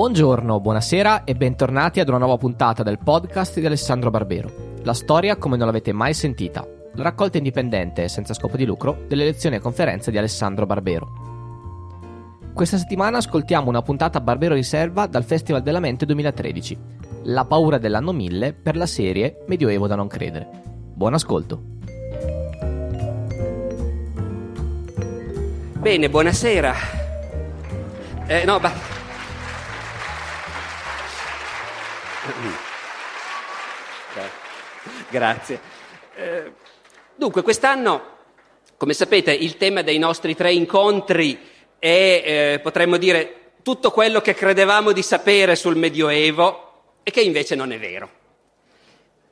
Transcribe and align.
Buongiorno, 0.00 0.60
buonasera 0.60 1.24
e 1.24 1.34
bentornati 1.34 2.00
ad 2.00 2.08
una 2.08 2.16
nuova 2.16 2.38
puntata 2.38 2.82
del 2.82 2.98
podcast 2.98 3.60
di 3.60 3.66
Alessandro 3.66 4.08
Barbero. 4.08 4.78
La 4.82 4.94
storia 4.94 5.36
come 5.36 5.58
non 5.58 5.66
l'avete 5.66 5.92
mai 5.92 6.14
sentita. 6.14 6.66
La 6.94 7.02
raccolta 7.02 7.36
indipendente 7.36 8.08
senza 8.08 8.32
scopo 8.32 8.56
di 8.56 8.64
lucro 8.64 9.04
delle 9.06 9.24
lezioni 9.24 9.56
e 9.56 9.60
conferenze 9.60 10.10
di 10.10 10.16
Alessandro 10.16 10.64
Barbero. 10.64 11.06
Questa 12.54 12.78
settimana 12.78 13.18
ascoltiamo 13.18 13.68
una 13.68 13.82
puntata 13.82 14.22
Barbero 14.22 14.54
Riserva 14.54 15.06
dal 15.06 15.22
Festival 15.22 15.60
della 15.60 15.80
Mente 15.80 16.06
2013. 16.06 16.78
La 17.24 17.44
paura 17.44 17.76
dell'anno 17.76 18.12
1000 18.12 18.54
per 18.54 18.76
la 18.76 18.86
serie 18.86 19.44
Medioevo 19.48 19.86
da 19.86 19.96
non 19.96 20.08
credere. 20.08 20.48
Buon 20.94 21.12
ascolto. 21.12 21.60
Bene, 25.78 26.08
buonasera. 26.08 26.74
Eh, 28.28 28.44
no, 28.46 28.58
ma... 28.60 28.99
Grazie. 35.10 35.60
Eh, 36.14 36.52
dunque, 37.14 37.42
quest'anno, 37.42 38.18
come 38.76 38.92
sapete, 38.92 39.32
il 39.32 39.56
tema 39.56 39.82
dei 39.82 39.98
nostri 39.98 40.34
tre 40.34 40.52
incontri 40.52 41.38
è, 41.78 42.22
eh, 42.24 42.60
potremmo 42.62 42.96
dire, 42.96 43.52
tutto 43.62 43.90
quello 43.90 44.20
che 44.20 44.34
credevamo 44.34 44.92
di 44.92 45.02
sapere 45.02 45.54
sul 45.56 45.76
Medioevo 45.76 46.98
e 47.02 47.10
che 47.10 47.20
invece 47.20 47.54
non 47.54 47.72
è 47.72 47.78
vero. 47.78 48.18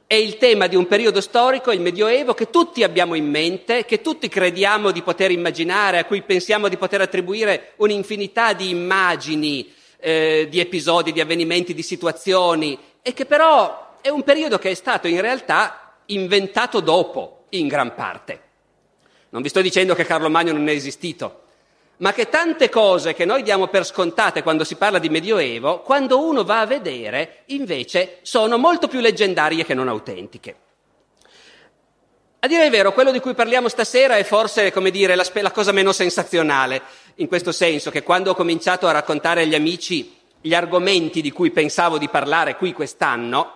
È 0.06 0.14
il 0.14 0.38
tema 0.38 0.66
di 0.66 0.76
un 0.76 0.86
periodo 0.86 1.20
storico, 1.20 1.70
il 1.70 1.80
Medioevo, 1.80 2.32
che 2.32 2.50
tutti 2.50 2.82
abbiamo 2.82 3.14
in 3.14 3.28
mente, 3.28 3.84
che 3.84 4.00
tutti 4.00 4.28
crediamo 4.28 4.90
di 4.90 5.02
poter 5.02 5.30
immaginare, 5.30 5.98
a 5.98 6.04
cui 6.04 6.22
pensiamo 6.22 6.68
di 6.68 6.78
poter 6.78 7.02
attribuire 7.02 7.72
un'infinità 7.76 8.54
di 8.54 8.70
immagini, 8.70 9.70
eh, 10.00 10.46
di 10.48 10.60
episodi, 10.60 11.12
di 11.12 11.20
avvenimenti, 11.20 11.74
di 11.74 11.82
situazioni, 11.82 12.78
e 13.02 13.12
che 13.12 13.26
però 13.26 13.96
è 14.00 14.08
un 14.08 14.22
periodo 14.22 14.58
che 14.58 14.70
è 14.70 14.74
stato 14.74 15.08
in 15.08 15.20
realtà 15.20 15.94
inventato 16.06 16.80
dopo, 16.80 17.44
in 17.50 17.66
gran 17.66 17.94
parte. 17.94 18.42
Non 19.30 19.42
vi 19.42 19.48
sto 19.48 19.60
dicendo 19.60 19.94
che 19.94 20.04
Carlo 20.04 20.30
Magno 20.30 20.52
non 20.52 20.68
è 20.68 20.72
esistito, 20.72 21.42
ma 21.98 22.12
che 22.12 22.28
tante 22.28 22.68
cose 22.68 23.14
che 23.14 23.24
noi 23.24 23.42
diamo 23.42 23.66
per 23.66 23.84
scontate 23.84 24.42
quando 24.42 24.64
si 24.64 24.76
parla 24.76 24.98
di 24.98 25.08
Medioevo, 25.08 25.80
quando 25.80 26.24
uno 26.24 26.44
va 26.44 26.60
a 26.60 26.66
vedere, 26.66 27.42
invece 27.46 28.18
sono 28.22 28.56
molto 28.56 28.88
più 28.88 29.00
leggendarie 29.00 29.64
che 29.64 29.74
non 29.74 29.88
autentiche. 29.88 30.56
A 32.40 32.46
dire 32.46 32.64
il 32.66 32.70
vero, 32.70 32.92
quello 32.92 33.10
di 33.10 33.18
cui 33.18 33.34
parliamo 33.34 33.68
stasera 33.68 34.16
è 34.16 34.22
forse, 34.22 34.70
come 34.70 34.92
dire, 34.92 35.16
la, 35.16 35.26
la 35.40 35.50
cosa 35.50 35.72
meno 35.72 35.90
sensazionale, 35.90 36.82
in 37.16 37.26
questo 37.26 37.50
senso 37.50 37.90
che 37.90 38.04
quando 38.04 38.30
ho 38.30 38.34
cominciato 38.34 38.86
a 38.86 38.92
raccontare 38.92 39.42
agli 39.42 39.56
amici 39.56 40.17
gli 40.40 40.54
argomenti 40.54 41.20
di 41.20 41.30
cui 41.30 41.50
pensavo 41.50 41.98
di 41.98 42.08
parlare 42.08 42.56
qui 42.56 42.72
quest'anno, 42.72 43.52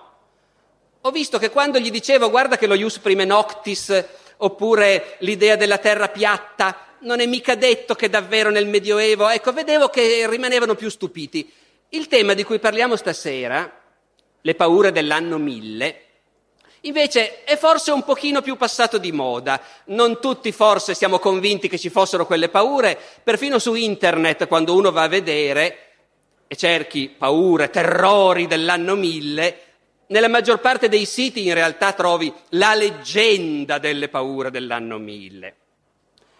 ho 1.00 1.10
visto 1.10 1.38
che 1.38 1.50
quando 1.50 1.78
gli 1.78 1.90
dicevo 1.90 2.30
guarda 2.30 2.56
che 2.56 2.66
lo 2.66 2.74
ius 2.74 2.98
prime 2.98 3.24
noctis 3.24 4.04
oppure 4.38 5.16
l'idea 5.20 5.56
della 5.56 5.78
terra 5.78 6.08
piatta 6.08 6.90
non 7.00 7.20
è 7.20 7.26
mica 7.26 7.54
detto 7.54 7.94
che 7.94 8.08
davvero 8.08 8.50
nel 8.50 8.66
Medioevo, 8.66 9.28
ecco, 9.28 9.52
vedevo 9.52 9.88
che 9.88 10.28
rimanevano 10.28 10.74
più 10.74 10.88
stupiti. 10.88 11.50
Il 11.90 12.06
tema 12.06 12.34
di 12.34 12.44
cui 12.44 12.60
parliamo 12.60 12.94
stasera, 12.94 13.80
le 14.40 14.54
paure 14.54 14.92
dell'anno 14.92 15.38
1000, 15.38 16.04
invece 16.82 17.42
è 17.44 17.56
forse 17.56 17.90
un 17.90 18.04
pochino 18.04 18.40
più 18.40 18.56
passato 18.56 18.98
di 18.98 19.10
moda. 19.10 19.60
Non 19.86 20.20
tutti 20.20 20.52
forse 20.52 20.94
siamo 20.94 21.18
convinti 21.18 21.68
che 21.68 21.78
ci 21.78 21.90
fossero 21.90 22.26
quelle 22.26 22.48
paure, 22.48 22.98
perfino 23.22 23.58
su 23.58 23.74
internet 23.74 24.46
quando 24.46 24.74
uno 24.74 24.92
va 24.92 25.02
a 25.02 25.08
vedere 25.08 25.91
e 26.52 26.56
cerchi 26.56 27.08
paure, 27.08 27.70
terrori 27.70 28.46
dell'anno 28.46 28.94
1000, 28.94 29.60
nella 30.08 30.28
maggior 30.28 30.60
parte 30.60 30.90
dei 30.90 31.06
siti 31.06 31.46
in 31.46 31.54
realtà 31.54 31.94
trovi 31.94 32.30
la 32.50 32.74
leggenda 32.74 33.78
delle 33.78 34.10
paure 34.10 34.50
dell'anno 34.50 34.98
1000. 34.98 35.56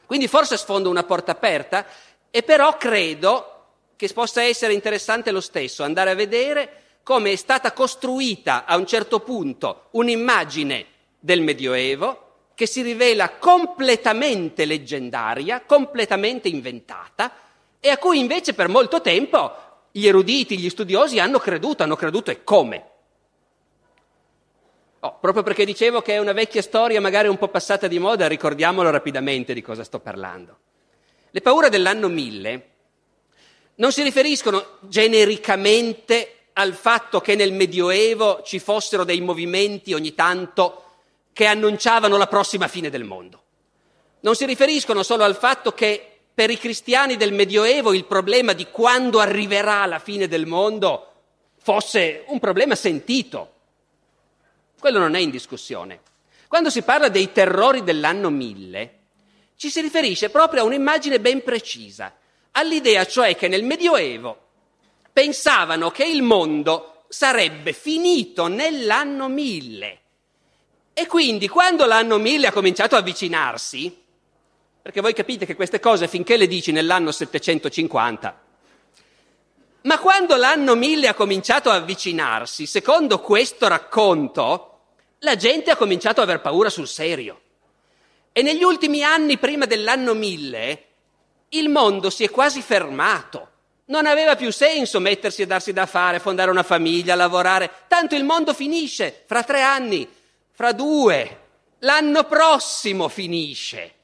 Quindi 0.05 0.29
forse 0.29 0.59
sfondo 0.59 0.91
una 0.91 1.05
porta 1.05 1.33
aperta 1.33 1.87
e 2.31 2.43
però 2.43 2.77
credo 2.77 3.69
che 3.97 4.07
possa 4.09 4.43
essere 4.43 4.75
interessante 4.75 5.31
lo 5.31 5.41
stesso 5.41 5.83
andare 5.83 6.11
a 6.11 6.15
vedere 6.15 6.99
come 7.03 7.33
è 7.33 7.37
stata 7.37 7.73
costruita 7.73 8.67
a 8.67 8.77
un 8.77 8.87
certo 8.87 9.21
punto 9.21 9.87
un'immagine 9.93 10.85
del 11.19 11.41
Medioevo 11.41 12.51
che 12.55 12.67
si 12.67 12.83
rivela 12.83 13.31
completamente 13.31 14.67
leggendaria, 14.67 15.63
completamente 15.63 16.49
inventata 16.49 17.33
e 17.81 17.89
a 17.89 17.97
cui 17.97 18.19
invece 18.19 18.53
per 18.53 18.69
molto 18.69 19.01
tempo 19.01 19.71
gli 19.93 20.07
eruditi, 20.07 20.59
gli 20.59 20.71
studiosi 20.71 21.21
hanno 21.21 21.39
creduto, 21.39 21.83
hanno 21.83 21.97
creduto 21.97 22.31
e 22.31 22.43
come. 22.43 22.91
Oh, 25.01 25.19
proprio 25.21 25.43
perché 25.43 25.65
dicevo 25.65 26.01
che 26.01 26.15
è 26.15 26.19
una 26.19 26.33
vecchia 26.33 26.63
storia, 26.63 27.01
magari 27.01 27.29
un 27.29 27.37
po' 27.37 27.49
passata 27.49 27.87
di 27.89 27.99
moda, 27.99 28.27
ricordiamolo 28.27 28.91
rapidamente 28.91 29.53
di 29.53 29.61
cosa 29.61 29.85
sto 29.85 30.01
parlando. 30.01 30.59
Le 31.31 31.41
paure 31.41 31.69
dell'anno 31.69 32.09
1000 32.09 32.71
non 33.77 33.93
si 33.93 34.03
riferiscono 34.03 34.79
genericamente 34.81 36.37
al 36.55 36.75
fatto 36.75 37.21
che 37.21 37.35
nel 37.35 37.53
Medioevo 37.53 38.43
ci 38.43 38.59
fossero 38.59 39.05
dei 39.05 39.21
movimenti 39.21 39.95
ogni 39.95 40.15
tanto 40.15 40.85
che 41.33 41.47
annunciavano 41.47 42.17
la 42.17 42.27
prossima 42.27 42.69
fine 42.69 42.91
del 42.91 43.05
mondo. 43.05 43.43
Non 44.21 44.37
si 44.37 44.45
riferiscono 44.45 45.03
solo 45.03 45.25
al 45.25 45.37
fatto 45.37 45.73
che 45.73 46.21
per 46.35 46.51
i 46.51 46.59
cristiani 46.59 47.17
del 47.17 47.33
Medioevo 47.33 47.93
il 47.93 48.05
problema 48.05 48.53
di 48.53 48.67
quando 48.71 49.21
arriverà 49.21 49.85
la 49.87 49.99
fine 49.99 50.29
del 50.29 50.47
mondo 50.47 51.13
fosse 51.59 52.25
un 52.29 52.39
problema 52.39 52.75
sentito, 52.75 53.51
quello 54.79 54.99
non 54.99 55.15
è 55.15 55.21
in 55.21 55.31
discussione. 55.31 56.01
Quando 56.49 56.71
si 56.71 56.83
parla 56.83 57.09
dei 57.09 57.33
terrori 57.33 57.85
dell'anno 57.85 58.31
1000, 58.31 58.99
ci 59.57 59.71
si 59.71 59.81
riferisce 59.81 60.31
proprio 60.31 60.63
a 60.63 60.65
un'immagine 60.65 61.21
ben 61.21 61.43
precisa, 61.43 62.15
all'idea 62.53 63.07
cioè 63.07 63.37
che 63.37 63.49
nel 63.49 63.63
Medioevo 63.63 64.49
pensavano 65.13 65.91
che 65.91 66.05
il 66.05 66.23
mondo 66.23 67.05
sarebbe 67.09 67.73
finito 67.73 68.49
nell'anno 68.49 69.29
1000. 69.29 70.01
E 70.95 71.07
quindi 71.07 71.49
quando 71.49 71.87
l'anno 71.87 72.19
1000 72.19 72.49
ha 72.49 72.53
cominciato 72.53 72.97
a 72.97 72.99
avvicinarsi, 72.99 74.02
perché 74.83 75.01
voi 75.01 75.15
capite 75.15 75.47
che 75.47 75.55
queste 75.55 75.79
cose 75.79 76.09
finché 76.09 76.37
le 76.37 76.49
dici 76.49 76.73
nell'anno 76.73 77.13
750, 77.13 78.41
ma 79.83 79.99
quando 79.99 80.37
l'anno 80.37 80.75
1000 80.75 81.09
ha 81.09 81.15
cominciato 81.15 81.71
a 81.71 81.75
avvicinarsi, 81.75 82.67
secondo 82.67 83.21
questo 83.21 83.69
racconto, 83.69 84.81
la 85.21 85.37
gente 85.37 85.71
ha 85.71 85.77
cominciato 85.77 86.21
ad 86.21 86.29
aver 86.29 86.41
paura 86.41 86.69
sul 86.69 86.89
serio. 86.89 87.41
E 88.33 88.43
negli 88.43 88.63
ultimi 88.63 89.03
anni, 89.03 89.39
prima 89.39 89.67
dell'anno 89.67 90.15
1000, 90.15 90.85
il 91.51 91.69
mondo 91.69 92.11
si 92.11 92.25
è 92.25 92.31
quasi 92.31 92.63
fermato. 92.63 93.49
Non 93.87 94.07
aveva 94.07 94.37
più 94.37 94.51
senso 94.53 95.01
mettersi 95.01 95.43
a 95.43 95.47
darsi 95.47 95.73
da 95.73 95.87
fare, 95.87 96.19
fondare 96.19 96.51
una 96.51 96.63
famiglia, 96.63 97.15
lavorare. 97.15 97.71
Tanto 97.89 98.15
il 98.15 98.25
mondo 98.25 98.55
finisce 98.55 99.25
fra 99.27 99.43
tre 99.43 99.63
anni, 99.63 100.09
fra 100.53 100.73
due, 100.73 101.41
l'anno 101.81 102.25
prossimo 102.25 103.09
finisce. 103.09 103.95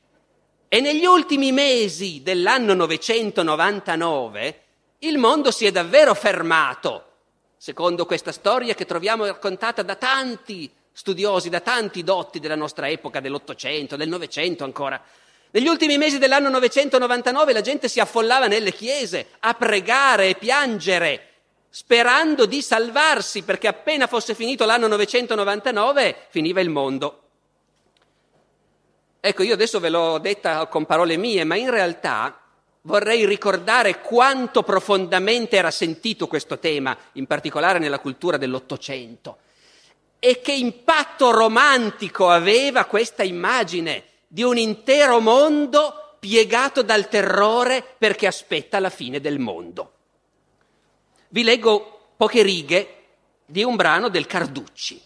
E 0.71 0.81
negli 0.83 1.07
ultimi 1.07 1.51
mesi 1.51 2.21
dell'anno 2.23 2.75
999 2.75 4.63
il 4.99 5.17
mondo 5.17 5.51
si 5.51 5.65
è 5.65 5.71
davvero 5.71 6.13
fermato, 6.15 7.05
secondo 7.57 8.05
questa 8.05 8.33
storia 8.33 8.75
che 8.75 8.85
troviamo 8.85 9.25
raccontata 9.25 9.81
da 9.81 9.95
tanti 9.95 10.71
studiosi, 10.93 11.49
da 11.49 11.61
tanti 11.61 12.05
dotti 12.05 12.39
della 12.39 12.55
nostra 12.55 12.87
epoca, 12.91 13.21
dell'Ottocento, 13.21 13.97
del 13.97 14.11
Novecento 14.11 14.65
ancora. 14.65 15.03
Negli 15.53 15.69
ultimi 15.69 15.97
mesi 15.97 16.19
dell'anno 16.19 16.51
999 16.51 17.53
la 17.55 17.63
gente 17.63 17.89
si 17.89 17.99
affollava 17.99 18.47
nelle 18.47 18.75
chiese 18.75 19.29
a 19.39 19.55
pregare 19.55 20.29
e 20.29 20.35
piangere, 20.35 21.29
sperando 21.71 22.45
di 22.45 22.61
salvarsi, 22.61 23.43
perché 23.43 23.69
appena 23.69 24.07
fosse 24.07 24.35
finito 24.35 24.67
l'anno 24.67 24.87
999 24.89 26.27
finiva 26.29 26.61
il 26.61 26.69
mondo. 26.69 27.28
Ecco, 29.21 29.43
io 29.43 29.55
adesso 29.55 29.81
ve 29.81 29.89
l'ho 29.89 30.19
detta 30.19 30.67
con 30.67 30.87
parole 30.87 31.17
mie, 31.17 31.45
ma 31.45 31.57
in 31.57 31.71
realtà 31.71 32.41
vorrei 32.83 33.27
ricordare 33.27 34.01
quanto 34.01 34.63
profondamente 34.63 35.57
era 35.57 35.71
sentito 35.71 36.27
questo 36.27 36.59
tema, 36.59 36.97
in 37.13 37.27
particolare 37.27 37.79
nella 37.79 37.99
cultura 37.99 38.37
dell'Ottocento 38.37 39.39
e 40.21 40.41
che 40.41 40.53
impatto 40.53 41.31
romantico 41.31 42.29
aveva 42.29 42.85
questa 42.87 43.23
immagine 43.23 44.05
di 44.27 44.43
un 44.43 44.57
intero 44.57 45.21
mondo 45.21 46.17
piegato 46.19 46.83
dal 46.83 47.09
terrore 47.09 47.85
perché 47.97 48.27
aspetta 48.27 48.81
la 48.81 48.91
fine 48.91 49.21
del 49.21 49.39
mondo. 49.39 49.93
Vi 51.29 51.43
leggo 51.45 52.13
poche 52.17 52.43
righe 52.43 52.95
di 53.47 53.63
un 53.63 53.77
brano 53.77 54.09
del 54.09 54.27
Carducci. 54.27 55.01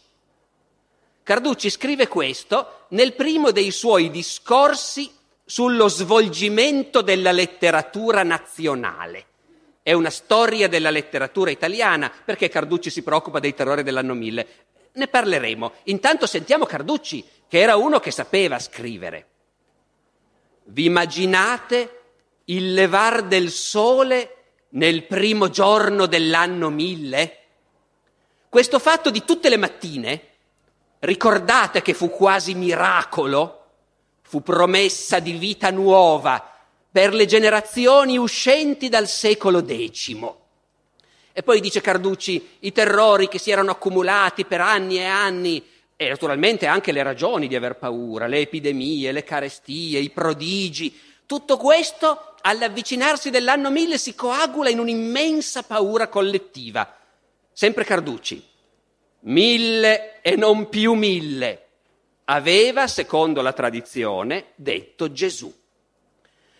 Carducci 1.22 1.70
scrive 1.70 2.08
questo 2.08 2.86
nel 2.88 3.14
primo 3.14 3.52
dei 3.52 3.70
suoi 3.70 4.10
discorsi 4.10 5.10
sullo 5.44 5.88
svolgimento 5.88 7.00
della 7.00 7.30
letteratura 7.30 8.22
nazionale. 8.22 9.26
è 9.84 9.92
una 9.92 10.10
storia 10.10 10.68
della 10.68 10.90
letteratura 10.90 11.50
italiana, 11.50 12.10
perché 12.24 12.48
Carducci 12.48 12.88
si 12.88 13.02
preoccupa 13.02 13.40
dei 13.40 13.52
terrori 13.52 13.82
dell'anno 13.82 14.14
1000. 14.14 14.46
Ne 14.92 15.08
parleremo. 15.08 15.72
Intanto 15.84 16.26
sentiamo 16.26 16.66
Carducci, 16.66 17.24
che 17.48 17.58
era 17.58 17.74
uno 17.74 17.98
che 17.98 18.12
sapeva 18.12 18.60
scrivere. 18.60 19.26
Vi 20.64 20.84
immaginate 20.84 22.00
il 22.44 22.74
levar 22.74 23.24
del 23.24 23.50
sole 23.50 24.36
nel 24.70 25.04
primo 25.04 25.50
giorno 25.50 26.06
dell'anno 26.06 26.70
1000? 26.70 27.38
Questo 28.48 28.78
fatto 28.78 29.10
di 29.10 29.24
tutte 29.24 29.48
le 29.48 29.56
mattine, 29.56 30.31
ricordate 31.02 31.82
che 31.82 31.94
fu 31.94 32.10
quasi 32.10 32.54
miracolo, 32.54 33.58
fu 34.22 34.42
promessa 34.42 35.18
di 35.18 35.32
vita 35.32 35.70
nuova 35.70 36.42
per 36.90 37.14
le 37.14 37.26
generazioni 37.26 38.18
uscenti 38.18 38.88
dal 38.88 39.08
secolo 39.08 39.64
X. 39.64 40.16
E 41.32 41.42
poi 41.42 41.60
dice 41.60 41.80
Carducci, 41.80 42.56
i 42.60 42.72
terrori 42.72 43.28
che 43.28 43.38
si 43.38 43.50
erano 43.50 43.70
accumulati 43.70 44.44
per 44.44 44.60
anni 44.60 44.98
e 44.98 45.04
anni, 45.04 45.64
e 45.96 46.08
naturalmente 46.08 46.66
anche 46.66 46.92
le 46.92 47.02
ragioni 47.02 47.48
di 47.48 47.56
aver 47.56 47.76
paura, 47.76 48.26
le 48.26 48.38
epidemie, 48.38 49.12
le 49.12 49.24
carestie, 49.24 49.98
i 49.98 50.10
prodigi, 50.10 50.94
tutto 51.26 51.56
questo 51.56 52.34
all'avvicinarsi 52.42 53.30
dell'anno 53.30 53.70
1000 53.70 53.98
si 53.98 54.14
coagula 54.14 54.68
in 54.68 54.78
un'immensa 54.78 55.62
paura 55.62 56.08
collettiva. 56.08 56.96
Sempre 57.52 57.84
Carducci, 57.84 58.50
mille 59.22 60.20
e 60.22 60.36
non 60.36 60.68
più 60.68 60.94
mille, 60.94 61.66
aveva, 62.24 62.86
secondo 62.86 63.42
la 63.42 63.52
tradizione, 63.52 64.46
detto 64.54 65.12
Gesù. 65.12 65.52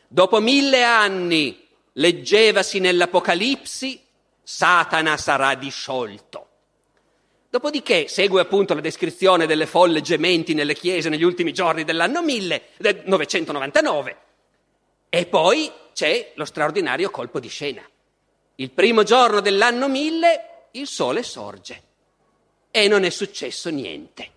Dopo 0.07 0.41
mille 0.41 0.83
anni, 0.83 1.67
leggevasi 1.93 2.79
nell'Apocalipsi, 2.81 4.01
Satana 4.43 5.17
sarà 5.17 5.55
disciolto. 5.55 6.49
Dopodiché 7.49 8.09
segue 8.09 8.41
appunto 8.41 8.75
la 8.75 8.81
descrizione 8.81 9.47
delle 9.47 9.67
folle 9.67 10.01
gementi 10.01 10.55
nelle 10.55 10.75
chiese 10.75 11.09
negli 11.09 11.23
ultimi 11.23 11.53
giorni 11.53 11.85
dell'anno 11.85 12.23
1000, 12.23 12.63
del 12.79 13.03
999. 13.05 14.17
E 15.09 15.27
poi 15.27 15.71
c'è 15.93 16.33
lo 16.35 16.47
straordinario 16.47 17.11
colpo 17.11 17.41
di 17.41 17.49
scena. 17.49 17.83
Il 18.57 18.71
primo 18.71 19.03
giorno 19.03 19.41
dell'anno 19.41 19.89
1000 19.89 20.69
il 20.73 20.87
sole 20.87 21.23
sorge 21.23 21.91
e 22.73 22.89
non 22.89 23.05
è 23.05 23.11
successo 23.11 23.71
niente. 23.71 24.31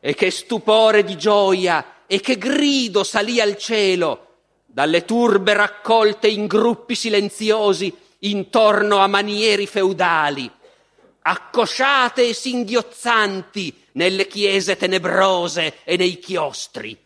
E 0.00 0.14
che 0.14 0.32
stupore 0.32 1.04
di 1.04 1.16
gioia 1.16 2.00
e 2.08 2.18
che 2.18 2.36
grido 2.36 3.04
salì 3.04 3.40
al 3.40 3.56
cielo 3.56 4.26
dalle 4.66 5.04
turbe 5.04 5.52
raccolte 5.52 6.26
in 6.26 6.46
gruppi 6.46 6.94
silenziosi 6.96 7.94
intorno 8.20 8.96
a 8.98 9.06
manieri 9.06 9.66
feudali, 9.66 10.50
accosciate 11.20 12.28
e 12.28 12.32
singhiozzanti 12.32 13.84
nelle 13.92 14.26
chiese 14.26 14.76
tenebrose 14.76 15.80
e 15.84 15.96
nei 15.96 16.18
chiostri, 16.18 16.98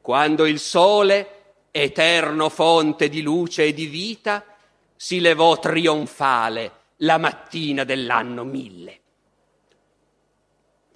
quando 0.00 0.46
il 0.46 0.58
sole, 0.58 1.40
eterno 1.70 2.48
fonte 2.48 3.08
di 3.08 3.20
luce 3.20 3.64
e 3.64 3.74
di 3.74 3.86
vita, 3.86 4.44
si 4.96 5.20
levò 5.20 5.58
trionfale 5.58 6.72
la 6.98 7.18
mattina 7.18 7.84
dell'anno 7.84 8.44
mille. 8.44 9.01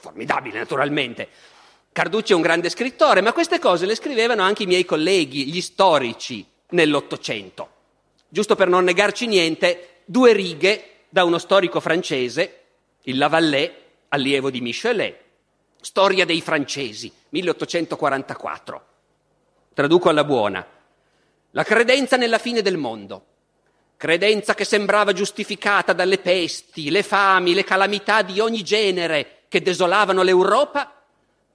Formidabile, 0.07 0.59
naturalmente. 0.59 1.29
Carducci 1.91 2.31
è 2.31 2.37
un 2.37 2.41
grande 2.41 2.69
scrittore, 2.69 3.21
ma 3.23 3.33
queste 3.33 3.59
cose 3.59 3.87
le 3.87 3.97
scrivevano 3.97 4.43
anche 4.43 4.63
i 4.63 4.67
miei 4.67 4.85
colleghi, 4.85 5.47
gli 5.47 5.61
storici, 5.61 6.47
nell'Ottocento. 6.71 7.71
Giusto 8.29 8.55
per 8.55 8.69
non 8.69 8.85
negarci 8.85 9.27
niente, 9.27 10.03
due 10.05 10.33
righe 10.33 10.91
da 11.09 11.25
uno 11.25 11.39
storico 11.39 11.81
francese, 11.81 12.61
il 13.03 13.19
Lavallée, 13.19 13.83
allievo 14.11 14.49
di 14.49 14.61
Michelet, 14.61 15.19
Storia 15.81 16.25
dei 16.25 16.41
francesi, 16.41 17.13
1844. 17.31 18.87
Traduco 19.75 20.09
alla 20.09 20.25
buona. 20.25 20.65
La 21.51 21.65
credenza 21.65 22.17
nella 22.17 22.39
fine 22.39 22.63
del 22.63 22.77
mondo, 22.77 23.25
credenza 23.97 24.55
che 24.55 24.65
sembrava 24.65 25.13
giustificata 25.13 25.93
dalle 25.93 26.19
pesti, 26.19 26.91
le 26.91 27.03
fami, 27.03 27.55
le 27.55 27.65
calamità 27.65 28.23
di 28.23 28.39
ogni 28.39 28.63
genere 28.63 29.36
che 29.57 29.63
desolavano 29.63 30.23
l'Europa, 30.23 30.93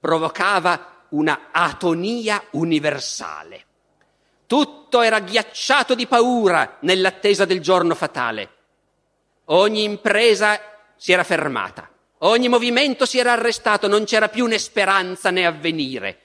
provocava 0.00 1.04
una 1.10 1.50
atonia 1.52 2.42
universale. 2.52 3.64
Tutto 4.44 5.02
era 5.02 5.20
ghiacciato 5.20 5.94
di 5.94 6.08
paura 6.08 6.78
nell'attesa 6.80 7.44
del 7.44 7.60
giorno 7.60 7.94
fatale. 7.94 8.50
Ogni 9.46 9.84
impresa 9.84 10.60
si 10.96 11.12
era 11.12 11.22
fermata, 11.22 11.88
ogni 12.18 12.48
movimento 12.48 13.06
si 13.06 13.20
era 13.20 13.34
arrestato, 13.34 13.86
non 13.86 14.02
c'era 14.02 14.28
più 14.28 14.46
né 14.46 14.58
speranza 14.58 15.30
né 15.30 15.46
avvenire. 15.46 16.18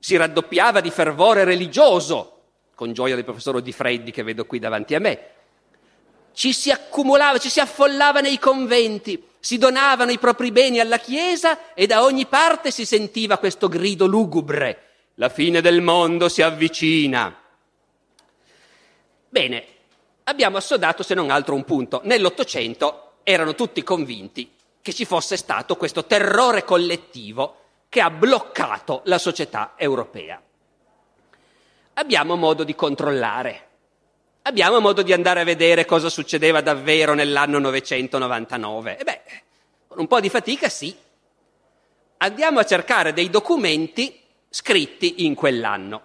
Si 0.00 0.16
raddoppiava 0.16 0.80
di 0.80 0.90
fervore 0.90 1.44
religioso, 1.44 2.40
con 2.74 2.92
gioia 2.92 3.14
del 3.14 3.24
professor 3.24 3.60
Di 3.60 3.70
Freddi 3.70 4.10
che 4.10 4.24
vedo 4.24 4.44
qui 4.44 4.58
davanti 4.58 4.96
a 4.96 4.98
me. 4.98 5.31
Ci 6.32 6.52
si 6.52 6.70
accumulava, 6.70 7.38
ci 7.38 7.50
si 7.50 7.60
affollava 7.60 8.20
nei 8.20 8.38
conventi, 8.38 9.22
si 9.38 9.58
donavano 9.58 10.10
i 10.10 10.18
propri 10.18 10.50
beni 10.52 10.80
alla 10.80 10.98
Chiesa 10.98 11.74
e 11.74 11.86
da 11.86 12.02
ogni 12.02 12.26
parte 12.26 12.70
si 12.70 12.86
sentiva 12.86 13.38
questo 13.38 13.68
grido 13.68 14.06
lugubre. 14.06 14.90
La 15.16 15.28
fine 15.28 15.60
del 15.60 15.82
mondo 15.82 16.28
si 16.28 16.42
avvicina. 16.42 17.36
Bene, 19.28 19.66
abbiamo 20.24 20.56
assodato 20.56 21.02
se 21.02 21.14
non 21.14 21.30
altro 21.30 21.54
un 21.54 21.64
punto. 21.64 22.00
Nell'Ottocento 22.04 23.14
erano 23.22 23.54
tutti 23.54 23.82
convinti 23.82 24.50
che 24.80 24.92
ci 24.92 25.04
fosse 25.04 25.36
stato 25.36 25.76
questo 25.76 26.04
terrore 26.06 26.64
collettivo 26.64 27.60
che 27.88 28.00
ha 28.00 28.10
bloccato 28.10 29.02
la 29.04 29.18
società 29.18 29.74
europea. 29.76 30.40
Abbiamo 31.94 32.36
modo 32.36 32.64
di 32.64 32.74
controllare, 32.74 33.68
abbiamo 34.42 34.80
modo 34.80 35.02
di 35.02 35.12
andare 35.12 35.40
a 35.40 35.44
vedere 35.44 35.84
cosa 35.84 36.08
succedeva 36.08 36.60
davvero 36.60 37.14
nell'anno 37.14 37.58
999. 37.58 38.98
E 38.98 39.04
beh, 39.04 39.20
con 39.88 39.98
un 40.00 40.06
po' 40.06 40.20
di 40.20 40.28
fatica 40.28 40.68
sì. 40.68 40.94
Andiamo 42.18 42.60
a 42.60 42.64
cercare 42.64 43.12
dei 43.12 43.30
documenti 43.30 44.20
scritti 44.48 45.24
in 45.24 45.34
quell'anno. 45.34 46.02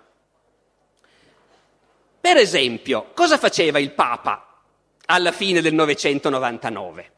Per 2.20 2.38
esempio, 2.38 3.12
cosa 3.14 3.38
faceva 3.38 3.80
il 3.80 3.92
Papa 3.92 4.62
alla 5.06 5.32
fine 5.32 5.62
del 5.62 5.74
999? 5.74 7.12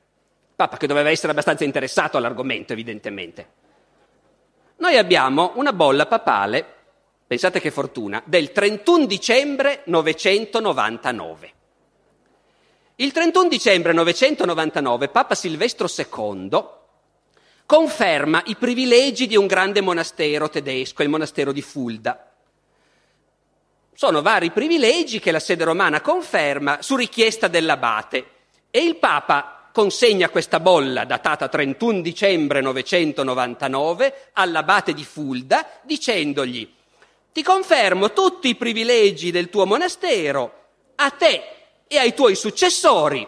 Papa 0.55 0.77
che 0.77 0.87
doveva 0.87 1.09
essere 1.09 1.31
abbastanza 1.31 1.63
interessato 1.63 2.17
all'argomento, 2.17 2.73
evidentemente. 2.73 3.57
Noi 4.77 4.97
abbiamo 4.97 5.53
una 5.55 5.73
bolla 5.73 6.05
papale 6.05 6.75
pensate 7.29 7.59
che 7.59 7.69
fortuna, 7.69 8.23
del 8.25 8.51
31 8.51 9.05
dicembre 9.05 9.83
999. 9.85 11.53
Il 12.95 13.11
31 13.11 13.47
dicembre 13.47 13.93
999 13.93 15.09
Papa 15.09 15.35
Silvestro 15.35 15.87
II 15.95 16.65
conferma 17.67 18.41
i 18.47 18.55
privilegi 18.55 19.27
di 19.27 19.35
un 19.35 19.45
grande 19.45 19.79
monastero 19.79 20.49
tedesco, 20.49 21.03
il 21.03 21.09
monastero 21.09 21.51
di 21.51 21.61
Fulda. 21.61 22.31
Sono 23.93 24.23
vari 24.23 24.49
privilegi 24.49 25.19
che 25.19 25.29
la 25.29 25.39
sede 25.39 25.65
romana 25.65 26.01
conferma 26.01 26.81
su 26.81 26.95
richiesta 26.95 27.47
dell'abate 27.47 28.25
e 28.71 28.79
il 28.79 28.95
Papa 28.95 29.69
consegna 29.71 30.29
questa 30.29 30.59
bolla 30.59 31.05
datata 31.05 31.47
31 31.47 32.01
dicembre 32.01 32.59
999 32.61 34.31
all'abate 34.33 34.93
di 34.93 35.03
Fulda 35.03 35.63
dicendogli 35.83 36.77
ti 37.31 37.43
confermo 37.43 38.11
tutti 38.11 38.49
i 38.49 38.55
privilegi 38.55 39.31
del 39.31 39.49
tuo 39.49 39.65
monastero 39.65 40.53
a 40.95 41.11
te 41.11 41.43
e 41.87 41.97
ai 41.97 42.13
tuoi 42.13 42.35
successori, 42.35 43.25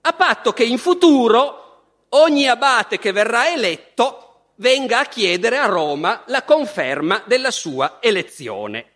a 0.00 0.12
patto 0.12 0.52
che 0.52 0.64
in 0.64 0.78
futuro 0.78 1.82
ogni 2.10 2.48
abate 2.48 2.98
che 2.98 3.12
verrà 3.12 3.52
eletto 3.52 4.50
venga 4.56 5.00
a 5.00 5.06
chiedere 5.06 5.58
a 5.58 5.66
Roma 5.66 6.22
la 6.26 6.44
conferma 6.44 7.22
della 7.26 7.50
sua 7.50 7.98
elezione. 8.00 8.86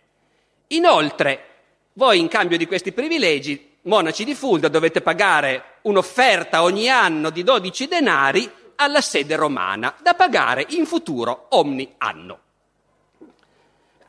Inoltre, 0.69 1.47
voi 1.95 2.19
in 2.19 2.29
cambio 2.29 2.57
di 2.57 2.67
questi 2.67 2.93
privilegi, 2.93 3.77
monaci 3.83 4.25
di 4.25 4.35
Fulda, 4.35 4.69
dovete 4.69 5.03
pagare 5.03 5.79
un'offerta 5.83 6.63
ogni 6.63 6.89
anno 6.89 7.31
di 7.31 7.43
12 7.43 7.89
denari 7.89 8.51
alla 8.77 9.01
sede 9.01 9.37
romana, 9.37 9.95
da 10.01 10.15
pagare 10.15 10.65
in 10.71 10.87
futuro 10.87 11.47
ogni 11.51 11.95
anno 11.99 12.41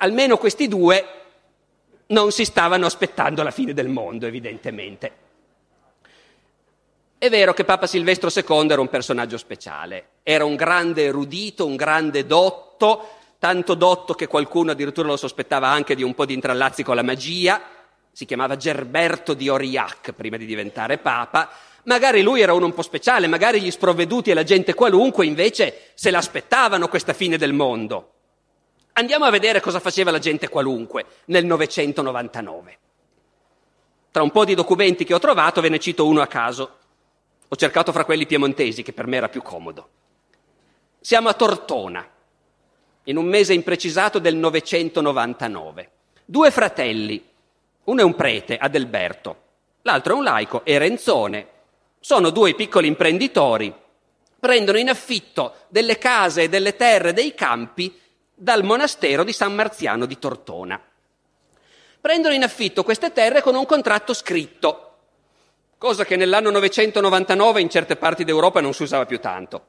almeno 0.03 0.37
questi 0.37 0.67
due 0.67 1.05
non 2.07 2.31
si 2.31 2.43
stavano 2.43 2.85
aspettando 2.85 3.41
la 3.41 3.51
fine 3.51 3.73
del 3.73 3.87
mondo, 3.87 4.27
evidentemente. 4.27 5.21
È 7.17 7.29
vero 7.29 7.53
che 7.53 7.63
Papa 7.63 7.87
Silvestro 7.87 8.29
II 8.29 8.69
era 8.69 8.81
un 8.81 8.89
personaggio 8.89 9.37
speciale, 9.37 10.07
era 10.23 10.43
un 10.43 10.55
grande 10.55 11.05
erudito, 11.05 11.65
un 11.65 11.77
grande 11.77 12.25
dotto, 12.25 13.11
tanto 13.39 13.75
dotto 13.75 14.13
che 14.13 14.27
qualcuno 14.27 14.71
addirittura 14.71 15.07
lo 15.07 15.15
sospettava 15.15 15.69
anche 15.69 15.95
di 15.95 16.03
un 16.03 16.13
po' 16.13 16.25
di 16.25 16.33
intrallazzi 16.33 16.83
con 16.83 16.97
la 16.97 17.01
magia, 17.01 17.61
si 18.11 18.25
chiamava 18.25 18.57
Gerberto 18.57 19.33
di 19.33 19.47
Aurillac 19.47 20.11
prima 20.11 20.35
di 20.35 20.45
diventare 20.45 20.97
papa, 20.97 21.49
magari 21.83 22.21
lui 22.21 22.41
era 22.41 22.53
uno 22.53 22.65
un 22.65 22.73
po' 22.73 22.81
speciale, 22.81 23.27
magari 23.27 23.61
gli 23.61 23.71
sprovveduti 23.71 24.31
e 24.31 24.33
la 24.33 24.43
gente 24.43 24.73
qualunque 24.73 25.25
invece 25.25 25.91
se 25.93 26.11
l'aspettavano 26.11 26.89
questa 26.89 27.13
fine 27.13 27.37
del 27.37 27.53
mondo. 27.53 28.12
Andiamo 28.95 29.25
a 29.25 29.31
vedere 29.31 29.59
cosa 29.59 29.79
faceva 29.79 30.11
la 30.11 30.19
gente 30.19 30.49
qualunque 30.49 31.05
nel 31.25 31.45
999. 31.45 32.77
Tra 34.11 34.21
un 34.21 34.29
po' 34.29 34.45
di 34.45 34.53
documenti 34.53 35.03
che 35.03 35.15
ho 35.15 35.19
trovato 35.19 35.61
ve 35.61 35.69
ne 35.69 35.79
cito 35.79 36.05
uno 36.05 36.21
a 36.21 36.27
caso. 36.27 36.77
Ho 37.47 37.55
cercato 37.55 37.91
fra 37.91 38.05
quelli 38.05 38.27
piemontesi, 38.27 38.83
che 38.83 38.93
per 38.93 39.07
me 39.07 39.17
era 39.17 39.29
più 39.29 39.41
comodo. 39.41 39.89
Siamo 40.99 41.27
a 41.27 41.33
Tortona, 41.33 42.07
in 43.05 43.17
un 43.17 43.25
mese 43.25 43.53
imprecisato 43.53 44.19
del 44.19 44.35
999. 44.35 45.91
Due 46.23 46.51
fratelli, 46.51 47.27
uno 47.85 47.99
è 47.99 48.03
un 48.03 48.13
prete, 48.13 48.57
Adelberto, 48.57 49.37
l'altro 49.81 50.13
è 50.13 50.17
un 50.17 50.23
laico, 50.23 50.63
Erenzone. 50.65 51.47
Sono 51.99 52.29
due 52.29 52.53
piccoli 52.53 52.87
imprenditori, 52.87 53.73
prendono 54.39 54.77
in 54.77 54.89
affitto 54.89 55.55
delle 55.69 55.97
case 55.97 56.47
delle 56.47 56.75
terre, 56.75 57.13
dei 57.13 57.33
campi 57.33 58.01
dal 58.43 58.65
monastero 58.65 59.23
di 59.23 59.31
San 59.31 59.55
Marziano 59.55 60.05
di 60.05 60.19
Tortona. 60.19 60.77
Prendono 62.01 62.33
in 62.33 62.43
affitto 62.43 62.83
queste 62.83 63.13
terre 63.13 63.41
con 63.41 63.55
un 63.55 63.65
contratto 63.65 64.13
scritto, 64.13 64.97
cosa 65.77 66.03
che 66.03 66.17
nell'anno 66.17 66.49
999 66.49 67.61
in 67.61 67.69
certe 67.69 67.95
parti 67.95 68.25
d'Europa 68.25 68.59
non 68.59 68.73
si 68.73 68.83
usava 68.83 69.05
più 69.05 69.21
tanto, 69.21 69.65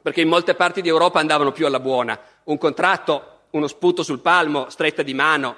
perché 0.00 0.20
in 0.20 0.28
molte 0.28 0.54
parti 0.54 0.80
d'Europa 0.80 1.18
andavano 1.18 1.50
più 1.50 1.66
alla 1.66 1.80
buona, 1.80 2.16
un 2.44 2.56
contratto, 2.56 3.40
uno 3.50 3.66
sputo 3.66 4.04
sul 4.04 4.20
palmo, 4.20 4.70
stretta 4.70 5.02
di 5.02 5.12
mano. 5.12 5.56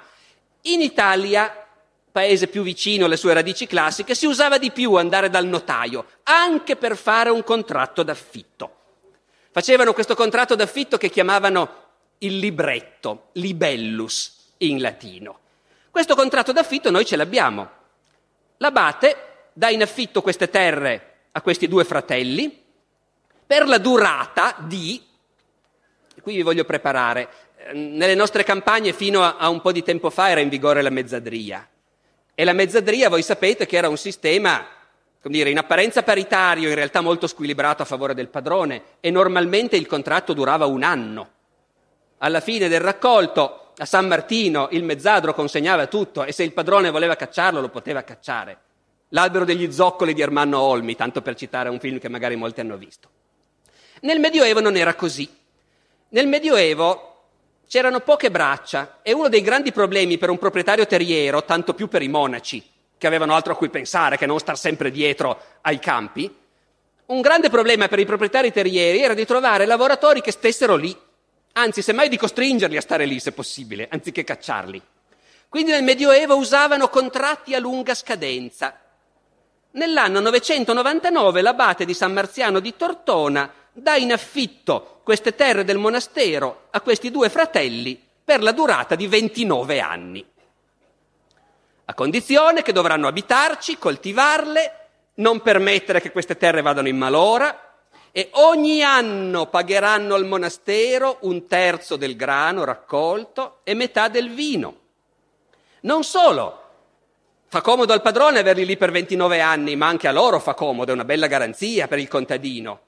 In 0.61 0.81
Italia, 0.81 1.63
paese 2.11 2.47
più 2.47 2.63
vicino 2.63 3.05
alle 3.05 3.17
sue 3.17 3.33
radici 3.33 3.67
classiche, 3.67 4.15
si 4.15 4.25
usava 4.25 4.57
di 4.57 4.71
più 4.71 4.95
andare 4.95 5.29
dal 5.29 5.45
notaio, 5.45 6.05
anche 6.23 6.75
per 6.75 6.97
fare 6.97 7.29
un 7.29 7.43
contratto 7.43 8.01
d'affitto. 8.01 8.71
Facevano 9.51 9.93
questo 9.93 10.15
contratto 10.15 10.55
d'affitto 10.55 10.97
che 10.97 11.11
chiamavano 11.11 11.85
il 12.19 12.37
libretto, 12.37 13.29
libellus 13.33 14.53
in 14.57 14.81
latino. 14.81 15.39
Questo 15.91 16.15
contratto 16.15 16.51
d'affitto 16.51 16.91
noi 16.91 17.05
ce 17.05 17.15
l'abbiamo. 17.15 17.69
L'abate 18.57 19.49
dà 19.53 19.69
in 19.69 19.81
affitto 19.81 20.21
queste 20.21 20.49
terre 20.49 21.13
a 21.31 21.41
questi 21.41 21.67
due 21.67 21.83
fratelli 21.83 22.65
per 23.45 23.67
la 23.67 23.77
durata 23.77 24.55
di, 24.59 25.01
qui 26.21 26.35
vi 26.35 26.41
voglio 26.41 26.65
preparare, 26.65 27.29
nelle 27.73 28.15
nostre 28.15 28.43
campagne 28.43 28.93
fino 28.93 29.23
a, 29.23 29.37
a 29.37 29.49
un 29.49 29.61
po' 29.61 29.71
di 29.71 29.83
tempo 29.83 30.09
fa 30.09 30.29
era 30.29 30.39
in 30.39 30.49
vigore 30.49 30.81
la 30.81 30.89
mezzadria. 30.89 31.67
E 32.35 32.43
la 32.43 32.53
mezzadria, 32.53 33.09
voi 33.09 33.23
sapete 33.23 33.65
che 33.65 33.77
era 33.77 33.89
un 33.89 33.97
sistema, 33.97 34.65
come 35.21 35.35
dire, 35.35 35.49
in 35.49 35.57
apparenza 35.57 36.03
paritario, 36.03 36.69
in 36.69 36.75
realtà 36.75 37.01
molto 37.01 37.25
squilibrato 37.25 37.81
a 37.81 37.85
favore 37.85 38.13
del 38.13 38.27
padrone, 38.27 38.83
e 38.99 39.09
normalmente 39.09 39.75
il 39.75 39.87
contratto 39.87 40.33
durava 40.33 40.65
un 40.65 40.83
anno. 40.83 41.31
Alla 42.19 42.39
fine 42.39 42.67
del 42.67 42.79
raccolto 42.79 43.73
a 43.77 43.85
San 43.85 44.07
Martino 44.07 44.69
il 44.71 44.83
mezzadro 44.83 45.35
consegnava 45.35 45.85
tutto 45.85 46.23
e 46.23 46.31
se 46.31 46.43
il 46.43 46.51
padrone 46.51 46.89
voleva 46.89 47.15
cacciarlo 47.15 47.61
lo 47.61 47.69
poteva 47.69 48.03
cacciare. 48.03 48.57
L'albero 49.09 49.45
degli 49.45 49.71
zoccoli 49.71 50.13
di 50.13 50.21
Ermanno 50.21 50.59
Olmi, 50.59 50.95
tanto 50.95 51.21
per 51.21 51.35
citare 51.35 51.69
un 51.69 51.79
film 51.79 51.99
che 51.99 52.09
magari 52.09 52.35
molti 52.35 52.59
hanno 52.59 52.75
visto. 52.75 53.09
Nel 54.01 54.19
Medioevo 54.19 54.59
non 54.59 54.75
era 54.75 54.95
così. 54.95 55.29
Nel 56.09 56.27
Medioevo 56.27 57.13
c'erano 57.67 57.99
poche 57.99 58.31
braccia 58.31 58.99
e 59.03 59.13
uno 59.13 59.29
dei 59.29 59.41
grandi 59.41 59.71
problemi 59.71 60.17
per 60.17 60.31
un 60.31 60.39
proprietario 60.39 60.87
terriero, 60.87 61.43
tanto 61.43 61.75
più 61.75 61.87
per 61.87 62.01
i 62.01 62.07
monaci, 62.07 62.63
che 62.97 63.07
avevano 63.07 63.35
altro 63.35 63.53
a 63.53 63.55
cui 63.55 63.69
pensare 63.69 64.17
che 64.17 64.25
non 64.25 64.39
star 64.39 64.57
sempre 64.57 64.89
dietro 64.89 65.39
ai 65.61 65.77
campi, 65.77 66.33
un 67.07 67.21
grande 67.21 67.49
problema 67.49 67.87
per 67.87 67.99
i 67.99 68.05
proprietari 68.05 68.51
terrieri 68.51 69.01
era 69.01 69.13
di 69.13 69.25
trovare 69.25 69.65
lavoratori 69.65 70.19
che 70.19 70.31
stessero 70.31 70.75
lì, 70.75 70.95
anzi 71.57 71.81
semmai 71.81 72.09
di 72.09 72.17
costringerli 72.17 72.77
a 72.77 72.81
stare 72.81 73.05
lì 73.05 73.19
se 73.19 73.31
possibile, 73.31 73.87
anziché 73.91 74.23
cacciarli. 74.23 74.81
Quindi 75.49 75.71
nel 75.71 75.83
Medioevo 75.83 76.35
usavano 76.35 76.89
contratti 76.89 77.55
a 77.55 77.59
lunga 77.59 77.95
scadenza. 77.95 78.79
Nell'anno 79.71 80.19
999 80.19 81.41
l'abate 81.41 81.85
di 81.85 81.93
San 81.93 82.13
Marziano 82.13 82.59
di 82.59 82.75
Tortona 82.75 83.51
dà 83.71 83.95
in 83.95 84.11
affitto 84.11 85.01
queste 85.03 85.35
terre 85.35 85.63
del 85.63 85.77
monastero 85.77 86.67
a 86.71 86.81
questi 86.81 87.11
due 87.11 87.29
fratelli 87.29 88.01
per 88.23 88.41
la 88.41 88.51
durata 88.51 88.95
di 88.95 89.07
29 89.07 89.79
anni, 89.79 90.25
a 91.89 91.93
condizione 91.93 92.63
che 92.63 92.73
dovranno 92.73 93.07
abitarci, 93.07 93.77
coltivarle, 93.77 94.87
non 95.15 95.41
permettere 95.41 96.01
che 96.01 96.11
queste 96.11 96.35
terre 96.35 96.61
vadano 96.61 96.89
in 96.89 96.97
malora, 96.97 97.66
e 98.17 98.29
ogni 98.31 98.81
anno 98.81 99.45
pagheranno 99.45 100.15
al 100.15 100.25
monastero 100.25 101.17
un 101.21 101.45
terzo 101.45 101.97
del 101.97 102.15
grano 102.15 102.63
raccolto 102.63 103.59
e 103.63 103.75
metà 103.75 104.07
del 104.07 104.31
vino. 104.31 104.77
Non 105.81 106.03
solo, 106.03 106.61
fa 107.47 107.61
comodo 107.61 107.93
al 107.93 108.01
padrone 108.01 108.39
averli 108.39 108.65
lì 108.65 108.75
per 108.75 108.89
29 108.89 109.39
anni, 109.39 109.75
ma 109.75 109.85
anche 109.85 110.07
a 110.07 110.11
loro 110.11 110.39
fa 110.39 110.55
comodo, 110.55 110.89
è 110.89 110.95
una 110.95 111.05
bella 111.05 111.27
garanzia 111.27 111.87
per 111.87 111.99
il 111.99 112.07
contadino. 112.07 112.79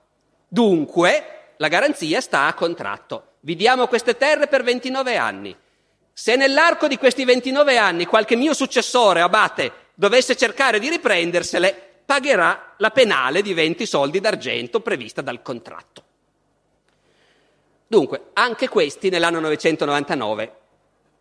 Dunque, 0.48 1.52
la 1.58 1.68
garanzia 1.68 2.22
sta 2.22 2.48
a 2.48 2.56
contratto. 2.56 3.34
Vi 3.42 3.56
diamo 3.56 3.86
queste 3.86 4.18
terre 4.18 4.48
per 4.48 4.64
29 4.64 5.16
anni. 5.16 5.56
Se 6.12 6.38
nell'arco 6.38 6.88
di 6.88 6.98
questi 6.98 7.24
29 7.24 7.78
anni 7.78 8.08
qualche 8.08 8.36
mio 8.36 8.56
successore, 8.56 9.22
abate, 9.22 9.72
dovesse 9.94 10.36
cercare 10.36 10.80
di 10.80 10.90
riprendersele, 10.90 11.89
pagherà 12.10 12.74
la 12.78 12.90
penale 12.90 13.44
di 13.44 13.54
20 13.54 13.86
soldi 13.86 14.20
d'argento 14.20 14.80
prevista 14.80 15.22
dal 15.22 15.44
contratto. 15.44 16.04
Dunque, 17.86 18.32
anche 18.34 18.68
questi 18.68 19.10
nell'anno 19.10 19.40
999 19.42 20.56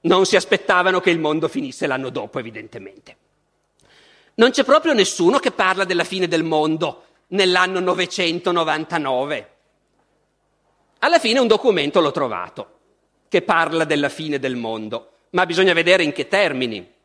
non 0.01 0.25
si 0.25 0.37
aspettavano 0.37 1.01
che 1.01 1.11
il 1.11 1.19
mondo 1.19 1.47
finisse 1.47 1.87
l'anno 1.87 2.09
dopo, 2.09 2.39
evidentemente. 2.39 3.17
Non 4.37 4.51
c'è 4.51 4.65
proprio 4.65 4.95
nessuno 4.95 5.39
che 5.39 5.51
parla 5.51 5.85
della 5.85 6.05
fine 6.05 6.27
del 6.27 6.43
mondo 6.43 7.05
nell'anno 7.29 7.81
999. 7.81 9.51
Alla 11.01 11.19
fine 11.19 11.39
un 11.39 11.49
documento 11.49 12.01
l'ho 12.01 12.13
trovato 12.13 12.79
che 13.29 13.43
parla 13.43 13.85
della 13.85 14.09
fine 14.09 14.39
del 14.39 14.57
mondo, 14.57 15.11
ma 15.33 15.45
bisogna 15.45 15.75
vedere 15.75 16.03
in 16.03 16.13
che 16.13 16.29
termini. 16.29 16.97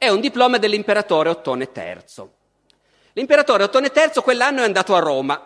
È 0.00 0.08
un 0.08 0.20
diploma 0.20 0.58
dell'imperatore 0.58 1.28
Ottone 1.28 1.68
III. 1.74 2.30
L'imperatore 3.14 3.64
Ottone 3.64 3.90
III 3.92 4.22
quell'anno 4.22 4.60
è 4.60 4.64
andato 4.64 4.94
a 4.94 5.00
Roma 5.00 5.42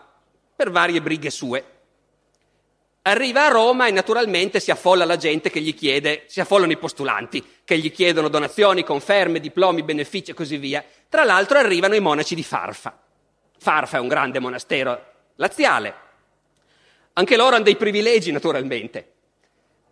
per 0.54 0.70
varie 0.70 1.00
brighe 1.00 1.30
sue. 1.30 1.64
Arriva 3.00 3.46
a 3.46 3.48
Roma 3.48 3.86
e 3.86 3.92
naturalmente 3.92 4.60
si 4.60 4.70
affolla 4.70 5.06
la 5.06 5.16
gente 5.16 5.48
che 5.48 5.62
gli 5.62 5.74
chiede, 5.74 6.24
si 6.26 6.42
affollano 6.42 6.70
i 6.70 6.76
postulanti, 6.76 7.42
che 7.64 7.78
gli 7.78 7.90
chiedono 7.90 8.28
donazioni, 8.28 8.84
conferme, 8.84 9.40
diplomi, 9.40 9.82
benefici 9.82 10.32
e 10.32 10.34
così 10.34 10.58
via. 10.58 10.84
Tra 11.08 11.24
l'altro 11.24 11.56
arrivano 11.56 11.94
i 11.94 12.00
monaci 12.00 12.34
di 12.34 12.44
Farfa. 12.44 12.94
Farfa 13.56 13.96
è 13.96 14.00
un 14.00 14.08
grande 14.08 14.38
monastero 14.38 15.12
laziale. 15.36 15.94
Anche 17.14 17.36
loro 17.38 17.54
hanno 17.54 17.64
dei 17.64 17.76
privilegi, 17.76 18.30
naturalmente. 18.30 19.12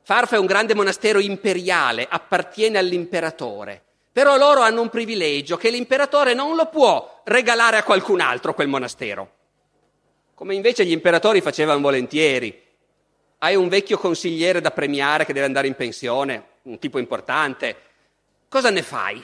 Farfa 0.02 0.36
è 0.36 0.38
un 0.38 0.44
grande 0.44 0.74
monastero 0.74 1.18
imperiale, 1.18 2.06
appartiene 2.06 2.76
all'imperatore. 2.76 3.84
Però 4.12 4.36
loro 4.36 4.60
hanno 4.60 4.80
un 4.80 4.88
privilegio 4.88 5.56
che 5.56 5.70
l'imperatore 5.70 6.34
non 6.34 6.56
lo 6.56 6.66
può 6.66 7.22
regalare 7.24 7.76
a 7.76 7.84
qualcun 7.84 8.20
altro 8.20 8.54
quel 8.54 8.66
monastero, 8.66 9.30
come 10.34 10.54
invece 10.54 10.84
gli 10.84 10.90
imperatori 10.90 11.40
facevano 11.40 11.80
volentieri. 11.80 12.68
Hai 13.38 13.54
un 13.54 13.68
vecchio 13.68 13.98
consigliere 13.98 14.60
da 14.60 14.72
premiare 14.72 15.24
che 15.24 15.32
deve 15.32 15.46
andare 15.46 15.68
in 15.68 15.74
pensione, 15.74 16.44
un 16.62 16.78
tipo 16.78 16.98
importante. 16.98 17.76
Cosa 18.48 18.70
ne 18.70 18.82
fai? 18.82 19.22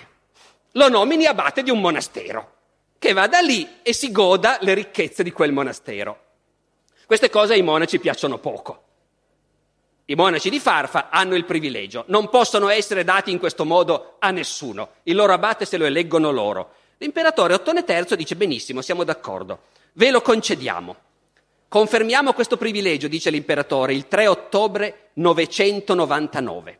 Lo 0.73 0.89
nomini 0.89 1.27
abate 1.27 1.63
di 1.63 1.71
un 1.71 1.81
monastero, 1.81 2.53
che 2.99 3.13
vada 3.13 3.41
lì 3.41 3.81
e 3.83 3.93
si 3.93 4.13
goda 4.13 4.59
le 4.61 4.75
ricchezze 4.75 5.23
di 5.23 5.33
quel 5.33 5.53
monastero. 5.53 6.21
Queste 7.07 7.29
cose 7.29 7.55
ai 7.55 7.63
monaci 7.63 7.99
piacciono 7.99 8.39
poco. 8.39 8.86
I 10.09 10.15
monaci 10.15 10.51
di 10.51 10.61
Farfa 10.61 11.09
hanno 11.11 11.35
il 11.35 11.45
privilegio, 11.45 12.05
non 12.09 12.29
possono 12.29 12.69
essere 12.69 13.03
dati 13.03 13.33
in 13.33 13.41
questo 13.41 13.65
modo 13.65 14.15
a 14.21 14.31
nessuno, 14.31 14.91
il 15.03 15.17
loro 15.17 15.33
abate 15.33 15.65
se 15.65 15.77
lo 15.77 15.85
eleggono 15.85 16.31
loro. 16.31 16.75
L'imperatore 16.99 17.55
Ottone 17.55 17.85
III 17.87 18.17
dice 18.17 18.37
benissimo, 18.37 18.83
siamo 18.83 19.03
d'accordo, 19.03 19.63
ve 19.95 20.13
lo 20.13 20.21
concediamo. 20.21 20.97
Confermiamo 21.67 22.35
questo 22.35 22.57
privilegio, 22.57 23.09
dice 23.09 23.31
l'imperatore, 23.31 23.95
il 23.95 24.07
3 24.07 24.29
ottobre 24.29 25.09
999. 25.15 26.79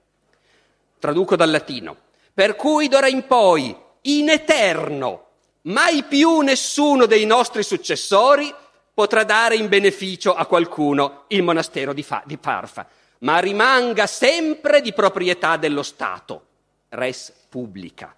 Traduco 1.01 1.35
dal 1.35 1.51
latino. 1.51 1.97
Per 2.33 2.55
cui 2.55 2.87
d'ora 2.87 3.09
in 3.09 3.27
poi, 3.27 3.77
in 4.03 4.31
eterno, 4.31 5.25
mai 5.63 6.05
più 6.05 6.39
nessuno 6.43 7.07
dei 7.07 7.27
nostri 7.27 7.65
successori 7.65 8.55
potrà 8.95 9.25
dare 9.25 9.57
in 9.57 9.69
beneficio 9.69 10.33
a 10.33 10.47
qualcuno 10.47 11.25
il 11.29 11.43
monastero 11.43 11.93
di, 11.93 12.05
Fa- 12.05 12.23
di 12.25 12.39
Farfa 12.41 12.87
ma 13.19 13.39
rimanga 13.39 14.07
sempre 14.07 14.81
di 14.81 14.93
proprietà 14.93 15.57
dello 15.57 15.83
Stato. 15.83 16.45
res 16.89 17.33
publica. 17.49 18.15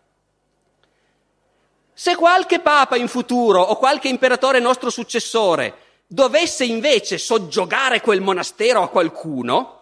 Se 1.93 2.14
qualche 2.14 2.61
papa 2.61 2.97
in 2.97 3.09
futuro 3.09 3.61
o 3.61 3.76
qualche 3.76 4.09
imperatore 4.09 4.61
nostro 4.61 4.90
successore 4.90 5.87
dovesse 6.07 6.64
invece 6.64 7.19
soggiogare 7.19 8.00
quel 8.00 8.21
monastero 8.21 8.83
a 8.83 8.88
qualcuno, 8.88 9.75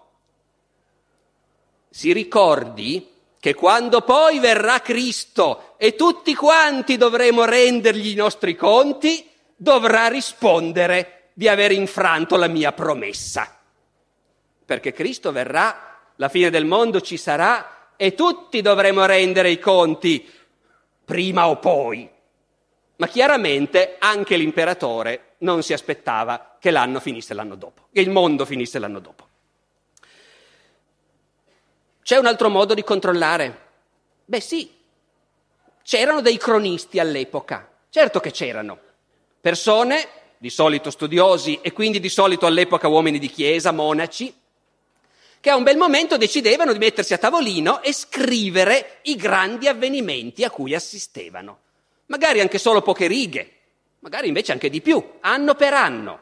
si 1.91 2.13
ricordi 2.13 3.13
che 3.39 3.55
quando 3.55 4.01
poi 4.01 4.39
verrà 4.39 4.81
Cristo 4.81 5.75
e 5.77 5.95
tutti 5.95 6.35
quanti 6.35 6.97
dovremo 6.97 7.45
rendergli 7.45 8.09
i 8.09 8.15
nostri 8.15 8.57
conti, 8.57 9.29
dovrà 9.55 10.09
rispondere 10.09 11.31
di 11.33 11.49
aver 11.49 11.71
infranto 11.71 12.37
la 12.37 12.49
mia 12.49 12.73
promessa. 12.73 13.56
Perché 14.67 14.93
Cristo 14.93 15.33
verrà, 15.33 16.01
la 16.17 16.29
fine 16.29 16.51
del 16.51 16.65
mondo 16.65 17.01
ci 17.01 17.17
sarà 17.17 17.93
e 17.97 18.15
tutti 18.15 18.61
dovremo 18.61 19.07
rendere 19.07 19.51
i 19.51 19.59
conti 19.59 20.29
prima 21.05 21.49
o 21.49 21.59
poi. 21.59 22.11
Ma 22.97 23.07
chiaramente 23.07 23.97
anche 23.99 24.37
l'imperatore 24.37 25.35
non 25.39 25.63
si 25.63 25.73
aspettava 25.73 26.57
che 26.59 26.71
l'anno 26.71 26.99
finisse 26.99 27.33
l'anno 27.33 27.55
dopo, 27.55 27.89
che 27.93 28.01
il 28.01 28.11
mondo 28.11 28.45
finisse 28.45 28.79
l'anno 28.79 28.99
dopo. 28.99 29.29
C'è 32.03 32.17
un 32.17 32.27
altro 32.27 32.49
modo 32.49 32.75
di 32.75 32.83
controllare? 32.83 33.65
Beh 34.25 34.41
sì, 34.41 34.73
c'erano 35.83 36.21
dei 36.21 36.39
cronisti 36.39 36.99
all'epoca, 36.99 37.71
certo 37.91 38.19
che 38.19 38.31
c'erano. 38.33 38.79
Persone, 39.41 40.09
di 40.39 40.51
solito 40.51 40.91
studiosi 40.91 41.61
e 41.63 41.73
quindi 41.73 42.01
di 42.01 42.09
solito 42.09 42.47
all'epoca 42.47 42.89
uomini 42.89 43.19
di 43.19 43.29
chiesa, 43.29 43.73
monaci, 43.73 44.35
che 45.47 45.53
a 45.53 45.57
un 45.57 45.63
bel 45.63 45.77
momento 45.77 46.17
decidevano 46.17 46.73
di 46.73 46.79
mettersi 46.81 47.15
a 47.15 47.19
tavolino 47.19 47.81
e 47.81 47.93
scrivere 47.93 48.99
i 49.03 49.15
grandi 49.15 49.69
avvenimenti 49.69 50.43
a 50.43 50.51
cui 50.51 50.75
assistevano. 50.75 51.59
Magari 52.07 52.41
anche 52.41 52.59
solo 52.59 52.83
poche 52.83 53.07
righe, 53.07 53.51
magari 54.01 54.27
invece 54.27 54.51
anche 54.51 54.69
di 54.69 54.81
più, 54.81 55.01
anno 55.21 55.55
per 55.55 55.73
anno. 55.73 56.21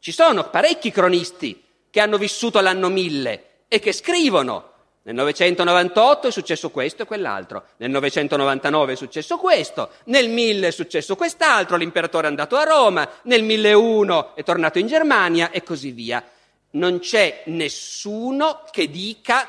Ci 0.00 0.10
sono 0.10 0.50
parecchi 0.50 0.90
cronisti 0.90 1.62
che 1.88 2.00
hanno 2.00 2.18
vissuto 2.18 2.58
l'anno 2.58 2.88
mille 2.88 3.60
e 3.68 3.78
che 3.78 3.92
scrivono. 3.92 4.72
Nel 5.02 5.14
998 5.14 6.26
è 6.26 6.32
successo 6.32 6.70
questo 6.70 7.04
e 7.04 7.06
quell'altro, 7.06 7.64
nel 7.76 7.90
999 7.90 8.94
è 8.94 8.96
successo 8.96 9.36
questo, 9.36 9.90
nel 10.06 10.28
1000 10.28 10.66
è 10.66 10.72
successo 10.72 11.14
quest'altro, 11.14 11.76
l'imperatore 11.76 12.26
è 12.26 12.30
andato 12.30 12.56
a 12.56 12.64
Roma, 12.64 13.08
nel 13.22 13.44
1001 13.44 14.34
è 14.34 14.42
tornato 14.42 14.80
in 14.80 14.88
Germania 14.88 15.52
e 15.52 15.62
così 15.62 15.92
via 15.92 16.20
non 16.70 16.98
c'è 16.98 17.42
nessuno 17.46 18.64
che 18.70 18.90
dica 18.90 19.48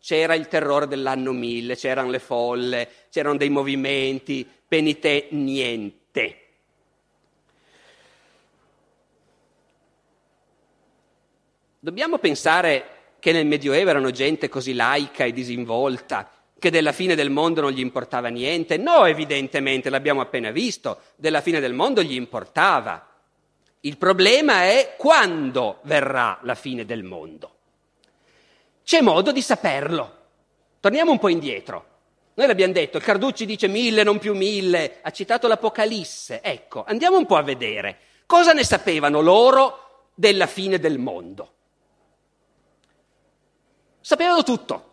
c'era 0.00 0.34
il 0.34 0.48
terrore 0.48 0.86
dell'anno 0.86 1.32
1000, 1.32 1.76
c'erano 1.76 2.10
le 2.10 2.18
folle, 2.18 2.88
c'erano 3.10 3.36
dei 3.36 3.50
movimenti, 3.50 4.48
penite, 4.66 5.28
niente. 5.30 6.42
Dobbiamo 11.78 12.18
pensare 12.18 12.96
che 13.18 13.32
nel 13.32 13.46
Medioevo 13.46 13.90
erano 13.90 14.10
gente 14.10 14.48
così 14.48 14.74
laica 14.74 15.24
e 15.24 15.32
disinvolta, 15.32 16.30
che 16.58 16.70
della 16.70 16.92
fine 16.92 17.14
del 17.14 17.30
mondo 17.30 17.60
non 17.60 17.70
gli 17.70 17.80
importava 17.80 18.28
niente? 18.28 18.76
No, 18.76 19.04
evidentemente, 19.04 19.90
l'abbiamo 19.90 20.20
appena 20.20 20.50
visto, 20.50 21.00
della 21.16 21.40
fine 21.40 21.60
del 21.60 21.72
mondo 21.72 22.02
gli 22.02 22.14
importava. 22.14 23.07
Il 23.80 23.96
problema 23.96 24.64
è 24.64 24.94
quando 24.96 25.78
verrà 25.82 26.38
la 26.42 26.54
fine 26.54 26.84
del 26.84 27.04
mondo. 27.04 27.56
C'è 28.82 29.00
modo 29.00 29.32
di 29.32 29.42
saperlo. 29.42 30.16
Torniamo 30.80 31.10
un 31.10 31.18
po' 31.18 31.28
indietro. 31.28 31.86
Noi 32.34 32.46
l'abbiamo 32.46 32.72
detto, 32.72 32.96
il 32.96 33.02
Carducci 33.02 33.46
dice 33.46 33.68
mille, 33.68 34.02
non 34.02 34.18
più 34.18 34.34
mille, 34.34 34.98
ha 35.02 35.10
citato 35.10 35.48
l'Apocalisse. 35.48 36.40
Ecco, 36.40 36.84
andiamo 36.86 37.16
un 37.18 37.26
po' 37.26 37.36
a 37.36 37.42
vedere 37.42 37.98
cosa 38.28 38.52
ne 38.52 38.62
sapevano 38.62 39.20
loro 39.20 40.10
della 40.14 40.46
fine 40.46 40.78
del 40.78 40.98
mondo. 40.98 41.54
Sapevano 44.00 44.42
tutto, 44.42 44.92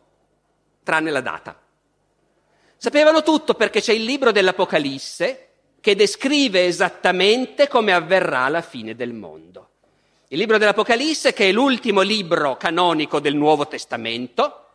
tranne 0.84 1.12
la 1.12 1.22
data. 1.22 1.60
Sapevano 2.78 3.24
tutto 3.24 3.54
perché 3.54 3.82
c'è 3.82 3.94
il 3.94 4.04
libro 4.04 4.32
dell'Apocalisse 4.32 5.55
che 5.86 5.96
descrive 5.96 6.66
esattamente 6.66 7.68
come 7.68 7.94
avverrà 7.94 8.50
la 8.50 8.64
fine 8.64 8.96
del 8.96 9.14
mondo. 9.14 9.70
Il 10.30 10.40
libro 10.40 10.58
dell'Apocalisse, 10.58 11.32
che 11.32 11.50
è 11.50 11.52
l'ultimo 11.52 12.02
libro 12.02 12.58
canonico 12.58 13.20
del 13.20 13.36
Nuovo 13.36 13.68
Testamento, 13.68 14.66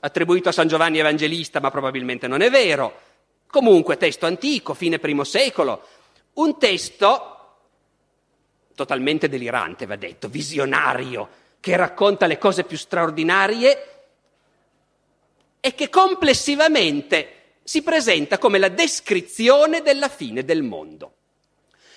attribuito 0.00 0.48
a 0.48 0.52
San 0.52 0.68
Giovanni 0.68 1.00
Evangelista, 1.00 1.60
ma 1.60 1.70
probabilmente 1.70 2.28
non 2.28 2.40
è 2.40 2.48
vero. 2.48 2.98
Comunque, 3.46 3.98
testo 3.98 4.24
antico, 4.24 4.72
fine 4.72 4.98
primo 4.98 5.22
secolo, 5.22 5.86
un 6.32 6.56
testo 6.58 7.56
totalmente 8.74 9.28
delirante, 9.28 9.84
va 9.84 9.96
detto, 9.96 10.28
visionario, 10.28 11.28
che 11.60 11.76
racconta 11.76 12.24
le 12.24 12.38
cose 12.38 12.64
più 12.64 12.78
straordinarie 12.78 14.04
e 15.60 15.74
che 15.74 15.90
complessivamente 15.90 17.41
si 17.62 17.82
presenta 17.82 18.38
come 18.38 18.58
la 18.58 18.68
descrizione 18.68 19.82
della 19.82 20.08
fine 20.08 20.44
del 20.44 20.62
mondo. 20.62 21.12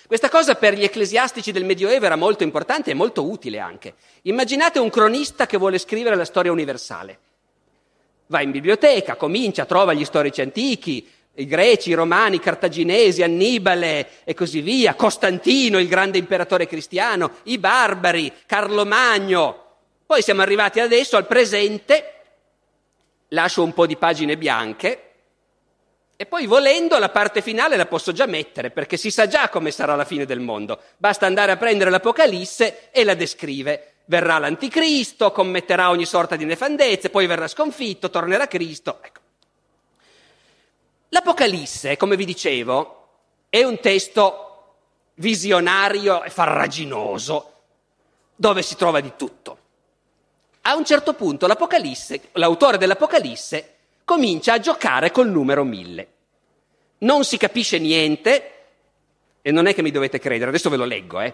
Questa 0.08 0.30
cosa 0.30 0.54
per 0.54 0.76
gli 0.76 0.84
ecclesiastici 0.84 1.52
del 1.52 1.66
Medioevo 1.66 2.06
era 2.06 2.16
molto 2.16 2.44
importante 2.44 2.92
e 2.92 2.94
molto 2.94 3.28
utile 3.28 3.58
anche. 3.58 3.96
Immaginate 4.24 4.78
un 4.78 4.92
cronista 4.92 5.48
che 5.48 5.58
vuole 5.58 5.80
scrivere 5.80 6.16
la 6.16 6.26
storia 6.26 6.52
universale. 6.52 7.20
Va 8.28 8.42
in 8.42 8.52
biblioteca, 8.52 9.16
comincia, 9.16 9.66
trova 9.66 9.94
gli 9.94 10.06
storici 10.06 10.42
antichi, 10.42 11.10
i 11.38 11.46
greci, 11.48 11.90
i 11.90 11.94
romani, 11.94 12.36
i 12.36 12.40
cartaginesi, 12.40 13.24
Annibale 13.24 14.24
e 14.24 14.36
così 14.36 14.62
via, 14.62 14.94
Costantino, 14.94 15.80
il 15.80 15.88
grande 15.88 16.20
imperatore 16.20 16.68
cristiano, 16.68 17.38
i 17.44 17.58
barbari, 17.58 18.32
Carlo 18.46 18.86
Magno. 18.86 19.64
Poi 20.06 20.22
siamo 20.22 20.44
arrivati 20.44 20.80
adesso 20.80 21.18
al 21.18 21.26
presente, 21.26 22.14
lascio 23.30 23.64
un 23.64 23.74
po' 23.74 23.88
di 23.88 23.98
pagine 23.98 24.38
bianche, 24.38 25.15
e 26.18 26.26
poi 26.26 26.46
volendo 26.46 26.98
la 26.98 27.10
parte 27.10 27.42
finale 27.42 27.76
la 27.76 27.88
posso 27.88 28.14
già 28.14 28.26
mettere, 28.26 28.72
perché 28.72 28.96
si 28.96 29.12
sa 29.12 29.28
già 29.28 29.50
come 29.50 29.72
sarà 29.72 29.96
la 29.96 30.06
fine 30.06 30.26
del 30.26 30.40
mondo. 30.40 30.80
Basta 30.98 31.26
andare 31.26 31.52
a 31.52 31.58
prendere 31.58 31.90
l'Apocalisse 31.90 32.90
e 32.92 33.04
la 33.04 33.16
descrive. 33.16 33.96
Verrà 34.06 34.38
l'anticristo, 34.38 35.32
commetterà 35.32 35.90
ogni 35.90 36.06
sorta 36.06 36.36
di 36.36 36.46
nefandezze, 36.46 37.10
poi 37.10 37.26
verrà 37.26 37.48
sconfitto, 37.48 38.10
tornerà 38.10 38.48
Cristo. 38.48 39.00
Ecco. 39.02 39.20
L'Apocalisse, 41.10 41.98
come 41.98 42.16
vi 42.16 42.26
dicevo, 42.26 43.08
è 43.50 43.64
un 43.64 43.80
testo 43.80 44.76
visionario 45.16 46.24
e 46.24 46.30
farraginoso, 46.30 47.54
dove 48.36 48.62
si 48.62 48.76
trova 48.76 49.02
di 49.02 49.14
tutto. 49.18 49.58
A 50.62 50.76
un 50.76 50.86
certo 50.86 51.14
punto 51.14 51.46
l'Apocalisse, 51.46 52.30
l'autore 52.34 52.78
dell'Apocalisse 52.78 53.75
comincia 54.06 54.54
a 54.54 54.60
giocare 54.60 55.12
col 55.12 55.30
numero 55.30 55.64
mille. 55.64 56.08
Non 57.00 57.26
si 57.26 57.38
capisce 57.38 57.80
niente, 57.80 58.52
e 59.42 59.52
non 59.52 59.66
è 59.66 59.74
che 59.74 59.82
mi 59.82 59.92
dovete 59.92 60.20
credere, 60.20 60.50
adesso 60.50 60.70
ve 60.70 60.78
lo 60.78 60.86
leggo, 60.86 61.20
eh, 61.20 61.34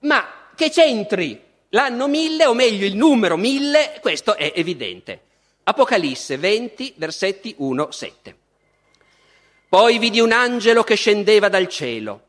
ma 0.00 0.26
che 0.54 0.70
c'entri 0.70 1.42
l'anno 1.70 2.08
mille, 2.08 2.46
o 2.46 2.54
meglio 2.54 2.86
il 2.86 2.96
numero 2.96 3.36
mille, 3.36 3.98
questo 4.00 4.36
è 4.36 4.52
evidente. 4.54 5.20
Apocalisse 5.64 6.38
20, 6.38 6.94
versetti 6.96 7.56
1-7. 7.58 8.34
Poi 9.68 9.98
vidi 9.98 10.20
un 10.20 10.30
angelo 10.30 10.84
che 10.84 10.94
scendeva 10.94 11.48
dal 11.48 11.68
cielo 11.68 12.22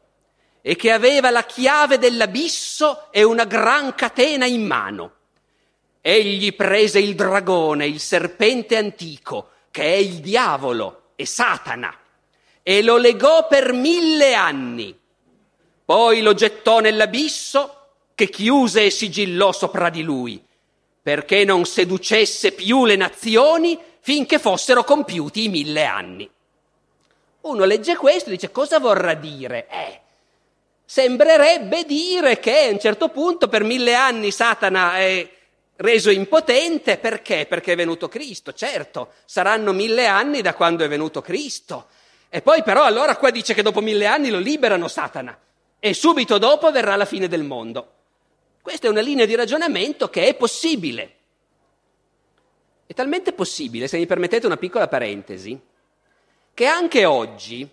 e 0.61 0.75
che 0.75 0.91
aveva 0.91 1.29
la 1.29 1.43
chiave 1.43 1.99
dell'abisso 1.99 3.11
e 3.11 3.23
una 3.23 3.45
gran 3.45 3.93
catena 3.93 4.45
in 4.45 4.65
mano. 4.65 5.14
Egli 6.07 6.53
prese 6.53 6.99
il 6.99 7.15
dragone, 7.15 7.87
il 7.87 7.99
serpente 7.99 8.77
antico, 8.77 9.49
che 9.71 9.81
è 9.81 9.95
il 9.95 10.19
diavolo 10.19 11.13
e 11.15 11.25
Satana, 11.25 11.97
e 12.61 12.83
lo 12.83 12.97
legò 12.97 13.47
per 13.47 13.73
mille 13.73 14.35
anni. 14.35 14.95
Poi 15.83 16.21
lo 16.21 16.35
gettò 16.35 16.79
nell'abisso 16.79 17.87
che 18.13 18.29
chiuse 18.29 18.85
e 18.85 18.89
sigillò 18.91 19.51
sopra 19.51 19.89
di 19.89 20.03
lui, 20.03 20.39
perché 21.01 21.43
non 21.43 21.65
seducesse 21.65 22.51
più 22.51 22.85
le 22.85 22.97
nazioni 22.97 23.75
finché 23.99 24.37
fossero 24.37 24.83
compiuti 24.83 25.45
i 25.45 25.49
mille 25.49 25.85
anni. 25.85 26.29
Uno 27.41 27.65
legge 27.65 27.95
questo 27.95 28.29
e 28.29 28.33
dice 28.33 28.51
cosa 28.51 28.77
vorrà 28.77 29.15
dire? 29.15 29.67
Eh, 29.71 30.01
sembrerebbe 30.85 31.83
dire 31.83 32.39
che 32.39 32.67
a 32.67 32.69
un 32.69 32.79
certo 32.79 33.09
punto 33.09 33.47
per 33.47 33.63
mille 33.63 33.95
anni 33.95 34.29
Satana 34.29 34.99
è 34.99 35.33
reso 35.77 36.09
impotente 36.09 36.97
perché? 36.97 37.45
Perché 37.47 37.73
è 37.73 37.75
venuto 37.75 38.07
Cristo, 38.07 38.53
certo, 38.53 39.13
saranno 39.25 39.73
mille 39.73 40.05
anni 40.05 40.41
da 40.41 40.53
quando 40.53 40.83
è 40.83 40.87
venuto 40.87 41.21
Cristo. 41.21 41.87
E 42.29 42.41
poi 42.41 42.63
però 42.63 42.83
allora 42.83 43.15
qua 43.17 43.29
dice 43.29 43.53
che 43.53 43.61
dopo 43.61 43.81
mille 43.81 44.05
anni 44.05 44.29
lo 44.29 44.39
liberano 44.39 44.87
Satana 44.87 45.37
e 45.79 45.93
subito 45.93 46.37
dopo 46.37 46.71
verrà 46.71 46.95
la 46.95 47.05
fine 47.05 47.27
del 47.27 47.43
mondo. 47.43 47.91
Questa 48.61 48.87
è 48.87 48.89
una 48.89 49.01
linea 49.01 49.25
di 49.25 49.35
ragionamento 49.35 50.09
che 50.09 50.27
è 50.27 50.35
possibile. 50.35 51.13
È 52.87 52.93
talmente 52.93 53.33
possibile, 53.33 53.87
se 53.87 53.97
mi 53.97 54.05
permettete 54.05 54.45
una 54.45 54.57
piccola 54.57 54.87
parentesi, 54.87 55.59
che 56.53 56.65
anche 56.65 57.05
oggi, 57.05 57.67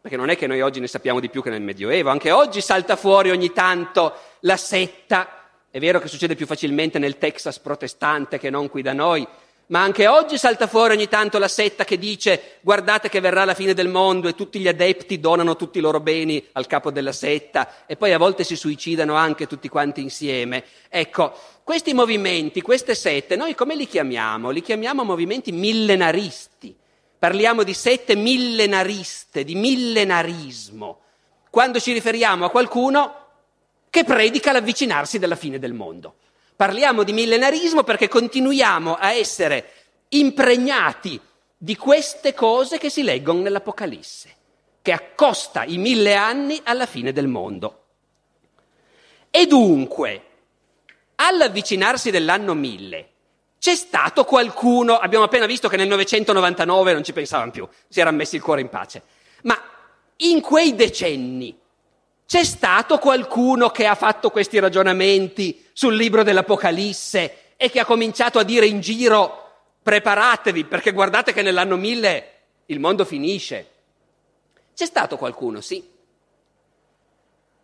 perché 0.00 0.16
non 0.16 0.30
è 0.30 0.36
che 0.36 0.46
noi 0.46 0.60
oggi 0.60 0.80
ne 0.80 0.88
sappiamo 0.88 1.20
di 1.20 1.30
più 1.30 1.42
che 1.42 1.50
nel 1.50 1.62
Medioevo, 1.62 2.10
anche 2.10 2.30
oggi 2.30 2.60
salta 2.60 2.96
fuori 2.96 3.30
ogni 3.30 3.52
tanto 3.52 4.14
la 4.40 4.56
setta, 4.56 5.41
è 5.72 5.78
vero 5.78 6.00
che 6.00 6.08
succede 6.08 6.34
più 6.34 6.44
facilmente 6.44 6.98
nel 6.98 7.16
Texas 7.16 7.58
protestante 7.58 8.38
che 8.38 8.50
non 8.50 8.68
qui 8.68 8.82
da 8.82 8.92
noi, 8.92 9.26
ma 9.68 9.80
anche 9.80 10.06
oggi 10.06 10.36
salta 10.36 10.66
fuori 10.66 10.92
ogni 10.92 11.08
tanto 11.08 11.38
la 11.38 11.48
setta 11.48 11.84
che 11.84 11.96
dice 11.96 12.58
guardate 12.60 13.08
che 13.08 13.20
verrà 13.20 13.46
la 13.46 13.54
fine 13.54 13.72
del 13.72 13.88
mondo 13.88 14.28
e 14.28 14.34
tutti 14.34 14.58
gli 14.58 14.68
adepti 14.68 15.18
donano 15.18 15.56
tutti 15.56 15.78
i 15.78 15.80
loro 15.80 15.98
beni 15.98 16.46
al 16.52 16.66
capo 16.66 16.90
della 16.90 17.12
setta 17.12 17.86
e 17.86 17.96
poi 17.96 18.12
a 18.12 18.18
volte 18.18 18.44
si 18.44 18.54
suicidano 18.54 19.14
anche 19.14 19.46
tutti 19.46 19.70
quanti 19.70 20.02
insieme. 20.02 20.62
Ecco, 20.90 21.32
questi 21.64 21.94
movimenti, 21.94 22.60
queste 22.60 22.94
sette, 22.94 23.34
noi 23.34 23.54
come 23.54 23.74
li 23.74 23.86
chiamiamo? 23.86 24.50
Li 24.50 24.60
chiamiamo 24.60 25.04
movimenti 25.04 25.52
millenaristi. 25.52 26.76
Parliamo 27.18 27.62
di 27.62 27.72
sette 27.72 28.14
millenariste, 28.14 29.42
di 29.42 29.54
millenarismo, 29.54 31.00
quando 31.48 31.80
ci 31.80 31.94
riferiamo 31.94 32.44
a 32.44 32.50
qualcuno 32.50 33.21
che 33.92 34.04
predica 34.04 34.52
l'avvicinarsi 34.52 35.18
della 35.18 35.36
fine 35.36 35.58
del 35.58 35.74
mondo. 35.74 36.14
Parliamo 36.56 37.02
di 37.02 37.12
millenarismo 37.12 37.82
perché 37.82 38.08
continuiamo 38.08 38.94
a 38.94 39.12
essere 39.12 39.70
impregnati 40.08 41.20
di 41.58 41.76
queste 41.76 42.32
cose 42.32 42.78
che 42.78 42.88
si 42.88 43.02
leggono 43.02 43.42
nell'Apocalisse, 43.42 44.34
che 44.80 44.92
accosta 44.92 45.64
i 45.64 45.76
mille 45.76 46.14
anni 46.14 46.58
alla 46.64 46.86
fine 46.86 47.12
del 47.12 47.26
mondo. 47.26 47.82
E 49.30 49.46
dunque, 49.46 50.22
all'avvicinarsi 51.16 52.10
dell'anno 52.10 52.54
mille, 52.54 53.08
c'è 53.58 53.74
stato 53.74 54.24
qualcuno, 54.24 54.96
abbiamo 54.96 55.26
appena 55.26 55.44
visto 55.44 55.68
che 55.68 55.76
nel 55.76 55.88
999 55.88 56.94
non 56.94 57.04
ci 57.04 57.12
pensavano 57.12 57.50
più, 57.50 57.68
si 57.88 58.00
era 58.00 58.10
messi 58.10 58.36
il 58.36 58.42
cuore 58.42 58.62
in 58.62 58.70
pace, 58.70 59.02
ma 59.42 59.62
in 60.16 60.40
quei 60.40 60.74
decenni 60.74 61.60
c'è 62.32 62.44
stato 62.44 62.96
qualcuno 62.96 63.68
che 63.68 63.84
ha 63.84 63.94
fatto 63.94 64.30
questi 64.30 64.58
ragionamenti 64.58 65.66
sul 65.74 65.94
libro 65.94 66.22
dell'Apocalisse 66.22 67.56
e 67.58 67.68
che 67.68 67.78
ha 67.78 67.84
cominciato 67.84 68.38
a 68.38 68.42
dire 68.42 68.64
in 68.64 68.80
giro 68.80 69.50
preparatevi 69.82 70.64
perché 70.64 70.92
guardate 70.92 71.34
che 71.34 71.42
nell'anno 71.42 71.76
mille 71.76 72.30
il 72.64 72.80
mondo 72.80 73.04
finisce. 73.04 73.68
C'è 74.74 74.86
stato 74.86 75.18
qualcuno, 75.18 75.60
sì. 75.60 75.86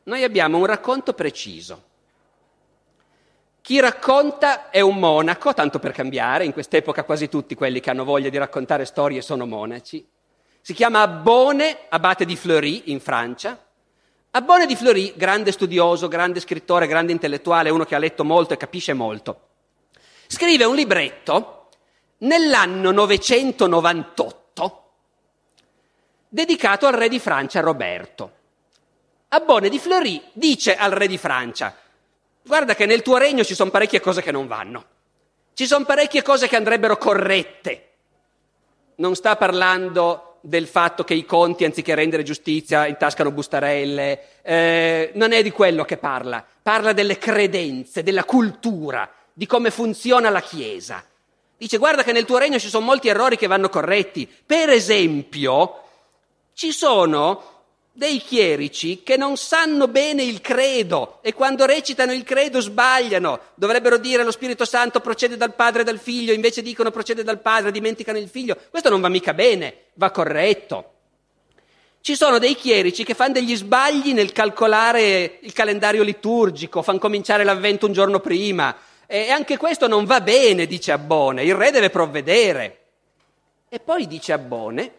Noi 0.03 0.23
abbiamo 0.23 0.59
un 0.59 0.67
racconto 0.67 1.15
preciso. 1.15 1.85
Chi 3.63 3.81
racconta 3.81 4.69
è 4.69 4.81
un 4.81 4.99
monaco, 4.99 5.55
tanto 5.55 5.79
per 5.79 5.93
cambiare, 5.93 6.45
in 6.45 6.53
quest'epoca 6.53 7.05
quasi 7.05 7.31
tutti 7.31 7.55
quelli 7.55 7.81
che 7.81 7.89
hanno 7.89 8.05
voglia 8.05 8.29
di 8.29 8.37
raccontare 8.37 8.85
storie 8.85 9.23
sono 9.23 9.47
monaci. 9.47 10.07
Si 10.61 10.75
chiama 10.75 11.01
Abbone, 11.01 11.87
abate 11.89 12.27
di 12.27 12.37
Fleury 12.37 12.83
in 12.93 13.01
Francia 13.01 13.63
Abbone 14.39 14.67
di 14.67 14.77
Fleury, 14.77 15.15
grande 15.17 15.51
studioso, 15.51 16.07
grande 16.07 16.39
scrittore, 16.39 16.87
grande 16.87 17.11
intellettuale, 17.11 17.71
uno 17.71 17.85
che 17.85 17.97
ha 17.97 17.99
letto 17.99 18.23
molto 18.23 18.55
e 18.55 18.57
capisce 18.57 18.93
molto, 18.93 19.49
scrive 20.29 20.63
un 20.63 20.77
libretto 20.77 21.71
nell'anno 22.19 22.93
998 22.93 24.91
dedicato 26.29 26.87
al 26.87 26.93
re 26.93 27.09
di 27.09 27.19
Francia 27.19 27.59
Roberto. 27.59 28.33
Abbone 29.31 29.69
di 29.69 29.81
Fleury 29.81 30.23
dice 30.35 30.77
al 30.77 30.93
re 30.93 31.09
di 31.09 31.19
Francia, 31.19 31.75
guarda 32.41 32.77
che 32.77 32.87
nel 32.87 33.03
tuo 33.03 33.17
regno 33.17 33.43
ci 33.43 33.57
sono 33.57 33.71
parecchie 33.71 33.99
cose 33.99 34.23
che 34.23 34.31
non 34.31 34.47
vanno, 34.47 34.85
ci 35.55 35.67
sono 35.67 35.85
parecchie 35.85 36.23
cose 36.23 36.47
che 36.47 36.55
andrebbero 36.55 36.97
corrette. 36.97 37.89
Non 38.99 39.17
sta 39.17 39.35
parlando 39.35 40.28
del 40.41 40.67
fatto 40.67 41.05
che 41.05 41.15
i 41.15 41.25
conti, 41.25 41.65
anziché 41.65 41.95
rendere 41.95 42.23
giustizia, 42.23 42.87
intascano 42.87 43.31
bustarelle. 43.31 44.21
Eh, 44.43 45.11
non 45.15 45.33
è 45.33 45.43
di 45.43 45.51
quello 45.51 45.85
che 45.85 45.97
parla, 45.97 46.45
parla 46.63 46.93
delle 46.93 47.19
credenze, 47.19 48.03
della 48.03 48.25
cultura, 48.25 49.11
di 49.33 49.47
come 49.47 49.71
funziona 49.71 50.31
la 50.31 50.41
Chiesa. 50.41 51.05
Dice 51.57 51.79
guarda 51.79 52.05
che 52.05 52.13
nel 52.13 52.25
tuo 52.25 52.39
regno 52.39 52.59
ci 52.59 52.69
sono 52.69 52.85
molti 52.85 53.09
errori 53.09 53.37
che 53.37 53.49
vanno 53.49 53.69
corretti. 53.69 54.29
Per 54.47 54.71
esempio, 54.71 55.83
ci 56.53 56.71
sono 56.71 57.58
dei 57.99 58.19
chierici 58.19 59.03
che 59.03 59.17
non 59.17 59.37
sanno 59.37 59.89
bene 59.89 60.23
il 60.23 60.41
credo 60.41 61.19
e 61.21 61.35
quando 61.35 61.67
recitano 61.67 62.13
il 62.13 62.23
credo 62.23 62.61
sbagliano. 62.61 63.41
Dovrebbero 63.57 63.99
dire 63.99 64.23
lo 64.23 64.31
Spirito 64.31 64.65
Santo 64.65 65.01
procede 65.01 65.37
dal 65.37 65.57
Padre 65.57 65.81
e 65.81 65.85
dal 65.85 65.99
Figlio, 65.99 66.33
invece 66.33 66.63
dicono 66.63 66.93
procede 66.93 67.25
dal 67.25 67.41
Padre, 67.41 67.73
dimenticano 67.73 68.17
il 68.17 68.29
Figlio. 68.29 68.57
Questo 68.71 68.89
non 68.89 69.01
va 69.01 69.09
mica 69.09 69.35
bene, 69.35 69.87
va 69.95 70.13
corretto. 70.13 70.93
Ci 72.01 72.15
sono 72.15 72.39
dei 72.39 72.55
chierici 72.55 73.03
che 73.03 73.15
fanno 73.15 73.33
degli 73.33 73.57
sbagli 73.57 74.13
nel 74.13 74.31
calcolare 74.31 75.41
il 75.41 75.53
calendario 75.53 76.05
liturgico, 76.05 76.83
fanno 76.83 77.01
cominciare 77.01 77.43
l'avvento 77.43 77.87
un 77.87 77.93
giorno 77.93 78.21
prima. 78.21 78.77
E 79.09 79.31
anche 79.31 79.57
questo 79.57 79.89
non 79.89 80.05
va 80.05 80.21
bene, 80.21 80.67
dice 80.67 80.93
Abbone, 80.93 81.43
il 81.43 81.57
re 81.57 81.73
deve 81.73 81.91
provvedere. 81.91 82.79
E 83.69 83.81
poi 83.81 84.07
dice 84.07 84.33
Abbone, 84.33 84.93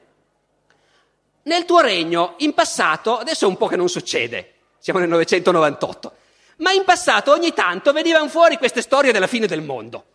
nel 1.49 1.65
tuo 1.65 1.79
regno, 1.79 2.35
in 2.37 2.53
passato, 2.53 3.17
adesso 3.17 3.45
è 3.45 3.47
un 3.47 3.57
po' 3.57 3.65
che 3.65 3.75
non 3.75 3.89
succede, 3.89 4.53
siamo 4.77 4.99
nel 4.99 5.09
998, 5.09 6.13
ma 6.57 6.71
in 6.71 6.83
passato 6.83 7.31
ogni 7.31 7.53
tanto 7.53 7.91
venivano 7.91 8.29
fuori 8.29 8.57
queste 8.57 8.83
storie 8.83 9.11
della 9.11 9.25
fine 9.25 9.47
del 9.47 9.63
mondo. 9.63 10.05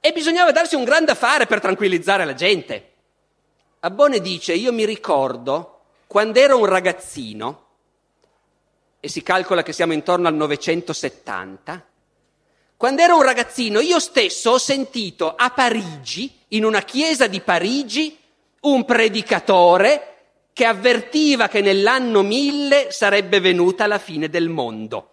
E 0.00 0.12
bisognava 0.12 0.50
darsi 0.50 0.74
un 0.74 0.82
grande 0.82 1.12
affare 1.12 1.46
per 1.46 1.60
tranquillizzare 1.60 2.24
la 2.24 2.34
gente. 2.34 2.92
Abbone 3.80 4.20
dice, 4.20 4.52
io 4.52 4.72
mi 4.72 4.84
ricordo 4.84 5.82
quando 6.08 6.40
ero 6.40 6.58
un 6.58 6.66
ragazzino, 6.66 7.66
e 8.98 9.08
si 9.08 9.22
calcola 9.22 9.62
che 9.62 9.72
siamo 9.72 9.92
intorno 9.92 10.26
al 10.26 10.34
970, 10.34 11.86
quando 12.76 13.02
ero 13.02 13.14
un 13.14 13.22
ragazzino 13.22 13.78
io 13.78 14.00
stesso 14.00 14.50
ho 14.50 14.58
sentito 14.58 15.34
a 15.36 15.50
Parigi, 15.50 16.36
in 16.48 16.64
una 16.64 16.82
chiesa 16.82 17.28
di 17.28 17.40
Parigi, 17.40 18.18
un 18.62 18.84
predicatore 18.84 20.17
che 20.58 20.64
avvertiva 20.64 21.46
che 21.46 21.60
nell'anno 21.60 22.22
mille 22.22 22.90
sarebbe 22.90 23.38
venuta 23.38 23.86
la 23.86 24.00
fine 24.00 24.28
del 24.28 24.48
mondo. 24.48 25.10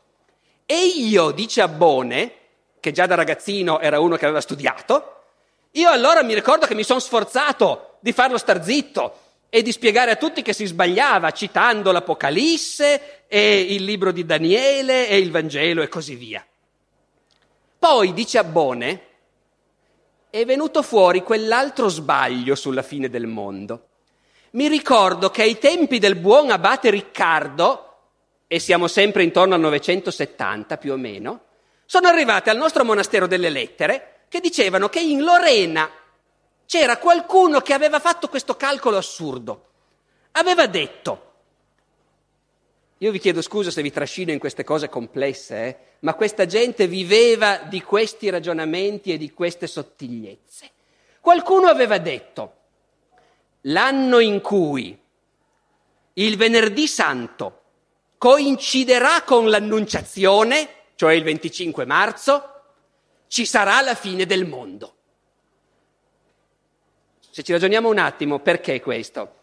E 0.65 0.75
io, 0.75 1.29
dice 1.29 1.61
Abbone, 1.61 2.31
che 2.79 2.91
già 2.91 3.05
da 3.05 3.13
ragazzino 3.13 3.79
era 3.79 3.99
uno 3.99 4.15
che 4.15 4.25
aveva 4.25 4.41
studiato, 4.41 5.21
io 5.73 5.91
allora 5.91 6.23
mi 6.23 6.33
ricordo 6.33 6.65
che 6.65 6.73
mi 6.73 6.81
sono 6.81 6.97
sforzato 6.99 7.97
di 7.99 8.11
farlo 8.11 8.39
star 8.39 8.63
zitto 8.63 9.19
e 9.47 9.61
di 9.61 9.71
spiegare 9.71 10.09
a 10.09 10.15
tutti 10.15 10.41
che 10.41 10.51
si 10.51 10.65
sbagliava, 10.65 11.29
citando 11.29 11.91
l'Apocalisse 11.91 13.25
e 13.27 13.59
il 13.69 13.83
libro 13.83 14.11
di 14.11 14.25
Daniele 14.25 15.07
e 15.07 15.19
il 15.19 15.29
Vangelo 15.29 15.83
e 15.83 15.87
così 15.87 16.15
via. 16.15 16.43
Poi, 17.77 18.13
dice 18.13 18.39
Abbone, 18.39 19.01
è 20.31 20.43
venuto 20.43 20.81
fuori 20.81 21.21
quell'altro 21.21 21.87
sbaglio 21.87 22.55
sulla 22.55 22.81
fine 22.81 23.09
del 23.11 23.27
mondo 23.27 23.89
mi 24.55 24.67
ricordo 24.67 25.29
che 25.29 25.41
ai 25.41 25.57
tempi 25.57 25.99
del 25.99 26.15
buon 26.15 26.49
abate 26.49 26.89
Riccardo, 26.89 27.81
e 28.47 28.59
siamo 28.59 28.87
sempre 28.87 29.23
intorno 29.23 29.53
al 29.53 29.59
970 29.59 30.77
più 30.77 30.93
o 30.93 30.97
meno, 30.97 31.41
sono 31.85 32.07
arrivate 32.07 32.49
al 32.49 32.57
nostro 32.57 32.85
monastero 32.85 33.27
delle 33.27 33.49
lettere 33.49 34.23
che 34.29 34.39
dicevano 34.39 34.87
che 34.87 35.01
in 35.01 35.23
Lorena 35.23 35.89
c'era 36.65 36.97
qualcuno 36.97 37.59
che 37.59 37.73
aveva 37.73 37.99
fatto 37.99 38.29
questo 38.29 38.55
calcolo 38.55 38.97
assurdo. 38.97 39.65
Aveva 40.31 40.67
detto, 40.67 41.33
io 42.99 43.11
vi 43.11 43.19
chiedo 43.19 43.41
scusa 43.41 43.71
se 43.71 43.81
vi 43.81 43.91
trascino 43.91 44.31
in 44.31 44.39
queste 44.39 44.63
cose 44.63 44.87
complesse, 44.87 45.55
eh, 45.65 45.77
ma 45.99 46.13
questa 46.13 46.45
gente 46.45 46.87
viveva 46.87 47.57
di 47.57 47.81
questi 47.81 48.29
ragionamenti 48.29 49.11
e 49.11 49.17
di 49.17 49.31
queste 49.31 49.67
sottigliezze. 49.67 50.71
Qualcuno 51.19 51.67
aveva 51.67 51.97
detto, 51.97 52.53
l'anno 53.67 54.19
in 54.19 54.41
cui 54.41 54.97
il 56.13 56.37
venerdì 56.37 56.87
santo 56.87 57.61
coinciderà 58.17 59.23
con 59.23 59.49
l'annunciazione, 59.49 60.69
cioè 60.95 61.13
il 61.13 61.23
25 61.23 61.85
marzo, 61.85 62.49
ci 63.27 63.45
sarà 63.45 63.81
la 63.81 63.95
fine 63.95 64.25
del 64.25 64.45
mondo. 64.45 64.93
Se 67.29 67.43
ci 67.43 67.51
ragioniamo 67.51 67.89
un 67.89 67.97
attimo, 67.97 68.39
perché 68.39 68.79
questo? 68.79 69.33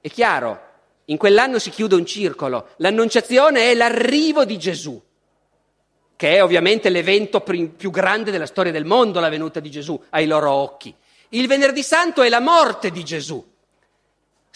È 0.00 0.10
chiaro, 0.10 0.66
in 1.06 1.16
quell'anno 1.16 1.58
si 1.58 1.70
chiude 1.70 1.94
un 1.94 2.04
circolo, 2.04 2.70
l'annunciazione 2.76 3.70
è 3.70 3.74
l'arrivo 3.74 4.44
di 4.44 4.58
Gesù, 4.58 5.02
che 6.14 6.34
è 6.34 6.42
ovviamente 6.42 6.90
l'evento 6.90 7.40
più 7.40 7.90
grande 7.90 8.30
della 8.30 8.44
storia 8.44 8.72
del 8.72 8.84
mondo, 8.84 9.18
la 9.18 9.30
venuta 9.30 9.60
di 9.60 9.70
Gesù 9.70 10.00
ai 10.10 10.26
loro 10.26 10.50
occhi. 10.50 10.94
Il 11.30 11.46
venerdì 11.46 11.82
santo 11.82 12.22
è 12.22 12.28
la 12.28 12.40
morte 12.40 12.90
di 12.90 13.02
Gesù, 13.02 13.56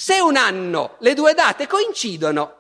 se 0.03 0.19
un 0.19 0.35
anno 0.35 0.97
le 0.99 1.15
due 1.15 1.33
date 1.33 1.69
coincidono, 1.69 2.55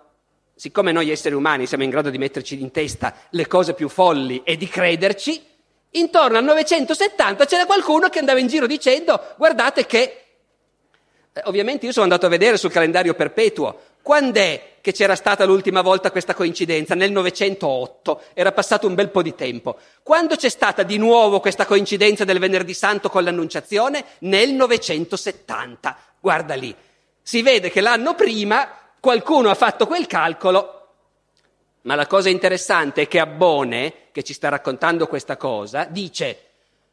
siccome 0.55 0.92
noi 0.92 1.11
esseri 1.11 1.35
umani 1.35 1.66
siamo 1.66 1.83
in 1.83 1.90
grado 1.90 2.09
di 2.09 2.16
metterci 2.16 2.61
in 2.61 2.70
testa 2.70 3.12
le 3.31 3.48
cose 3.48 3.74
più 3.74 3.88
folli 3.88 4.42
e 4.44 4.57
di 4.57 4.68
crederci, 4.68 5.50
Intorno 5.94 6.38
al 6.38 6.44
970 6.44 7.44
c'era 7.44 7.66
qualcuno 7.66 8.09
che 8.11 8.20
andava 8.20 8.38
in 8.38 8.46
giro 8.46 8.68
dicendo 8.68 9.35
guardate 9.37 9.87
che... 9.87 10.24
Eh, 11.33 11.42
ovviamente 11.46 11.85
io 11.85 11.90
sono 11.90 12.05
andato 12.05 12.26
a 12.26 12.28
vedere 12.28 12.57
sul 12.57 12.70
calendario 12.70 13.12
perpetuo 13.14 13.76
quando 14.00 14.38
è 14.38 14.76
che 14.81 14.92
c'era 14.92 15.16
stata 15.16 15.44
l'ultima 15.44 15.83
volta 15.83 16.12
questa 16.12 16.35
coincidenza? 16.35 16.94
Nel 16.94 17.11
908, 17.11 18.22
era 18.35 18.52
passato 18.52 18.87
un 18.87 18.94
bel 18.94 19.11
po' 19.11 19.20
di 19.20 19.35
tempo. 19.35 19.78
Quando 20.05 20.37
c'è 20.37 20.48
stata 20.48 20.85
di 20.85 20.96
nuovo 20.96 21.40
questa 21.40 21.66
coincidenza 21.66 22.24
del 22.24 22.38
venerdì 22.38 22.72
santo 22.72 23.11
con 23.11 23.24
l'annunciazione? 23.24 24.05
Nel 24.20 24.52
970. 24.52 25.96
Guarda 26.20 26.55
lì. 26.55 26.74
Si 27.22 27.42
vede 27.42 27.70
che 27.70 27.80
l'anno 27.80 28.14
prima 28.14 28.68
qualcuno 29.00 29.50
ha 29.50 29.54
fatto 29.54 29.87
quel 29.87 30.06
calcolo 30.06 30.82
ma 31.82 31.94
la 31.94 32.06
cosa 32.06 32.28
interessante 32.28 33.02
è 33.02 33.08
che 33.08 33.18
Abbone, 33.18 33.94
che 34.12 34.22
ci 34.22 34.32
sta 34.32 34.48
raccontando 34.48 35.06
questa 35.06 35.37
cosa, 35.37 35.85
dice, 35.85 36.38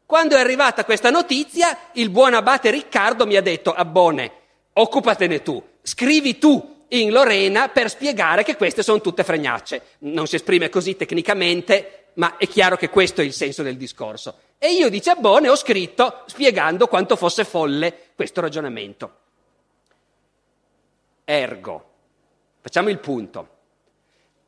quando 0.06 0.36
è 0.36 0.40
arrivata 0.40 0.86
questa 0.86 1.12
notizia, 1.12 1.78
il 1.94 2.10
buon 2.10 2.34
abate 2.34 2.72
Riccardo 2.72 3.28
mi 3.28 3.36
ha 3.36 3.42
detto, 3.42 3.72
Abbone, 3.72 4.32
occupatene 4.74 5.44
tu, 5.44 5.64
scrivi 5.84 6.40
tu 6.40 6.78
in 6.90 7.12
Lorena 7.12 7.70
per 7.70 7.90
spiegare 7.90 8.44
che 8.44 8.56
queste 8.56 8.82
sono 8.82 9.00
tutte 9.00 9.24
fregnacce. 9.24 9.82
Non 10.00 10.26
si 10.26 10.38
esprime 10.38 10.70
così 10.70 10.96
tecnicamente, 10.96 12.06
ma 12.16 12.38
è 12.38 12.48
chiaro 12.48 12.76
che 12.76 12.90
questo 12.90 13.22
è 13.22 13.24
il 13.24 13.34
senso 13.34 13.62
del 13.62 13.78
discorso. 13.78 14.38
E 14.58 14.72
io, 14.72 14.90
dice 14.90 15.12
Abbone, 15.12 15.50
ho 15.50 15.56
scritto 15.56 16.24
spiegando 16.26 16.88
quanto 16.88 17.16
fosse 17.16 17.46
folle 17.46 18.08
questo 18.16 18.42
ragionamento. 18.42 19.18
Ergo, 21.32 21.92
facciamo 22.60 22.90
il 22.90 22.98
punto. 22.98 23.58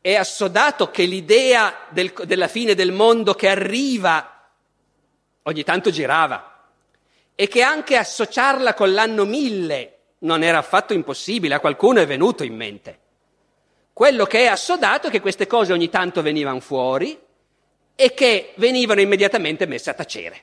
È 0.02 0.15
assodato 0.15 0.89
che 0.89 1.04
l'idea 1.04 1.86
del, 1.89 2.12
della 2.26 2.48
fine 2.48 2.74
del 2.74 2.91
mondo 2.91 3.36
che 3.36 3.48
arriva 3.48 4.50
ogni 5.44 5.63
tanto 5.63 5.91
girava 5.91 6.70
e 7.36 7.48
che 7.48 7.62
anche 7.62 7.98
associarla 7.98 8.74
con 8.74 8.94
l'anno 8.94 9.26
mille 9.26 9.98
non 10.20 10.41
era 10.41 10.58
affatto 10.58 10.94
impossibile, 10.94 11.54
a 11.54 11.60
qualcuno 11.60 12.00
è 12.00 12.08
venuto 12.08 12.44
in 12.44 12.56
mente. 12.56 13.00
Quello 13.94 14.26
che 14.26 14.39
è 14.39 14.48
assodato 14.48 15.10
è 15.10 15.12
che 15.12 15.22
queste 15.22 15.46
cose 15.46 15.74
ogni 15.74 15.89
tanto 15.89 16.24
venivano 16.24 16.62
fuori 16.62 17.15
e 17.94 18.13
che 18.15 18.54
venivano 18.56 19.02
immediatamente 19.02 19.67
messe 19.67 19.91
a 19.91 19.94
tacere. 19.94 20.41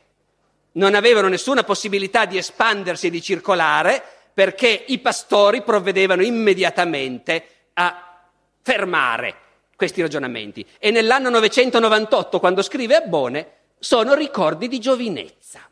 Non 0.73 0.95
avevano 0.95 1.27
nessuna 1.27 1.65
possibilità 1.65 2.27
di 2.27 2.39
espandersi 2.39 3.09
e 3.09 3.11
di 3.11 3.21
circolare 3.21 4.18
perché 4.39 4.85
i 4.87 5.01
pastori 5.01 5.63
provvedevano 5.63 6.23
immediatamente 6.23 7.71
a 7.73 8.23
fermare 8.63 9.35
questi 9.75 10.01
ragionamenti. 10.01 10.65
E 10.79 10.93
nell'anno 10.93 11.29
998, 11.29 12.39
quando 12.39 12.63
scrive 12.63 12.95
Abbone, 12.95 13.51
sono 13.81 14.15
ricordi 14.15 14.69
di 14.69 14.79
giovinezza. 14.79 15.69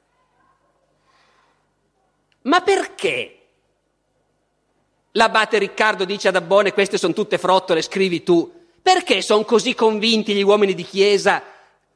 Ma 2.43 2.61
perché 2.63 3.39
L'abate 5.13 5.59
Riccardo 5.59 6.05
dice 6.05 6.27
ad 6.27 6.35
Abbone 6.35 6.73
queste 6.73 6.99
sono 6.99 7.13
tutte 7.13 7.39
frottole, 7.39 7.83
scrivi 7.83 8.25
tu. 8.25 8.53
Perché 8.83 9.23
sono 9.23 9.45
così 9.45 9.77
convinti 9.77 10.35
gli 10.35 10.43
uomini 10.43 10.75
di 10.75 10.83
Chiesa 10.83 11.41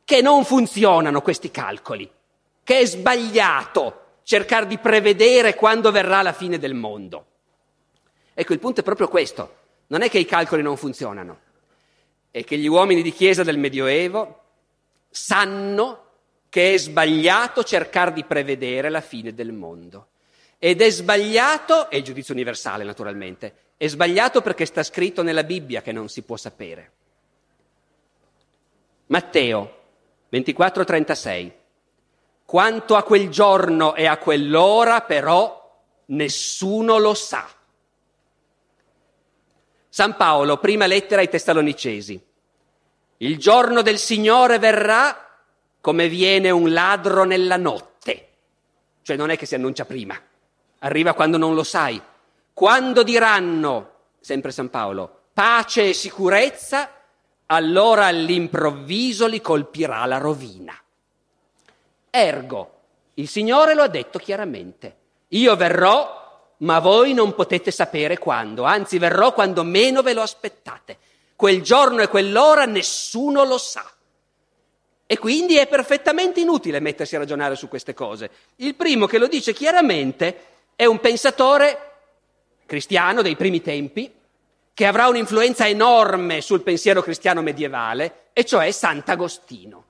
che 0.04 0.22
non 0.22 0.44
funzionano 0.44 1.20
questi 1.20 1.50
calcoli? 1.50 2.08
Che 2.62 2.78
è 2.78 2.86
sbagliato 2.86 3.99
cercare 4.30 4.68
di 4.68 4.78
prevedere 4.78 5.56
quando 5.56 5.90
verrà 5.90 6.22
la 6.22 6.32
fine 6.32 6.56
del 6.56 6.72
mondo? 6.72 7.26
Ecco, 8.32 8.52
il 8.52 8.60
punto 8.60 8.78
è 8.78 8.84
proprio 8.84 9.08
questo. 9.08 9.56
Non 9.88 10.02
è 10.02 10.08
che 10.08 10.20
i 10.20 10.24
calcoli 10.24 10.62
non 10.62 10.76
funzionano, 10.76 11.40
è 12.30 12.44
che 12.44 12.56
gli 12.56 12.68
uomini 12.68 13.02
di 13.02 13.10
Chiesa 13.10 13.42
del 13.42 13.58
Medioevo 13.58 14.42
sanno 15.10 16.04
che 16.48 16.74
è 16.74 16.78
sbagliato 16.78 17.64
cercare 17.64 18.12
di 18.12 18.22
prevedere 18.22 18.88
la 18.88 19.00
fine 19.00 19.34
del 19.34 19.50
mondo. 19.50 20.10
Ed 20.60 20.80
è 20.80 20.90
sbagliato, 20.90 21.90
è 21.90 21.96
il 21.96 22.04
giudizio 22.04 22.32
universale 22.32 22.84
naturalmente, 22.84 23.54
è 23.76 23.88
sbagliato 23.88 24.42
perché 24.42 24.64
sta 24.64 24.84
scritto 24.84 25.24
nella 25.24 25.42
Bibbia 25.42 25.82
che 25.82 25.90
non 25.90 26.08
si 26.08 26.22
può 26.22 26.36
sapere. 26.36 26.92
Matteo 29.06 29.78
24:36. 30.30 31.59
Quanto 32.50 32.96
a 32.96 33.04
quel 33.04 33.28
giorno 33.28 33.94
e 33.94 34.06
a 34.06 34.18
quell'ora 34.18 35.02
però 35.02 35.84
nessuno 36.06 36.98
lo 36.98 37.14
sa. 37.14 37.48
San 39.88 40.16
Paolo, 40.16 40.58
prima 40.58 40.86
lettera 40.86 41.20
ai 41.20 41.28
Tessalonicesi. 41.28 42.20
Il 43.18 43.38
giorno 43.38 43.82
del 43.82 43.98
Signore 43.98 44.58
verrà 44.58 45.28
come 45.80 46.08
viene 46.08 46.50
un 46.50 46.72
ladro 46.72 47.22
nella 47.22 47.56
notte. 47.56 48.30
Cioè 49.02 49.14
non 49.14 49.30
è 49.30 49.36
che 49.38 49.46
si 49.46 49.54
annuncia 49.54 49.84
prima 49.84 50.20
arriva 50.80 51.14
quando 51.14 51.36
non 51.36 51.54
lo 51.54 51.62
sai. 51.62 52.02
Quando 52.52 53.04
diranno, 53.04 53.92
sempre 54.18 54.50
San 54.50 54.70
Paolo, 54.70 55.26
pace 55.32 55.90
e 55.90 55.92
sicurezza, 55.92 56.90
allora 57.46 58.06
all'improvviso 58.06 59.28
li 59.28 59.40
colpirà 59.40 60.04
la 60.06 60.18
rovina. 60.18 60.79
Ergo, 62.10 62.78
il 63.14 63.28
Signore 63.28 63.74
lo 63.74 63.82
ha 63.82 63.88
detto 63.88 64.18
chiaramente, 64.18 64.96
io 65.28 65.56
verrò, 65.56 66.54
ma 66.58 66.78
voi 66.80 67.14
non 67.14 67.34
potete 67.34 67.70
sapere 67.70 68.18
quando, 68.18 68.64
anzi 68.64 68.98
verrò 68.98 69.32
quando 69.32 69.62
meno 69.62 70.02
ve 70.02 70.12
lo 70.12 70.22
aspettate. 70.22 70.98
Quel 71.36 71.62
giorno 71.62 72.02
e 72.02 72.08
quell'ora 72.08 72.66
nessuno 72.66 73.44
lo 73.44 73.56
sa. 73.56 73.88
E 75.06 75.18
quindi 75.18 75.56
è 75.56 75.66
perfettamente 75.66 76.40
inutile 76.40 76.78
mettersi 76.80 77.16
a 77.16 77.18
ragionare 77.18 77.56
su 77.56 77.66
queste 77.68 77.94
cose. 77.94 78.30
Il 78.56 78.74
primo 78.74 79.06
che 79.06 79.18
lo 79.18 79.26
dice 79.26 79.52
chiaramente 79.52 80.44
è 80.76 80.84
un 80.84 81.00
pensatore 81.00 81.92
cristiano 82.66 83.22
dei 83.22 83.36
primi 83.36 83.60
tempi 83.60 84.12
che 84.72 84.86
avrà 84.86 85.08
un'influenza 85.08 85.66
enorme 85.66 86.40
sul 86.40 86.62
pensiero 86.62 87.02
cristiano 87.02 87.42
medievale, 87.42 88.28
e 88.32 88.44
cioè 88.44 88.70
Sant'Agostino. 88.70 89.84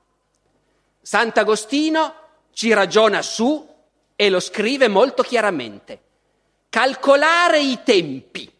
Sant'Agostino 1.01 2.15
ci 2.53 2.73
ragiona 2.73 3.23
su 3.23 3.67
e 4.17 4.31
lo 4.31 4.41
scrive 4.41 4.89
molto 4.89 5.23
chiaramente. 5.23 6.01
Calcolare 6.69 7.61
i 7.61 7.81
tempi 7.83 8.51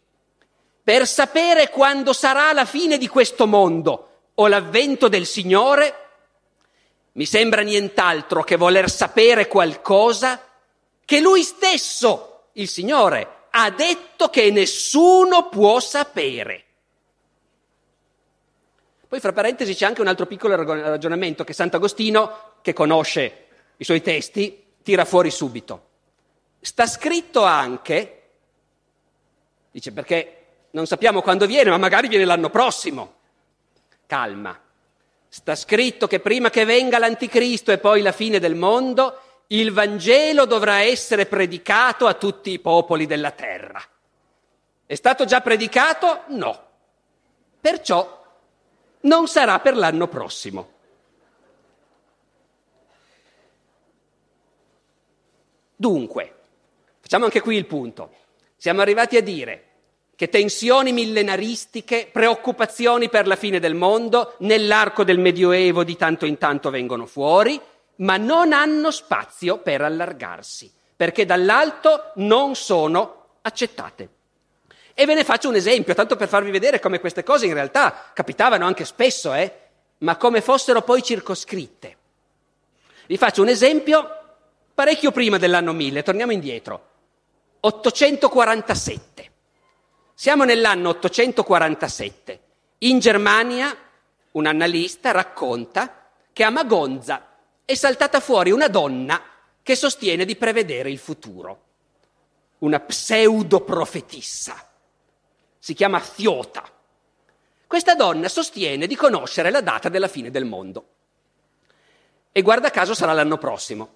per 0.83 1.07
sapere 1.07 1.69
quando 1.69 2.13
sarà 2.13 2.51
la 2.53 2.65
fine 2.65 2.97
di 2.97 3.07
questo 3.07 3.45
mondo 3.47 4.07
o 4.33 4.47
l'avvento 4.47 5.07
del 5.07 5.25
Signore 5.25 6.01
mi 7.13 7.25
sembra 7.25 7.61
nient'altro 7.61 8.43
che 8.43 8.55
voler 8.55 8.89
sapere 8.89 9.47
qualcosa 9.47 10.41
che 11.03 11.19
lui 11.19 11.43
stesso, 11.43 12.43
il 12.53 12.69
Signore, 12.69 13.47
ha 13.49 13.69
detto 13.69 14.29
che 14.29 14.49
nessuno 14.49 15.49
può 15.49 15.81
sapere. 15.81 16.65
Poi, 19.11 19.19
fra 19.19 19.33
parentesi, 19.33 19.75
c'è 19.75 19.85
anche 19.85 19.99
un 19.99 20.07
altro 20.07 20.25
piccolo 20.25 20.55
ragionamento 20.55 21.43
che 21.43 21.51
Sant'Agostino, 21.51 22.53
che 22.61 22.71
conosce 22.71 23.47
i 23.75 23.83
suoi 23.83 24.01
testi, 24.01 24.75
tira 24.81 25.03
fuori 25.03 25.29
subito. 25.29 25.87
Sta 26.61 26.87
scritto 26.87 27.43
anche, 27.43 28.21
dice 29.69 29.91
perché 29.91 30.45
non 30.71 30.87
sappiamo 30.87 31.21
quando 31.21 31.45
viene, 31.45 31.71
ma 31.71 31.77
magari 31.77 32.07
viene 32.07 32.23
l'anno 32.23 32.49
prossimo. 32.49 33.15
Calma. 34.05 34.57
Sta 35.27 35.55
scritto 35.55 36.07
che 36.07 36.21
prima 36.21 36.49
che 36.49 36.63
venga 36.63 36.97
l'anticristo 36.97 37.73
e 37.73 37.79
poi 37.79 38.01
la 38.01 38.13
fine 38.13 38.39
del 38.39 38.55
mondo, 38.55 39.19
il 39.47 39.73
Vangelo 39.73 40.45
dovrà 40.45 40.83
essere 40.83 41.25
predicato 41.25 42.07
a 42.07 42.13
tutti 42.13 42.51
i 42.51 42.59
popoli 42.59 43.05
della 43.07 43.31
terra. 43.31 43.83
È 44.85 44.95
stato 44.95 45.25
già 45.25 45.41
predicato? 45.41 46.21
No. 46.27 46.67
Perciò 47.59 48.19
non 49.01 49.27
sarà 49.27 49.59
per 49.59 49.75
l'anno 49.75 50.07
prossimo. 50.07 50.69
Dunque, 55.75 56.35
facciamo 56.99 57.25
anche 57.25 57.41
qui 57.41 57.55
il 57.55 57.65
punto. 57.65 58.13
Siamo 58.55 58.81
arrivati 58.81 59.17
a 59.17 59.21
dire 59.23 59.65
che 60.15 60.29
tensioni 60.29 60.91
millenaristiche, 60.91 62.07
preoccupazioni 62.11 63.09
per 63.09 63.25
la 63.25 63.35
fine 63.35 63.59
del 63.59 63.73
mondo, 63.73 64.35
nell'arco 64.39 65.03
del 65.03 65.17
Medioevo 65.17 65.83
di 65.83 65.95
tanto 65.95 66.27
in 66.27 66.37
tanto 66.37 66.69
vengono 66.69 67.07
fuori, 67.07 67.59
ma 67.95 68.17
non 68.17 68.53
hanno 68.53 68.91
spazio 68.91 69.57
per 69.57 69.81
allargarsi, 69.81 70.71
perché 70.95 71.25
dall'alto 71.25 72.11
non 72.17 72.53
sono 72.53 73.37
accettate. 73.41 74.09
E 75.01 75.05
ve 75.07 75.15
ne 75.15 75.23
faccio 75.23 75.49
un 75.49 75.55
esempio, 75.55 75.95
tanto 75.95 76.15
per 76.15 76.27
farvi 76.27 76.51
vedere 76.51 76.79
come 76.79 76.99
queste 76.99 77.23
cose 77.23 77.47
in 77.47 77.55
realtà 77.55 78.11
capitavano 78.13 78.67
anche 78.67 78.85
spesso, 78.85 79.33
eh, 79.33 79.51
ma 79.97 80.15
come 80.15 80.41
fossero 80.41 80.83
poi 80.83 81.01
circoscritte. 81.01 81.97
Vi 83.07 83.17
faccio 83.17 83.41
un 83.41 83.47
esempio 83.47 84.07
parecchio 84.75 85.09
prima 85.09 85.39
dell'anno 85.39 85.73
1000, 85.73 86.03
torniamo 86.03 86.31
indietro, 86.31 86.89
847. 87.61 89.31
Siamo 90.13 90.43
nell'anno 90.43 90.89
847. 90.89 92.39
In 92.77 92.99
Germania 92.99 93.75
un 94.33 94.45
annalista 94.45 95.09
racconta 95.09 96.11
che 96.31 96.43
a 96.43 96.51
Magonza 96.51 97.37
è 97.65 97.73
saltata 97.73 98.19
fuori 98.19 98.51
una 98.51 98.67
donna 98.67 99.19
che 99.63 99.75
sostiene 99.75 100.25
di 100.25 100.35
prevedere 100.35 100.91
il 100.91 100.99
futuro, 100.99 101.63
una 102.59 102.79
pseudoprofetissa. 102.79 104.69
Si 105.63 105.75
chiama 105.75 105.99
Thiota. 105.99 106.63
Questa 107.67 107.93
donna 107.93 108.27
sostiene 108.29 108.87
di 108.87 108.95
conoscere 108.95 109.51
la 109.51 109.61
data 109.61 109.89
della 109.89 110.07
fine 110.07 110.31
del 110.31 110.43
mondo. 110.43 110.85
E 112.31 112.41
guarda 112.41 112.71
caso 112.71 112.95
sarà 112.95 113.13
l'anno 113.13 113.37
prossimo. 113.37 113.93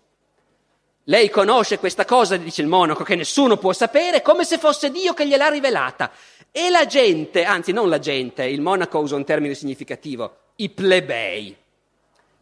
Lei 1.06 1.32
conosce 1.32 1.80
questa 1.80 2.06
cosa, 2.06 2.38
dice 2.38 2.62
il 2.62 2.68
monaco, 2.68 3.04
che 3.04 3.16
nessuno 3.16 3.58
può 3.58 3.74
sapere, 3.74 4.22
come 4.22 4.46
se 4.46 4.60
fosse 4.60 4.92
Dio 4.92 5.16
che 5.16 5.28
gliel'ha 5.28 5.50
rivelata. 5.50 6.12
E 6.52 6.70
la 6.70 6.86
gente, 6.86 7.44
anzi 7.46 7.72
non 7.72 7.90
la 7.90 7.98
gente, 7.98 8.44
il 8.44 8.62
monaco 8.62 9.00
usa 9.00 9.16
un 9.16 9.26
termine 9.26 9.56
significativo, 9.56 10.38
i 10.58 10.70
plebei. 10.70 11.58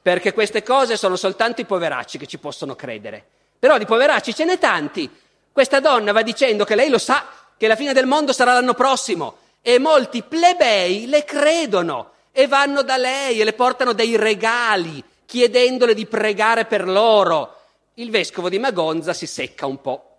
Perché 0.01 0.33
queste 0.33 0.63
cose 0.63 0.97
sono 0.97 1.15
soltanto 1.15 1.61
i 1.61 1.65
poveracci 1.65 2.17
che 2.17 2.27
ci 2.27 2.39
possono 2.39 2.75
credere. 2.75 3.25
Però 3.57 3.77
di 3.77 3.85
poveracci 3.85 4.35
ce 4.35 4.43
n'è 4.43 4.59
tanti. 4.59 5.09
Questa 5.49 5.79
donna 5.79 6.11
va 6.11 6.23
dicendo 6.23 6.65
che 6.65 6.75
lei 6.75 6.89
lo 6.89 6.97
sa, 6.97 7.25
che 7.63 7.69
la 7.69 7.77
fine 7.77 7.93
del 7.93 8.07
mondo 8.07 8.33
sarà 8.33 8.51
l'anno 8.51 8.73
prossimo. 8.73 9.37
E 9.61 9.79
molti 9.79 10.21
plebei 10.21 11.07
le 11.07 11.23
credono 11.23 12.11
e 12.33 12.45
vanno 12.45 12.81
da 12.81 12.97
lei 12.97 13.39
e 13.39 13.45
le 13.45 13.53
portano 13.53 13.93
dei 13.93 14.17
regali, 14.17 15.01
chiedendole 15.25 15.93
di 15.93 16.05
pregare 16.05 16.65
per 16.65 16.85
loro 16.85 17.55
il 17.93 18.09
vescovo 18.09 18.49
di 18.49 18.59
Magonza 18.59 19.13
si 19.13 19.25
secca 19.25 19.65
un 19.65 19.79
po', 19.79 20.17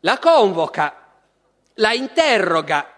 la 0.00 0.18
convoca, 0.18 1.06
la 1.76 1.94
interroga 1.94 2.92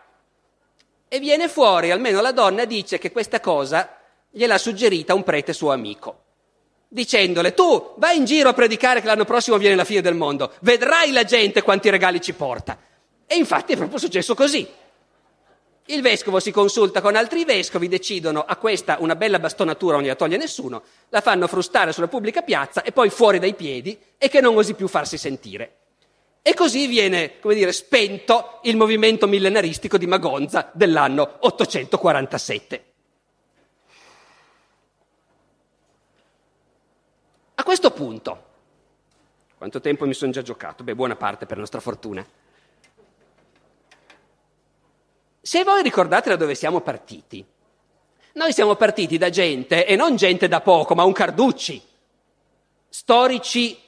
e 1.07 1.21
viene 1.21 1.47
fuori, 1.47 1.93
almeno 1.93 2.21
la 2.21 2.33
donna 2.33 2.65
dice 2.65 2.99
che 2.99 3.13
questa 3.13 3.39
cosa 3.39 3.99
gliel'ha 4.31 4.59
suggerita 4.59 5.15
un 5.15 5.23
prete 5.23 5.53
suo 5.53 5.71
amico, 5.71 6.23
dicendole 6.89 7.55
tu 7.55 7.95
vai 7.99 8.17
in 8.17 8.25
giro 8.25 8.49
a 8.49 8.55
predicare 8.55 9.01
che 9.01 9.07
l'anno 9.07 9.25
prossimo 9.25 9.59
viene 9.59 9.77
la 9.77 9.85
fine 9.85 10.01
del 10.01 10.17
mondo, 10.17 10.55
vedrai 10.63 11.13
la 11.13 11.23
gente 11.23 11.63
quanti 11.63 11.89
regali 11.89 12.21
ci 12.21 12.33
porta. 12.33 12.77
E 13.31 13.37
infatti 13.37 13.75
è 13.75 13.77
proprio 13.77 13.99
successo 13.99 14.35
così. 14.35 14.67
Il 15.91 16.01
vescovo 16.01 16.41
si 16.41 16.51
consulta 16.51 17.03
con 17.03 17.15
altri 17.15 17.45
vescovi, 17.45 17.89
decidono 17.89 18.41
a 18.41 18.57
questa 18.57 18.97
una 19.01 19.17
bella 19.17 19.39
bastonatura 19.39 19.95
non 19.95 20.03
gliela 20.03 20.17
toglie 20.17 20.39
nessuno, 20.39 20.83
la 21.11 21.21
fanno 21.21 21.47
frustare 21.47 21.93
sulla 21.93 22.09
pubblica 22.09 22.41
piazza 22.41 22.83
e 22.83 22.91
poi 22.91 23.11
fuori 23.11 23.39
dai 23.39 23.55
piedi 23.55 23.99
e 24.17 24.29
che 24.29 24.41
non 24.41 24.57
osi 24.57 24.73
più 24.73 24.89
farsi 24.89 25.19
sentire. 25.19 25.77
E 26.41 26.55
così 26.55 26.87
viene, 26.87 27.39
come 27.39 27.55
dire, 27.55 27.73
spento 27.73 28.61
il 28.63 28.77
movimento 28.79 29.27
millenaristico 29.27 29.99
di 29.99 30.07
Magonza 30.07 30.71
dell'anno 30.73 31.37
847. 31.41 32.85
A 37.57 37.63
questo 37.63 37.91
punto, 37.91 38.45
quanto 39.59 39.81
tempo 39.81 40.07
mi 40.07 40.15
sono 40.15 40.33
già 40.33 40.41
giocato? 40.41 40.83
Beh, 40.83 40.95
buona 40.95 41.17
parte 41.17 41.45
per 41.45 41.59
nostra 41.59 41.81
fortuna. 41.81 42.27
Se 45.49 45.65
voi 45.65 45.83
ricordate 45.83 46.29
da 46.29 46.37
dove 46.37 46.55
siamo 46.55 46.83
partiti, 46.83 47.43
noi 48.35 48.53
siamo 48.53 48.75
partiti 48.75 49.17
da 49.17 49.31
gente, 49.31 49.87
e 49.87 49.97
non 49.97 50.15
gente 50.15 50.47
da 50.47 50.61
poco, 50.61 50.95
ma 50.95 51.05
un 51.05 51.15
Carducci, 51.15 51.83
storici 52.91 53.81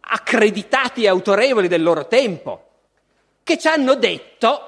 accreditati 0.00 1.04
e 1.04 1.08
autorevoli 1.08 1.68
del 1.68 1.84
loro 1.84 2.08
tempo, 2.08 2.70
che 3.44 3.56
ci 3.58 3.68
hanno 3.68 3.94
detto 3.94 4.60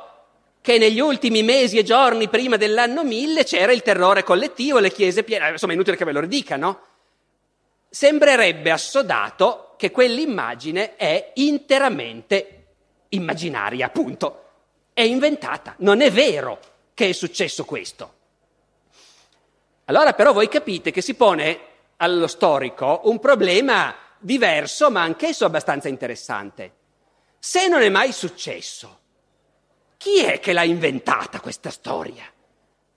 che 0.61 0.79
negli 0.79 1.01
ultimi 1.01 1.43
mesi 1.43 1.77
e 1.77 1.83
giorni 1.83 2.29
prima 2.29 2.57
dell'anno 2.57 3.03
1000 3.03 3.43
c'era 3.43 3.73
il 3.73 3.83
terrore 3.83 4.23
collettivo, 4.23 4.79
le 4.79 4.93
chiese 4.93 5.25
piene, 5.25 5.51
insomma 5.51 5.73
è 5.73 5.75
inutile 5.75 5.97
che 5.97 6.05
ve 6.05 6.13
lo 6.13 6.21
ridica, 6.21 6.57
no? 6.57 6.81
Sembrerebbe 7.91 8.71
assodato 8.71 9.75
che 9.77 9.91
quell'immagine 9.91 10.95
è 10.95 11.33
interamente 11.35 12.67
immaginaria, 13.09 13.87
appunto 13.87 14.43
è 14.95 15.03
inventata, 15.03 15.75
non 15.79 16.01
è 16.01 16.11
vero 16.11 16.59
che 16.95 17.09
è 17.09 17.13
successo 17.13 17.65
questo. 17.65 18.13
Allora 19.87 20.15
però 20.15 20.33
voi 20.33 20.49
capite 20.49 20.93
che 20.93 21.03
si 21.03 21.15
pone 21.15 21.59
allo 21.97 22.29
storico 22.29 23.03
un 23.05 23.19
problema 23.19 23.95
diverso, 24.19 24.91
ma 24.91 25.03
anch'esso 25.03 25.45
abbastanza 25.45 25.89
interessante. 25.89 26.73
Se 27.39 27.69
non 27.69 27.83
è 27.83 27.89
mai 27.91 28.13
successo, 28.13 29.01
chi 29.99 30.23
è 30.23 30.39
che 30.41 30.53
l'ha 30.53 30.63
inventata 30.63 31.41
questa 31.41 31.71
storia? 31.71 32.25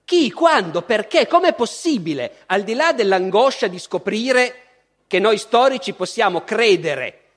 Chi, 0.04 0.30
quando, 0.30 0.82
perché, 0.82 1.26
com'è 1.26 1.52
possibile, 1.52 2.44
al 2.46 2.62
di 2.62 2.72
là 2.72 2.94
dell'angoscia 2.94 3.66
di 3.66 3.78
scoprire 3.78 4.62
che 5.06 5.18
noi 5.18 5.36
storici 5.36 5.92
possiamo 5.92 6.44
credere 6.44 7.27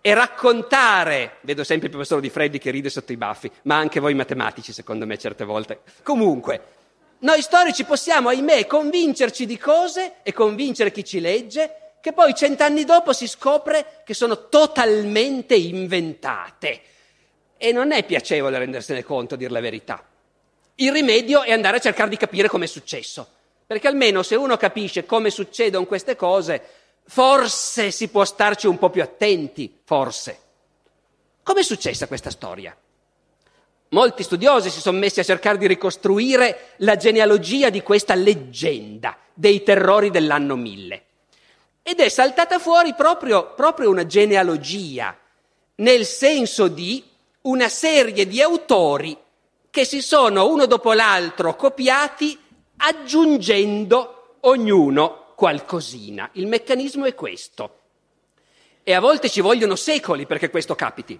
e 0.00 0.14
raccontare, 0.14 1.38
vedo 1.42 1.64
sempre 1.64 1.86
il 1.86 1.92
professore 1.92 2.20
Di 2.20 2.30
Freddi 2.30 2.58
che 2.58 2.70
ride 2.70 2.88
sotto 2.88 3.12
i 3.12 3.16
baffi, 3.16 3.50
ma 3.62 3.76
anche 3.76 4.00
voi 4.00 4.14
matematici 4.14 4.72
secondo 4.72 5.06
me 5.06 5.18
certe 5.18 5.44
volte. 5.44 5.80
Comunque, 6.02 6.62
noi 7.20 7.42
storici 7.42 7.84
possiamo, 7.84 8.28
ahimè, 8.28 8.66
convincerci 8.66 9.44
di 9.44 9.58
cose 9.58 10.16
e 10.22 10.32
convincere 10.32 10.92
chi 10.92 11.04
ci 11.04 11.20
legge, 11.20 11.94
che 12.00 12.12
poi 12.12 12.32
cent'anni 12.32 12.84
dopo 12.84 13.12
si 13.12 13.26
scopre 13.26 14.02
che 14.04 14.14
sono 14.14 14.48
totalmente 14.48 15.56
inventate. 15.56 16.80
E 17.56 17.72
non 17.72 17.90
è 17.90 18.04
piacevole 18.04 18.56
rendersene 18.56 19.02
conto, 19.02 19.34
a 19.34 19.36
dir 19.36 19.50
la 19.50 19.60
verità. 19.60 20.06
Il 20.76 20.92
rimedio 20.92 21.42
è 21.42 21.52
andare 21.52 21.78
a 21.78 21.80
cercare 21.80 22.08
di 22.08 22.16
capire 22.16 22.46
come 22.46 22.66
è 22.66 22.68
successo, 22.68 23.28
perché 23.66 23.88
almeno 23.88 24.22
se 24.22 24.36
uno 24.36 24.56
capisce 24.56 25.04
come 25.04 25.30
succedono 25.30 25.86
queste 25.86 26.14
cose, 26.14 26.62
Forse 27.10 27.90
si 27.90 28.08
può 28.08 28.22
starci 28.22 28.66
un 28.66 28.76
po' 28.76 28.90
più 28.90 29.02
attenti, 29.02 29.80
forse. 29.82 30.38
Com'è 31.42 31.62
successa 31.62 32.06
questa 32.06 32.28
storia? 32.28 32.76
Molti 33.88 34.22
studiosi 34.22 34.68
si 34.68 34.80
sono 34.80 34.98
messi 34.98 35.18
a 35.18 35.24
cercare 35.24 35.56
di 35.56 35.66
ricostruire 35.66 36.74
la 36.78 36.96
genealogia 36.96 37.70
di 37.70 37.80
questa 37.80 38.14
leggenda 38.14 39.16
dei 39.32 39.62
terrori 39.62 40.10
dell'anno 40.10 40.54
1000. 40.54 41.04
Ed 41.82 42.00
è 42.00 42.10
saltata 42.10 42.58
fuori 42.58 42.92
proprio, 42.92 43.54
proprio 43.54 43.88
una 43.88 44.04
genealogia, 44.04 45.16
nel 45.76 46.04
senso 46.04 46.68
di 46.68 47.02
una 47.42 47.70
serie 47.70 48.26
di 48.26 48.42
autori 48.42 49.16
che 49.70 49.86
si 49.86 50.02
sono 50.02 50.46
uno 50.46 50.66
dopo 50.66 50.92
l'altro 50.92 51.56
copiati 51.56 52.38
aggiungendo 52.76 54.36
ognuno 54.40 55.27
qualcosina. 55.38 56.30
Il 56.32 56.48
meccanismo 56.48 57.04
è 57.04 57.14
questo. 57.14 57.78
E 58.82 58.92
a 58.92 58.98
volte 58.98 59.30
ci 59.30 59.40
vogliono 59.40 59.76
secoli 59.76 60.26
perché 60.26 60.50
questo 60.50 60.74
capiti. 60.74 61.18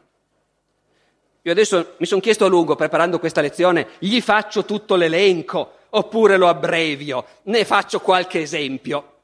Io 1.42 1.52
adesso 1.52 1.94
mi 1.98 2.07
sono 2.07 2.20
chiesto 2.20 2.44
a 2.44 2.48
lungo, 2.48 2.74
preparando 2.74 3.20
questa 3.20 3.40
lezione, 3.40 3.90
gli 4.00 4.20
faccio 4.20 4.64
tutto 4.64 4.96
l'elenco 4.96 5.74
oppure 5.90 6.37
lo 6.37 6.48
abbrevio, 6.48 7.26
ne 7.44 7.64
faccio 7.64 8.00
qualche 8.00 8.40
esempio. 8.40 9.18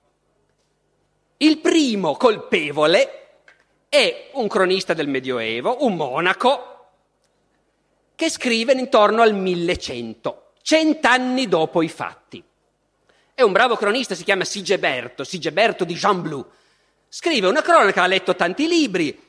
Il 1.38 1.58
primo 1.58 2.14
colpevole 2.14 3.40
è 3.88 4.30
un 4.34 4.46
cronista 4.46 4.94
del 4.94 5.08
Medioevo, 5.08 5.78
un 5.84 5.96
monaco, 5.96 6.90
che 8.14 8.30
scrive 8.30 8.74
intorno 8.74 9.22
al 9.22 9.34
1100, 9.34 10.52
cent'anni 10.62 11.48
dopo 11.48 11.82
i 11.82 11.88
fatti. 11.88 12.44
È 13.34 13.42
un 13.42 13.50
bravo 13.50 13.74
cronista, 13.74 14.14
si 14.14 14.22
chiama 14.22 14.44
Sigeberto, 14.44 15.24
Sigeberto 15.24 15.84
di 15.84 15.94
Jean 15.94 16.22
Blou. 16.22 16.46
Scrive 17.08 17.48
una 17.48 17.62
cronaca, 17.62 18.04
ha 18.04 18.06
letto 18.06 18.36
tanti 18.36 18.68
libri, 18.68 19.20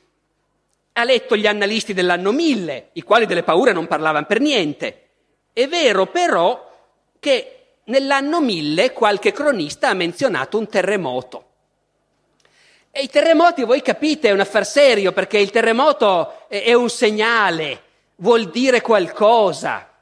ha 0.92 1.02
letto 1.02 1.36
gli 1.36 1.46
annalisti 1.46 1.92
dell'anno 1.92 2.30
1000, 2.30 2.90
i 2.92 3.02
quali 3.02 3.26
delle 3.26 3.42
paure 3.42 3.72
non 3.72 3.88
parlavano 3.88 4.24
per 4.24 4.38
niente. 4.38 5.08
È 5.52 5.66
vero 5.66 6.06
però 6.06 6.72
che 7.18 7.78
nell'anno 7.84 8.40
1000 8.40 8.92
qualche 8.92 9.32
cronista 9.32 9.88
ha 9.88 9.94
menzionato 9.94 10.56
un 10.56 10.68
terremoto. 10.68 11.44
E 12.92 13.02
i 13.02 13.08
terremoti, 13.08 13.64
voi 13.64 13.82
capite, 13.82 14.28
è 14.28 14.32
un 14.32 14.40
affar 14.40 14.64
serio 14.64 15.10
perché 15.10 15.38
il 15.38 15.50
terremoto 15.50 16.48
è 16.48 16.72
un 16.74 16.88
segnale, 16.88 17.82
vuol 18.16 18.50
dire 18.50 18.80
qualcosa. 18.80 19.95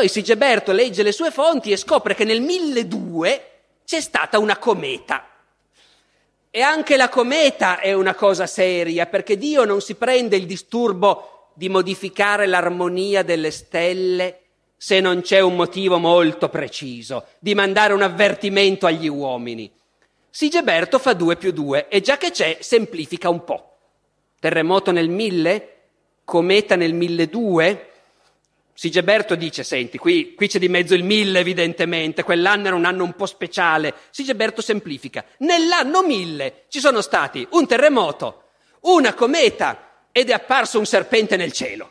Poi 0.00 0.08
Sigeberto 0.08 0.72
legge 0.72 1.02
le 1.02 1.12
sue 1.12 1.30
fonti 1.30 1.72
e 1.72 1.76
scopre 1.76 2.14
che 2.14 2.24
nel 2.24 2.40
1002 2.40 3.50
c'è 3.84 4.00
stata 4.00 4.38
una 4.38 4.56
cometa. 4.56 5.28
E 6.50 6.62
anche 6.62 6.96
la 6.96 7.10
cometa 7.10 7.80
è 7.80 7.92
una 7.92 8.14
cosa 8.14 8.46
seria, 8.46 9.04
perché 9.04 9.36
Dio 9.36 9.66
non 9.66 9.82
si 9.82 9.96
prende 9.96 10.36
il 10.36 10.46
disturbo 10.46 11.50
di 11.52 11.68
modificare 11.68 12.46
l'armonia 12.46 13.22
delle 13.22 13.50
stelle 13.50 14.38
se 14.74 15.00
non 15.00 15.20
c'è 15.20 15.40
un 15.40 15.54
motivo 15.54 15.98
molto 15.98 16.48
preciso, 16.48 17.26
di 17.38 17.54
mandare 17.54 17.92
un 17.92 18.00
avvertimento 18.00 18.86
agli 18.86 19.06
uomini. 19.06 19.70
Sigeberto 20.30 20.98
fa 20.98 21.12
due 21.12 21.36
più 21.36 21.52
due 21.52 21.88
e 21.88 22.00
già 22.00 22.16
che 22.16 22.30
c'è 22.30 22.56
semplifica 22.62 23.28
un 23.28 23.44
po'. 23.44 23.76
Terremoto 24.40 24.92
nel 24.92 25.10
1000? 25.10 25.74
Cometa 26.24 26.74
nel 26.74 26.94
1002? 26.94 27.89
Sigeberto 28.80 29.34
dice, 29.34 29.62
senti, 29.62 29.98
qui, 29.98 30.32
qui, 30.34 30.48
c'è 30.48 30.58
di 30.58 30.70
mezzo 30.70 30.94
il 30.94 31.04
mille 31.04 31.40
evidentemente, 31.40 32.22
quell'anno 32.22 32.68
era 32.68 32.76
un 32.76 32.86
anno 32.86 33.04
un 33.04 33.12
po' 33.12 33.26
speciale. 33.26 33.92
Sigeberto 34.08 34.62
semplifica. 34.62 35.22
Nell'anno 35.40 36.02
mille 36.02 36.64
ci 36.68 36.80
sono 36.80 37.02
stati 37.02 37.46
un 37.50 37.66
terremoto, 37.66 38.44
una 38.84 39.12
cometa 39.12 40.06
ed 40.10 40.30
è 40.30 40.32
apparso 40.32 40.78
un 40.78 40.86
serpente 40.86 41.36
nel 41.36 41.52
cielo. 41.52 41.90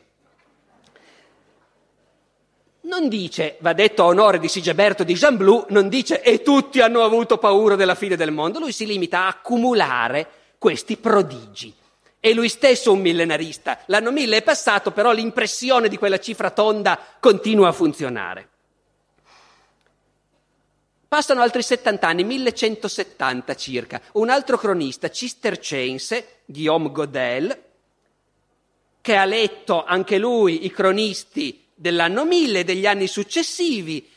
Non 2.81 3.07
dice, 3.07 3.57
va 3.59 3.73
detto 3.73 4.01
a 4.01 4.07
onore 4.07 4.39
di 4.39 4.47
Sigeberto 4.47 5.03
di 5.03 5.13
Jean 5.13 5.37
non 5.67 5.89
dice 5.89 6.23
e 6.23 6.41
tutti 6.41 6.81
hanno 6.81 7.03
avuto 7.03 7.37
paura 7.37 7.75
della 7.75 7.93
fine 7.93 8.15
del 8.15 8.31
mondo, 8.31 8.57
lui 8.57 8.71
si 8.71 8.87
limita 8.87 9.25
a 9.25 9.27
accumulare 9.27 10.27
questi 10.57 10.97
prodigi. 10.97 11.71
È 12.19 12.33
lui 12.33 12.49
stesso 12.49 12.91
un 12.91 12.99
millenarista. 12.99 13.79
L'anno 13.85 14.11
mille 14.11 14.37
è 14.37 14.43
passato, 14.43 14.91
però 14.91 15.11
l'impressione 15.11 15.87
di 15.87 15.97
quella 15.97 16.19
cifra 16.19 16.49
tonda 16.49 16.99
continua 17.19 17.69
a 17.69 17.73
funzionare. 17.73 18.49
Passano 21.07 21.41
altri 21.41 21.63
70 21.63 22.07
anni, 22.07 22.23
1170 22.23 23.55
circa. 23.55 24.01
Un 24.13 24.29
altro 24.29 24.57
cronista 24.57 25.09
cistercense, 25.09 26.41
Guillaume 26.45 26.91
Godel, 26.91 27.63
che 29.01 29.15
ha 29.15 29.25
letto 29.25 29.85
anche 29.85 30.17
lui 30.17 30.65
i 30.65 30.71
cronisti 30.71 31.65
dell'anno 31.73 32.25
1000 32.25 32.59
e 32.59 32.63
degli 32.65 32.85
anni 32.85 33.07
successivi, 33.07 34.07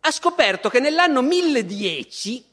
ha 0.00 0.10
scoperto 0.10 0.68
che 0.68 0.78
nell'anno 0.78 1.22
1010 1.22 2.44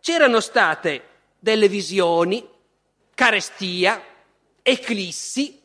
c'erano 0.00 0.40
state 0.40 1.02
delle 1.38 1.68
visioni, 1.68 2.46
carestia, 3.14 4.02
eclissi, 4.66 5.60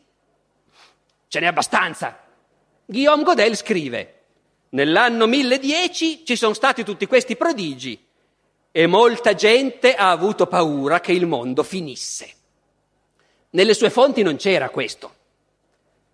ce 1.26 1.40
n'è 1.40 1.46
abbastanza. 1.46 2.22
Guillaume 2.84 3.22
Godel 3.22 3.56
scrive, 3.56 4.24
nell'anno 4.70 5.26
1010 5.26 6.24
ci 6.26 6.36
sono 6.36 6.52
stati 6.52 6.84
tutti 6.84 7.06
questi 7.06 7.34
prodigi 7.34 8.06
e 8.70 8.86
molta 8.86 9.34
gente 9.34 9.94
ha 9.94 10.10
avuto 10.10 10.46
paura 10.46 11.00
che 11.00 11.12
il 11.12 11.26
mondo 11.26 11.62
finisse. 11.62 12.30
Nelle 13.50 13.72
sue 13.72 13.88
fonti 13.88 14.22
non 14.22 14.36
c'era 14.36 14.68
questo. 14.68 15.14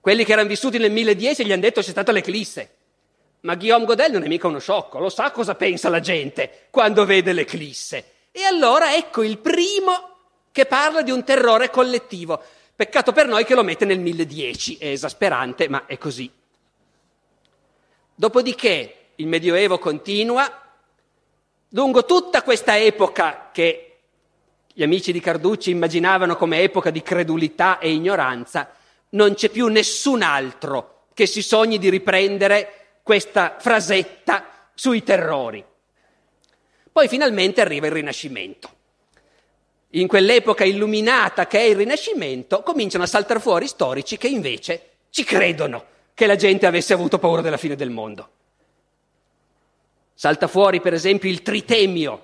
Quelli 0.01 0.25
che 0.25 0.33
erano 0.33 0.49
vissuti 0.49 0.79
nel 0.79 0.93
1010 0.93 1.45
gli 1.45 1.53
hanno 1.53 1.63
detto 1.63 1.81
c'è 1.81 1.91
stata 1.91 2.13
l'eclisse. 2.13 2.75
Ma 3.41 3.57
Guillaume 3.57 3.85
Godel 3.85 4.13
non 4.13 4.23
è 4.23 4.29
mica 4.29 4.47
uno 4.47 4.61
sciocco, 4.61 5.01
lo 5.01 5.09
sa 5.09 5.33
cosa 5.33 5.57
pensa 5.57 5.89
la 5.89 6.01
gente 6.01 6.69
quando 6.71 7.05
vede 7.05 7.33
l'eclisse. 7.33 8.13
E 8.31 8.45
allora 8.45 8.95
ecco 8.95 9.25
il 9.25 9.39
primo 9.39 10.15
che 10.53 10.67
parla 10.67 11.03
di 11.03 11.11
un 11.11 11.25
terrore 11.25 11.69
collettivo. 11.69 12.43
Peccato 12.77 13.13
per 13.13 13.27
noi 13.27 13.47
che 13.47 13.55
lo 13.55 13.63
mette 13.63 13.87
nel 13.87 13.99
1010, 14.01 14.77
è 14.77 14.89
esasperante, 14.89 15.67
ma 15.67 15.87
è 15.87 15.97
così. 15.97 16.31
Dopodiché 18.15 18.97
il 19.15 19.27
Medioevo 19.27 19.79
continua, 19.79 20.47
lungo 21.71 22.05
tutta 22.05 22.43
questa 22.43 22.79
epoca 22.79 23.49
che 23.51 24.01
gli 24.75 24.83
amici 24.83 25.11
di 25.11 25.21
Carducci 25.21 25.71
immaginavano 25.71 26.37
come 26.37 26.61
epoca 26.61 26.91
di 26.91 27.01
credulità 27.01 27.79
e 27.79 27.91
ignoranza, 27.91 28.71
non 29.11 29.33
c'è 29.33 29.49
più 29.49 29.69
nessun 29.69 30.21
altro 30.21 31.07
che 31.15 31.25
si 31.25 31.41
sogni 31.41 31.79
di 31.79 31.89
riprendere 31.89 32.99
questa 33.03 33.57
frasetta 33.59 34.69
sui 34.75 35.03
terrori. 35.03 35.65
Poi 36.93 37.09
finalmente 37.09 37.63
arriva 37.63 37.87
il 37.87 37.93
Rinascimento 37.93 38.76
in 39.97 40.07
quell'epoca 40.07 40.65
illuminata 40.65 41.47
che 41.47 41.59
è 41.59 41.63
il 41.63 41.77
Rinascimento, 41.77 42.63
cominciano 42.63 43.05
a 43.05 43.07
saltare 43.07 43.41
fuori 43.41 43.67
storici 43.67 44.17
che 44.19 44.29
invece 44.29 44.91
ci 45.11 45.25
credono 45.25 45.85
che 46.13 46.27
la 46.27 46.37
gente 46.37 46.67
avesse 46.67 46.93
avuto 46.93 47.19
paura 47.19 47.41
della 47.41 47.57
fine 47.57 47.77
del 47.77 47.91
mondo. 47.91 48.29
Salta 50.15 50.49
fuori, 50.49 50.81
per 50.81 50.95
esempio, 50.95 51.31
il 51.31 51.43
Tritemio, 51.43 52.23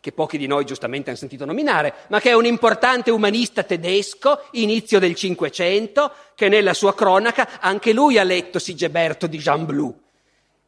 che 0.00 0.12
pochi 0.12 0.38
di 0.38 0.46
noi 0.46 0.64
giustamente 0.64 1.10
hanno 1.10 1.18
sentito 1.18 1.44
nominare, 1.44 1.94
ma 2.08 2.20
che 2.20 2.30
è 2.30 2.34
un 2.34 2.46
importante 2.46 3.10
umanista 3.10 3.62
tedesco, 3.62 4.44
inizio 4.52 4.98
del 4.98 5.14
Cinquecento, 5.14 6.12
che 6.34 6.48
nella 6.48 6.74
sua 6.74 6.94
cronaca 6.94 7.60
anche 7.60 7.92
lui 7.92 8.18
ha 8.18 8.24
letto 8.24 8.58
Sigeberto 8.58 9.26
di 9.26 9.38
Jean 9.38 9.66
Blou. 9.66 9.96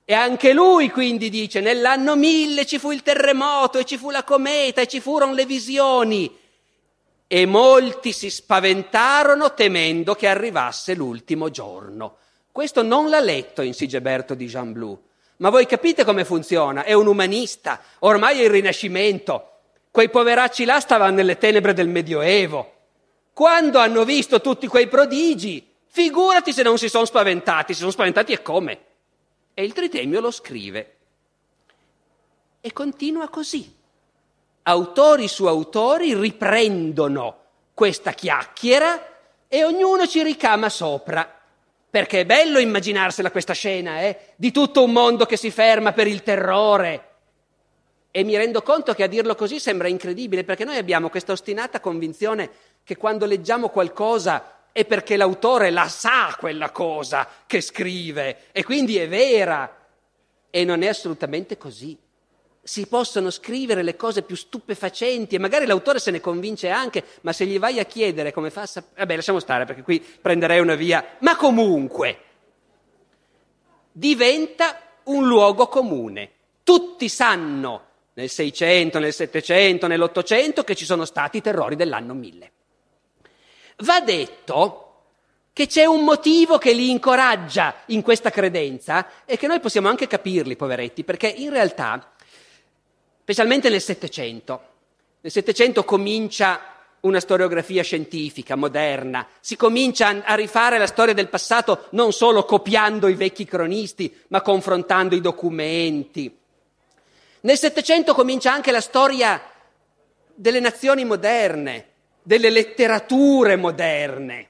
E 0.05 0.15
anche 0.15 0.53
lui 0.53 0.91
quindi 0.91 1.29
dice, 1.29 1.61
nell'anno 1.61 2.17
mille 2.17 2.67
ci 2.67 2.79
fu 2.79 2.91
il 2.91 3.03
terremoto 3.03 3.79
e 3.79 3.85
ci 3.85 3.97
fu 3.97 4.11
la 4.11 4.25
cometa 4.25 4.81
e 4.81 4.89
ci 4.89 5.01
furono 5.01 5.33
le 5.33 5.47
visioni 5.47 6.39
e 7.33 7.47
molti 7.47 8.11
si 8.11 8.29
spaventarono 8.29 9.55
temendo 9.55 10.17
che 10.17 10.27
arrivasse 10.27 10.97
l'ultimo 10.97 11.49
giorno. 11.49 12.17
Questo 12.51 12.83
non 12.83 13.09
l'ha 13.09 13.21
letto 13.21 13.63
in 13.63 13.73
Sigeberto 13.73 14.35
di 14.35 14.49
Jean 14.49 14.73
Blou, 14.73 15.01
ma 15.37 15.49
voi 15.49 15.65
capite 15.65 16.05
come 16.05 16.25
funziona? 16.25 16.83
È 16.83 16.93
un 16.93 17.07
umanista, 17.07 17.81
ormai 18.01 18.41
è 18.41 18.43
il 18.43 18.51
Rinascimento. 18.51 19.59
Quei 19.93 20.11
poveracci 20.11 20.65
là 20.65 20.81
stavano 20.81 21.15
nelle 21.15 21.39
tenebre 21.39 21.73
del 21.73 21.87
Medioevo. 21.87 22.73
Quando 23.33 23.79
hanno 23.79 24.05
visto 24.05 24.41
tutti 24.41 24.67
quei 24.67 24.89
prodigi, 24.89 25.65
figurati 25.87 26.53
se 26.53 26.65
non 26.65 26.79
si 26.79 26.89
sono 26.89 27.05
spaventati, 27.05 27.75
si 27.75 27.79
sono 27.79 27.93
spaventati 27.93 28.33
e 28.33 28.43
come. 28.43 28.81
E 29.55 29.63
il 29.63 29.73
Tritemio 29.73 30.19
lo 30.19 30.33
scrive. 30.33 30.97
E 32.61 32.73
continua 32.73 33.29
così 33.29 33.79
autori 34.63 35.29
su 35.29 35.47
autori 35.47 36.15
riprendono 36.15 37.37
questa 37.75 38.13
chiacchiera 38.13 39.07
e 39.49 39.65
ognuno 39.65 40.07
ci 40.07 40.23
ricama 40.23 40.69
sopra. 40.69 41.39
Perché 41.91 42.21
è 42.21 42.27
bello 42.27 42.59
immaginarsela 42.59 43.33
questa 43.33 43.53
scena, 43.53 44.03
eh? 44.03 44.35
Di 44.37 44.53
tutto 44.53 44.85
un 44.85 44.93
mondo 44.93 45.27
che 45.27 45.37
si 45.37 45.51
ferma 45.51 45.93
per 45.93 46.07
il 46.07 46.23
terrore. 46.23 47.09
E 48.13 48.23
mi 48.23 48.37
rendo 48.37 48.63
conto 48.63 48.95
che 48.95 49.03
a 49.03 49.09
dirlo 49.09 49.35
così 49.35 49.59
sembra 49.59 49.89
incredibile, 49.89 50.45
perché 50.45 50.65
noi 50.65 50.77
abbiamo 50.77 51.09
questa 51.11 51.33
ostinata 51.33 51.81
convinzione 51.81 52.51
che 52.85 52.97
quando 52.97 53.27
leggiamo 53.27 53.71
qualcosa 53.71 54.59
è 54.73 54.85
perché 54.85 55.17
l'autore 55.17 55.71
la 55.71 55.89
sa 55.89 56.37
quella 56.39 56.71
cosa 56.71 57.29
che 57.47 57.61
scrive 57.61 58.45
e 58.53 58.63
quindi 58.63 58.97
è 58.99 59.09
vera. 59.09 59.77
E 60.49 60.65
non 60.65 60.83
è 60.83 60.87
assolutamente 60.87 61.57
così 61.57 61.99
si 62.63 62.87
possono 62.87 63.31
scrivere 63.31 63.83
le 63.83 63.97
cose 63.97 64.23
più 64.23 64.37
stupefacenti 64.37 65.35
e 65.35 65.39
magari 65.39 65.67
l'autore 65.67 65.99
se 65.99 66.11
ne 66.11 66.21
convince 66.21 66.69
anche, 66.69 67.03
ma 67.23 67.33
se 67.33 67.47
gli 67.47 67.59
vai 67.59 67.79
a 67.79 67.85
chiedere 67.85 68.33
come 68.33 68.51
fa 68.51 68.63
a 68.63 68.67
sapere... 68.67 69.01
Vabbè, 69.01 69.17
lasciamo 69.17 69.41
stare 69.41 69.65
perché 69.65 69.83
qui 69.83 70.01
prenderei 70.01 70.61
una 70.61 70.75
via. 70.75 71.17
Ma 71.21 71.37
comunque 71.37 72.19
diventa 73.93 74.81
un 75.05 75.27
luogo 75.27 75.69
comune. 75.69 76.31
Tutti 76.63 77.09
sanno 77.09 77.87
nel 78.15 78.29
600, 78.29 78.99
nel 78.99 79.13
700, 79.13 79.87
nell'Ottocento 79.87 80.63
che 80.63 80.75
ci 80.75 80.85
sono 80.85 81.05
stati 81.05 81.39
i 81.39 81.43
terrori 81.43 81.77
dell'anno 81.77 82.15
1000. 82.15 82.53
Va 83.79 84.01
detto 84.01 84.87
che 85.53 85.67
c'è 85.67 85.85
un 85.85 86.05
motivo 86.05 86.59
che 86.59 86.73
li 86.73 86.91
incoraggia 86.91 87.83
in 87.87 88.03
questa 88.03 88.31
credenza 88.31 89.25
e 89.25 89.37
che 89.37 89.47
noi 89.47 89.61
possiamo 89.61 89.89
anche 89.89 90.07
capirli, 90.07 90.57
poveretti, 90.57 91.03
perché 91.03 91.27
in 91.27 91.51
realtà 91.51 92.13
specialmente 93.31 93.69
nel 93.69 93.81
Settecento. 93.81 94.61
Nel 95.21 95.31
Settecento 95.31 95.85
comincia 95.85 96.75
una 97.03 97.21
storiografia 97.21 97.85
scientifica, 97.85 98.57
moderna, 98.57 99.25
si 99.39 99.55
comincia 99.55 100.25
a 100.25 100.35
rifare 100.35 100.79
la 100.79 100.89
storia 100.89 101.15
del 101.15 101.29
passato 101.29 101.87
non 101.91 102.13
solo 102.13 102.45
copiando 102.45 103.07
i 103.07 103.15
vecchi 103.15 103.45
cronisti, 103.45 104.13
ma 104.31 104.43
confrontando 104.43 105.15
i 105.15 105.21
documenti. 105.21 106.37
Nel 107.43 107.57
Settecento 107.57 108.15
comincia 108.15 108.53
anche 108.53 108.73
la 108.73 108.81
storia 108.81 109.41
delle 110.35 110.59
nazioni 110.59 111.05
moderne, 111.05 111.87
delle 112.25 112.51
letterature 112.51 113.55
moderne. 113.55 114.49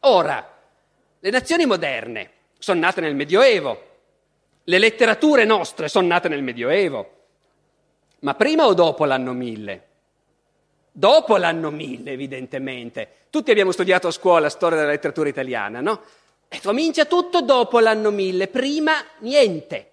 Ora, 0.00 0.60
le 1.18 1.30
nazioni 1.30 1.64
moderne 1.64 2.30
sono 2.58 2.80
nate 2.80 3.00
nel 3.00 3.14
Medioevo, 3.14 3.82
le 4.64 4.78
letterature 4.78 5.46
nostre 5.46 5.88
sono 5.88 6.08
nate 6.08 6.28
nel 6.28 6.42
Medioevo. 6.42 7.20
Ma 8.22 8.34
prima 8.34 8.66
o 8.66 8.74
dopo 8.74 9.04
l'anno 9.04 9.32
1000? 9.32 9.86
Dopo 10.92 11.36
l'anno 11.36 11.70
1000, 11.70 12.10
evidentemente. 12.10 13.08
Tutti 13.30 13.50
abbiamo 13.50 13.72
studiato 13.72 14.08
a 14.08 14.12
scuola 14.12 14.48
storia 14.48 14.78
della 14.78 14.90
letteratura 14.90 15.28
italiana, 15.28 15.80
no? 15.80 16.02
E 16.48 16.60
comincia 16.62 17.06
tutto 17.06 17.40
dopo 17.40 17.80
l'anno 17.80 18.10
1000, 18.10 18.46
prima 18.48 18.92
niente. 19.20 19.90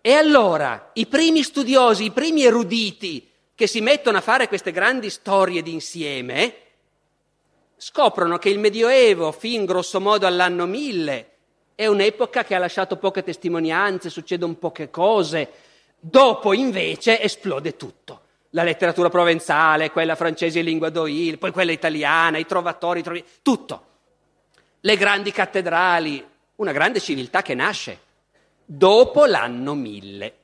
E 0.00 0.12
allora 0.12 0.90
i 0.94 1.06
primi 1.06 1.42
studiosi, 1.42 2.04
i 2.04 2.12
primi 2.12 2.44
eruditi 2.44 3.28
che 3.54 3.66
si 3.66 3.80
mettono 3.80 4.18
a 4.18 4.22
fare 4.22 4.48
queste 4.48 4.70
grandi 4.70 5.10
storie 5.10 5.60
d'insieme, 5.62 6.54
scoprono 7.76 8.38
che 8.38 8.48
il 8.48 8.58
Medioevo, 8.58 9.32
fin 9.32 9.64
grosso 9.64 10.00
modo 10.00 10.26
all'anno 10.26 10.64
1000, 10.66 11.30
è 11.74 11.86
un'epoca 11.86 12.44
che 12.44 12.54
ha 12.54 12.58
lasciato 12.58 12.96
poche 12.96 13.22
testimonianze, 13.22 14.08
succedono 14.08 14.54
poche 14.54 14.88
cose, 14.88 15.50
Dopo 16.08 16.52
invece 16.52 17.20
esplode 17.20 17.74
tutto. 17.74 18.20
La 18.50 18.62
letteratura 18.62 19.08
provenzale, 19.08 19.90
quella 19.90 20.14
francese 20.14 20.60
in 20.60 20.64
lingua 20.64 20.88
d'Oil, 20.88 21.36
poi 21.36 21.50
quella 21.50 21.72
italiana, 21.72 22.38
i 22.38 22.46
trovatori, 22.46 23.00
i 23.00 23.02
trovatori 23.02 23.32
tutto. 23.42 23.86
Le 24.82 24.96
grandi 24.96 25.32
cattedrali, 25.32 26.24
una 26.56 26.70
grande 26.70 27.00
civiltà 27.00 27.42
che 27.42 27.54
nasce 27.56 27.98
dopo 28.64 29.24
l'anno 29.24 29.74
1000. 29.74 30.34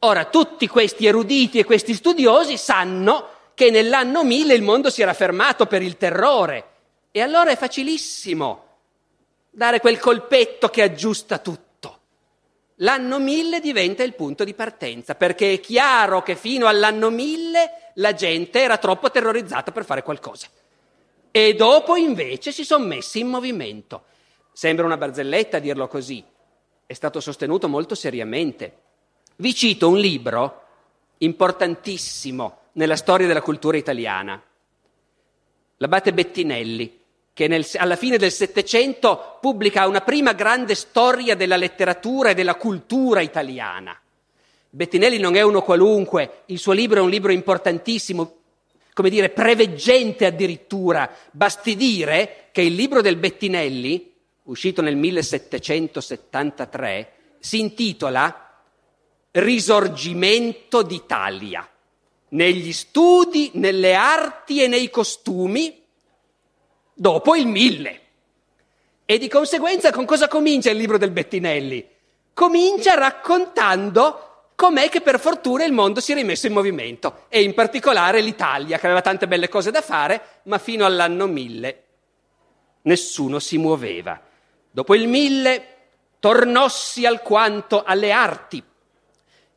Ora, 0.00 0.24
tutti 0.24 0.66
questi 0.66 1.06
eruditi 1.06 1.60
e 1.60 1.64
questi 1.64 1.94
studiosi 1.94 2.56
sanno 2.56 3.28
che 3.54 3.70
nell'anno 3.70 4.24
1000 4.24 4.52
il 4.52 4.62
mondo 4.62 4.90
si 4.90 5.00
era 5.00 5.14
fermato 5.14 5.66
per 5.66 5.80
il 5.80 5.96
terrore 5.96 6.70
e 7.12 7.20
allora 7.20 7.52
è 7.52 7.56
facilissimo 7.56 8.64
dare 9.48 9.78
quel 9.78 10.00
colpetto 10.00 10.68
che 10.70 10.82
aggiusta 10.82 11.38
tutto. 11.38 11.65
L'anno 12.80 13.18
1000 13.18 13.60
diventa 13.60 14.02
il 14.02 14.14
punto 14.14 14.44
di 14.44 14.52
partenza, 14.52 15.14
perché 15.14 15.54
è 15.54 15.60
chiaro 15.60 16.22
che 16.22 16.36
fino 16.36 16.66
all'anno 16.66 17.08
1000 17.08 17.92
la 17.94 18.12
gente 18.12 18.60
era 18.60 18.76
troppo 18.76 19.10
terrorizzata 19.10 19.72
per 19.72 19.84
fare 19.84 20.02
qualcosa. 20.02 20.48
E 21.30 21.54
dopo 21.54 21.96
invece 21.96 22.52
si 22.52 22.64
sono 22.64 22.84
messi 22.84 23.20
in 23.20 23.28
movimento. 23.28 24.04
Sembra 24.52 24.84
una 24.84 24.96
barzelletta 24.96 25.58
dirlo 25.58 25.88
così, 25.88 26.22
è 26.84 26.92
stato 26.92 27.20
sostenuto 27.20 27.68
molto 27.68 27.94
seriamente. 27.94 28.76
Vi 29.36 29.54
cito 29.54 29.88
un 29.88 29.98
libro 29.98 30.62
importantissimo 31.18 32.58
nella 32.72 32.96
storia 32.96 33.26
della 33.26 33.42
cultura 33.42 33.78
italiana, 33.78 34.42
l'abate 35.78 36.12
Bettinelli, 36.12 37.04
che 37.36 37.48
nel, 37.48 37.66
alla 37.74 37.96
fine 37.96 38.16
del 38.16 38.32
Settecento 38.32 39.36
pubblica 39.42 39.86
una 39.86 40.00
prima 40.00 40.32
grande 40.32 40.74
storia 40.74 41.36
della 41.36 41.58
letteratura 41.58 42.30
e 42.30 42.34
della 42.34 42.54
cultura 42.54 43.20
italiana. 43.20 43.94
Bettinelli 44.70 45.18
non 45.18 45.36
è 45.36 45.42
uno 45.42 45.60
qualunque, 45.60 46.44
il 46.46 46.58
suo 46.58 46.72
libro 46.72 46.98
è 46.98 47.02
un 47.02 47.10
libro 47.10 47.32
importantissimo, 47.32 48.36
come 48.94 49.10
dire, 49.10 49.28
preveggente 49.28 50.24
addirittura. 50.24 51.14
Basti 51.30 51.76
dire 51.76 52.48
che 52.52 52.62
il 52.62 52.74
libro 52.74 53.02
del 53.02 53.16
Bettinelli, 53.16 54.14
uscito 54.44 54.80
nel 54.80 54.96
1773, 54.96 57.12
si 57.38 57.60
intitola 57.60 58.62
Risorgimento 59.32 60.80
d'Italia, 60.80 61.68
negli 62.28 62.72
studi, 62.72 63.50
nelle 63.52 63.94
arti 63.94 64.62
e 64.62 64.68
nei 64.68 64.88
costumi 64.88 65.84
dopo 66.98 67.36
il 67.36 67.46
mille. 67.46 68.00
E 69.04 69.18
di 69.18 69.28
conseguenza 69.28 69.92
con 69.92 70.06
cosa 70.06 70.26
comincia 70.26 70.70
il 70.70 70.78
libro 70.78 70.98
del 70.98 71.10
Bettinelli? 71.10 71.86
Comincia 72.32 72.94
raccontando 72.94 74.50
com'è 74.56 74.88
che 74.88 75.02
per 75.02 75.20
fortuna 75.20 75.64
il 75.64 75.72
mondo 75.72 76.00
si 76.00 76.12
è 76.12 76.14
rimesso 76.14 76.46
in 76.46 76.54
movimento 76.54 77.26
e 77.28 77.42
in 77.42 77.54
particolare 77.54 78.20
l'Italia 78.20 78.78
che 78.78 78.86
aveva 78.86 79.02
tante 79.02 79.28
belle 79.28 79.48
cose 79.48 79.70
da 79.70 79.82
fare, 79.82 80.40
ma 80.44 80.58
fino 80.58 80.84
all'anno 80.86 81.26
mille 81.26 81.82
nessuno 82.82 83.38
si 83.38 83.58
muoveva. 83.58 84.20
Dopo 84.70 84.94
il 84.94 85.06
mille 85.06 85.74
tornossi 86.18 87.06
alquanto 87.06 87.84
alle 87.84 88.10
arti, 88.10 88.62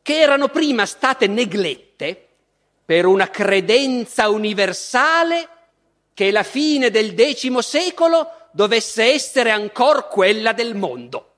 che 0.02 0.20
erano 0.20 0.48
prima 0.48 0.86
state 0.86 1.26
neglette 1.26 2.28
per 2.84 3.06
una 3.06 3.28
credenza 3.28 4.28
universale 4.28 5.48
che 6.20 6.30
la 6.30 6.42
fine 6.42 6.90
del 6.90 7.14
X 7.16 7.48
secolo 7.60 8.48
dovesse 8.50 9.04
essere 9.04 9.50
ancora 9.50 10.02
quella 10.02 10.52
del 10.52 10.74
mondo. 10.74 11.32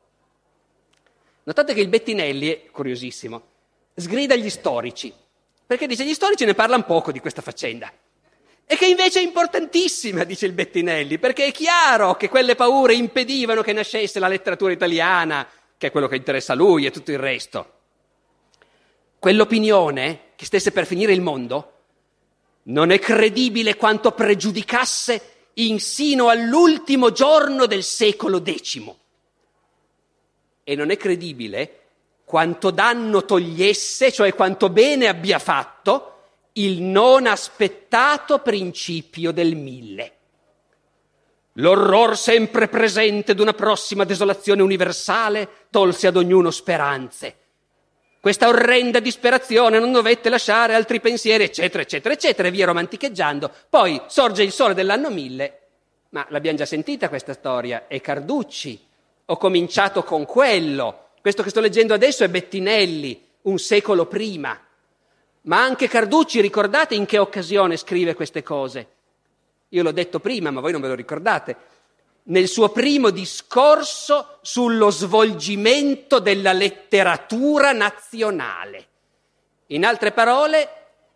Notate 1.44 1.72
che 1.72 1.80
il 1.80 1.86
Bettinelli 1.86 2.48
è 2.48 2.66
curiosissimo, 2.68 3.42
sgrida 3.94 4.34
gli 4.34 4.50
storici, 4.50 5.14
perché 5.64 5.86
dice 5.86 6.04
gli 6.04 6.14
storici 6.14 6.44
ne 6.44 6.54
parlano 6.54 6.82
poco 6.82 7.12
di 7.12 7.20
questa 7.20 7.42
faccenda. 7.42 7.92
E 8.66 8.74
che 8.74 8.86
invece 8.86 9.20
è 9.20 9.22
importantissima, 9.22 10.24
dice 10.24 10.46
il 10.46 10.52
Bettinelli, 10.52 11.20
perché 11.20 11.44
è 11.46 11.52
chiaro 11.52 12.16
che 12.16 12.28
quelle 12.28 12.56
paure 12.56 12.94
impedivano 12.94 13.62
che 13.62 13.72
nascesse 13.72 14.18
la 14.18 14.26
letteratura 14.26 14.72
italiana, 14.72 15.46
che 15.78 15.86
è 15.86 15.90
quello 15.92 16.08
che 16.08 16.16
interessa 16.16 16.54
a 16.54 16.56
lui 16.56 16.86
e 16.86 16.90
tutto 16.90 17.12
il 17.12 17.20
resto. 17.20 17.72
Quell'opinione 19.20 20.30
che 20.34 20.44
stesse 20.44 20.72
per 20.72 20.86
finire 20.86 21.12
il 21.12 21.20
mondo 21.20 21.81
non 22.64 22.90
è 22.90 22.98
credibile 22.98 23.76
quanto 23.76 24.12
pregiudicasse 24.12 25.30
insino 25.54 26.28
all'ultimo 26.28 27.10
giorno 27.10 27.66
del 27.66 27.82
secolo 27.82 28.42
X. 28.44 28.80
E 30.64 30.74
non 30.76 30.90
è 30.90 30.96
credibile 30.96 31.78
quanto 32.24 32.70
danno 32.70 33.24
togliesse, 33.24 34.12
cioè 34.12 34.34
quanto 34.34 34.70
bene 34.70 35.08
abbia 35.08 35.38
fatto, 35.38 36.08
il 36.52 36.80
non 36.82 37.26
aspettato 37.26 38.38
principio 38.38 39.32
del 39.32 39.56
mille. 39.56 40.16
L'orror 41.56 42.16
sempre 42.16 42.68
presente 42.68 43.34
d'una 43.34 43.52
prossima 43.52 44.04
desolazione 44.04 44.62
universale 44.62 45.66
tolse 45.70 46.06
ad 46.06 46.16
ognuno 46.16 46.50
speranze 46.50 47.41
questa 48.22 48.46
orrenda 48.46 49.00
disperazione 49.00 49.80
non 49.80 49.90
dovette 49.90 50.28
lasciare 50.28 50.74
altri 50.76 51.00
pensieri, 51.00 51.42
eccetera, 51.42 51.82
eccetera, 51.82 52.14
eccetera, 52.14 52.46
e 52.46 52.52
via 52.52 52.66
romanticheggiando. 52.66 53.50
Poi 53.68 54.00
sorge 54.06 54.44
il 54.44 54.52
sole 54.52 54.74
dell'anno 54.74 55.10
mille, 55.10 55.58
ma 56.10 56.24
l'abbiamo 56.28 56.56
già 56.56 56.64
sentita 56.64 57.08
questa 57.08 57.32
storia, 57.32 57.88
è 57.88 58.00
Carducci. 58.00 58.80
Ho 59.24 59.36
cominciato 59.36 60.04
con 60.04 60.24
quello. 60.24 61.08
Questo 61.20 61.42
che 61.42 61.50
sto 61.50 61.58
leggendo 61.58 61.94
adesso 61.94 62.22
è 62.22 62.28
Bettinelli, 62.28 63.26
un 63.42 63.58
secolo 63.58 64.06
prima. 64.06 64.56
Ma 65.40 65.60
anche 65.60 65.88
Carducci, 65.88 66.40
ricordate 66.40 66.94
in 66.94 67.06
che 67.06 67.18
occasione 67.18 67.76
scrive 67.76 68.14
queste 68.14 68.44
cose? 68.44 68.86
Io 69.70 69.82
l'ho 69.82 69.90
detto 69.90 70.20
prima, 70.20 70.52
ma 70.52 70.60
voi 70.60 70.70
non 70.70 70.80
ve 70.80 70.86
lo 70.86 70.94
ricordate 70.94 71.56
nel 72.24 72.46
suo 72.46 72.68
primo 72.68 73.10
discorso 73.10 74.38
sullo 74.42 74.90
svolgimento 74.90 76.20
della 76.20 76.52
letteratura 76.52 77.72
nazionale. 77.72 78.86
In 79.68 79.84
altre 79.84 80.12
parole, 80.12 80.68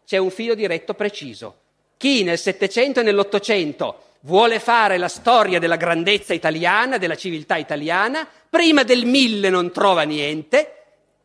c'è 0.04 0.16
un 0.16 0.30
filo 0.30 0.54
diretto 0.54 0.94
preciso. 0.94 1.61
Chi 1.96 2.24
nel 2.24 2.38
Settecento 2.38 3.00
e 3.00 3.02
nell'Ottocento 3.02 4.02
vuole 4.20 4.59
fare 4.59 4.98
la 4.98 5.09
storia 5.09 5.59
della 5.59 5.76
grandezza 5.76 6.34
italiana, 6.34 6.98
della 6.98 7.16
civiltà 7.16 7.57
italiana, 7.57 8.26
prima 8.48 8.82
del 8.82 9.04
mille 9.04 9.50
non 9.50 9.70
trova 9.70 10.02
niente 10.02 10.72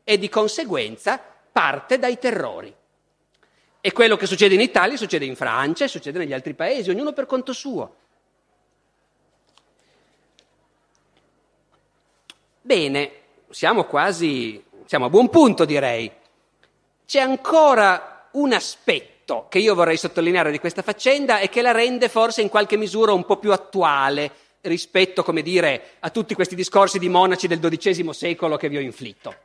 e 0.04 0.18
di 0.18 0.30
conseguenza 0.30 1.20
parte 1.52 1.98
dai 1.98 2.20
terrori. 2.20 2.74
E 3.84 3.92
quello 3.92 4.16
che 4.16 4.28
succede 4.28 4.54
in 4.54 4.62
Italia 4.62 4.96
succede 4.96 5.26
in 5.26 5.36
Francia 5.36 5.88
succede 5.88 6.20
negli 6.20 6.34
altri 6.34 6.54
paesi, 6.54 6.92
ognuno 6.92 7.14
per 7.14 7.26
conto 7.26 7.52
suo. 7.52 7.96
Bene, 12.72 13.12
siamo 13.50 13.84
quasi, 13.84 14.64
siamo 14.86 15.08
a 15.08 15.10
buon 15.10 15.28
punto 15.28 15.66
direi. 15.66 16.10
C'è 17.06 17.20
ancora 17.20 18.30
un 18.32 18.54
aspetto 18.54 19.48
che 19.50 19.60
io 19.60 19.76
vorrei 19.76 19.98
sottolineare 19.98 20.52
di 20.52 20.60
questa 20.60 20.82
faccenda 20.82 21.40
e 21.40 21.50
che 21.50 21.62
la 21.62 21.74
rende 21.74 22.08
forse 22.08 22.42
in 22.42 22.48
qualche 22.48 22.78
misura 22.78 23.12
un 23.12 23.26
po' 23.26 23.36
più 23.36 23.52
attuale 23.52 24.32
rispetto, 24.62 25.22
come 25.22 25.42
dire, 25.42 25.96
a 26.00 26.12
tutti 26.12 26.34
questi 26.34 26.56
discorsi 26.56 26.98
di 26.98 27.10
monaci 27.10 27.46
del 27.46 27.60
XII 27.60 28.14
secolo 28.14 28.56
che 28.56 28.70
vi 28.70 28.78
ho 28.78 28.80
inflitto. 28.80 29.36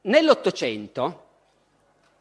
Nell'Ottocento 0.00 1.26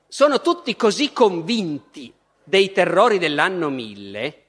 sono 0.08 0.40
tutti 0.40 0.76
così 0.76 1.12
convinti 1.12 2.14
dei 2.44 2.72
terrori 2.72 3.18
dell'anno 3.18 3.72
1000 3.72 4.42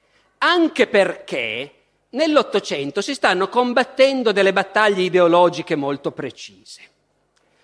anche 0.44 0.86
perché 0.86 1.72
nell'Ottocento 2.10 3.00
si 3.00 3.14
stanno 3.14 3.48
combattendo 3.48 4.30
delle 4.30 4.52
battaglie 4.52 5.04
ideologiche 5.04 5.74
molto 5.74 6.12
precise. 6.12 6.82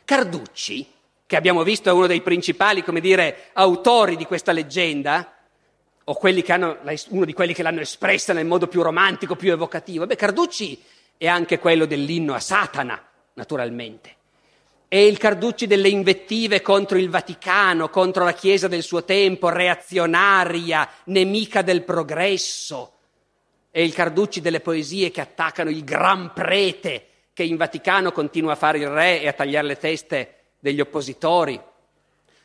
Carducci, 0.07 0.91
che 1.27 1.37
abbiamo 1.37 1.63
visto 1.63 1.91
è 1.91 1.93
uno 1.93 2.07
dei 2.07 2.23
principali, 2.23 2.83
come 2.83 3.01
dire, 3.01 3.51
autori 3.53 4.17
di 4.17 4.25
questa 4.25 4.53
leggenda, 4.53 5.37
o 6.05 6.19
hanno, 6.49 6.79
uno 7.11 7.25
di 7.27 7.35
quelli 7.35 7.53
che 7.53 7.63
l'hanno 7.63 7.83
espressa 7.83 8.33
nel 8.33 8.47
modo 8.47 8.67
più 8.67 8.81
romantico, 8.81 9.37
più 9.37 9.53
evocativo, 9.53 10.07
beh, 10.07 10.17
Carducci 10.17 10.83
è 11.19 11.29
anche 11.29 11.59
quello 11.59 11.85
dell'inno 11.85 12.33
a 12.33 12.41
Satana, 12.41 13.01
naturalmente 13.35 14.17
è 14.91 14.97
il 14.97 15.19
Carducci 15.19 15.69
delle 15.69 15.89
invettive 15.89 16.63
contro 16.63 16.99
il 16.99 17.09
Vaticano, 17.09 17.91
contro 17.91 18.25
la 18.25 18.33
Chiesa 18.33 18.67
del 18.67 18.83
suo 18.83 19.05
tempo, 19.05 19.49
reazionaria, 19.49 20.89
nemica 21.05 21.63
del 21.63 21.85
progresso. 21.85 22.95
È 23.71 23.79
il 23.79 23.95
Carducci 23.95 24.41
delle 24.41 24.59
poesie 24.59 25.13
che 25.13 25.21
attaccano 25.21 25.71
il 25.71 25.85
gran 25.85 26.33
prete 26.33 27.07
che 27.33 27.45
in 27.45 27.57
Vaticano 27.57 28.11
continua 28.11 28.55
a 28.55 28.57
fare 28.57 28.79
il 28.79 28.89
re 28.89 29.23
e 29.23 29.29
a 29.29 29.33
tagliare 29.33 29.69
le 29.69 29.79
teste 29.79 30.35
degli 30.59 30.81
oppositori. 30.81 31.61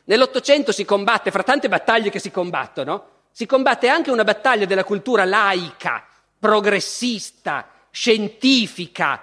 Nell'Ottocento 0.04 0.70
si 0.70 0.84
combatte, 0.84 1.32
fra 1.32 1.42
tante 1.42 1.68
battaglie 1.68 2.10
che 2.10 2.20
si 2.20 2.30
combattono, 2.30 3.08
si 3.32 3.44
combatte 3.44 3.88
anche 3.88 4.12
una 4.12 4.22
battaglia 4.22 4.66
della 4.66 4.84
cultura 4.84 5.24
laica, 5.24 6.06
progressista, 6.38 7.68
scientifica, 7.90 9.20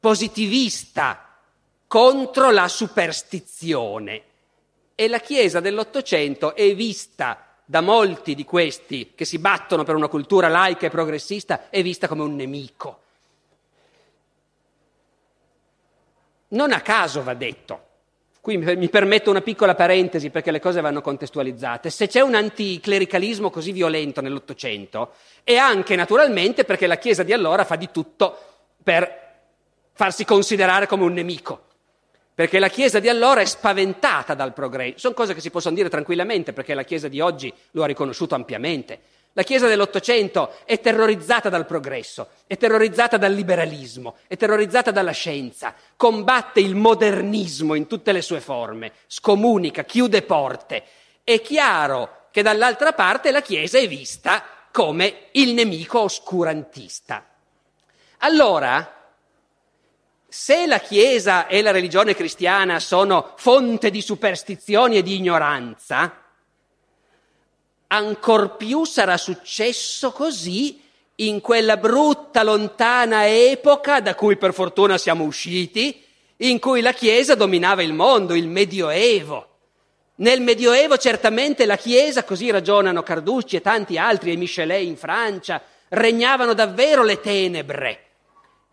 positivista, 0.00 1.23
contro 1.94 2.50
la 2.50 2.66
superstizione. 2.66 4.22
E 4.96 5.06
la 5.06 5.20
Chiesa 5.20 5.60
dell'Ottocento 5.60 6.56
è 6.56 6.74
vista 6.74 7.60
da 7.64 7.80
molti 7.82 8.34
di 8.34 8.44
questi 8.44 9.12
che 9.14 9.24
si 9.24 9.38
battono 9.38 9.84
per 9.84 9.94
una 9.94 10.08
cultura 10.08 10.48
laica 10.48 10.86
e 10.86 10.90
progressista 10.90 11.70
è 11.70 11.84
vista 11.84 12.08
come 12.08 12.24
un 12.24 12.34
nemico. 12.34 12.98
Non 16.48 16.72
a 16.72 16.80
caso 16.80 17.22
va 17.22 17.34
detto, 17.34 17.86
qui 18.40 18.56
mi 18.56 18.88
permetto 18.88 19.30
una 19.30 19.40
piccola 19.40 19.76
parentesi 19.76 20.30
perché 20.30 20.50
le 20.50 20.58
cose 20.58 20.80
vanno 20.80 21.00
contestualizzate, 21.00 21.90
se 21.90 22.08
c'è 22.08 22.22
un 22.22 22.34
anticlericalismo 22.34 23.50
così 23.50 23.70
violento 23.70 24.20
nell'Ottocento 24.20 25.12
è 25.44 25.54
anche 25.54 25.94
naturalmente 25.94 26.64
perché 26.64 26.88
la 26.88 26.98
Chiesa 26.98 27.22
di 27.22 27.32
allora 27.32 27.64
fa 27.64 27.76
di 27.76 27.88
tutto 27.92 28.36
per 28.82 29.22
farsi 29.92 30.24
considerare 30.24 30.88
come 30.88 31.04
un 31.04 31.12
nemico 31.12 31.66
perché 32.34 32.58
la 32.58 32.68
Chiesa 32.68 32.98
di 32.98 33.08
allora 33.08 33.40
è 33.40 33.44
spaventata 33.44 34.34
dal 34.34 34.52
progresso. 34.52 34.98
Sono 34.98 35.14
cose 35.14 35.34
che 35.34 35.40
si 35.40 35.50
possono 35.50 35.76
dire 35.76 35.88
tranquillamente, 35.88 36.52
perché 36.52 36.74
la 36.74 36.82
Chiesa 36.82 37.08
di 37.08 37.20
oggi 37.20 37.52
lo 37.70 37.84
ha 37.84 37.86
riconosciuto 37.86 38.34
ampiamente. 38.34 39.00
La 39.34 39.42
Chiesa 39.42 39.66
dell'Ottocento 39.66 40.56
è 40.64 40.80
terrorizzata 40.80 41.48
dal 41.48 41.66
progresso, 41.66 42.28
è 42.46 42.56
terrorizzata 42.56 43.16
dal 43.16 43.32
liberalismo, 43.32 44.16
è 44.28 44.36
terrorizzata 44.36 44.90
dalla 44.90 45.10
scienza, 45.12 45.74
combatte 45.96 46.60
il 46.60 46.76
modernismo 46.76 47.74
in 47.74 47.86
tutte 47.86 48.12
le 48.12 48.22
sue 48.22 48.40
forme, 48.40 48.92
scomunica, 49.06 49.84
chiude 49.84 50.22
porte. 50.22 50.84
È 51.24 51.40
chiaro 51.40 52.26
che 52.30 52.42
dall'altra 52.42 52.92
parte 52.92 53.30
la 53.30 53.42
Chiesa 53.42 53.78
è 53.78 53.88
vista 53.88 54.44
come 54.70 55.28
il 55.32 55.54
nemico 55.54 56.00
oscurantista. 56.00 57.24
Allora, 58.18 59.03
se 60.36 60.66
la 60.66 60.80
Chiesa 60.80 61.46
e 61.46 61.62
la 61.62 61.70
religione 61.70 62.12
cristiana 62.12 62.80
sono 62.80 63.34
fonte 63.36 63.88
di 63.88 64.02
superstizioni 64.02 64.96
e 64.96 65.02
di 65.04 65.14
ignoranza, 65.14 66.24
ancor 67.86 68.56
più 68.56 68.84
sarà 68.84 69.16
successo 69.16 70.10
così 70.10 70.82
in 71.16 71.40
quella 71.40 71.76
brutta, 71.76 72.42
lontana 72.42 73.28
epoca 73.28 74.00
da 74.00 74.16
cui 74.16 74.36
per 74.36 74.52
fortuna 74.52 74.98
siamo 74.98 75.22
usciti, 75.22 76.02
in 76.38 76.58
cui 76.58 76.80
la 76.80 76.92
Chiesa 76.92 77.36
dominava 77.36 77.84
il 77.84 77.92
mondo, 77.92 78.34
il 78.34 78.48
Medioevo. 78.48 79.48
Nel 80.16 80.40
Medioevo 80.40 80.96
certamente 80.96 81.64
la 81.64 81.76
Chiesa, 81.76 82.24
così 82.24 82.50
ragionano 82.50 83.04
Carducci 83.04 83.54
e 83.54 83.60
tanti 83.60 83.96
altri, 83.98 84.32
e 84.32 84.36
Michelet 84.36 84.82
in 84.82 84.96
Francia, 84.96 85.62
regnavano 85.90 86.54
davvero 86.54 87.04
le 87.04 87.20
tenebre 87.20 88.03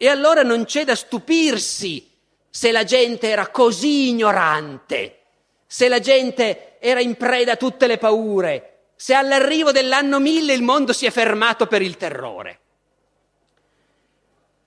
e 0.04 0.08
allora 0.08 0.41
non 0.41 0.66
c'è 0.66 0.84
da 0.84 0.95
stupirsi 0.95 2.10
se 2.49 2.72
la 2.72 2.84
gente 2.84 3.30
era 3.30 3.49
così 3.49 4.10
ignorante, 4.10 5.20
se 5.68 5.88
la 5.88 5.99
gente 5.99 6.80
era 6.80 6.99
in 6.99 7.16
preda 7.16 7.52
a 7.52 7.56
tutte 7.56 7.86
le 7.86 7.99
paure, 7.99 8.88
se 8.95 9.14
all'arrivo 9.14 9.72
dell'anno 9.72 10.20
mille 10.20 10.54
il 10.54 10.64
mondo 10.64 10.91
si 10.91 11.06
è 11.06 11.12
fermato 11.12 11.68
per 11.68 11.84
il 11.84 11.97
terrore. 11.97 12.60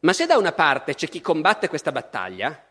Ma 0.02 0.12
se 0.12 0.26
da 0.26 0.38
una 0.38 0.52
parte 0.52 0.94
c'è 0.94 1.08
chi 1.08 1.20
combatte 1.20 1.66
questa 1.66 1.90
battaglia, 1.90 2.66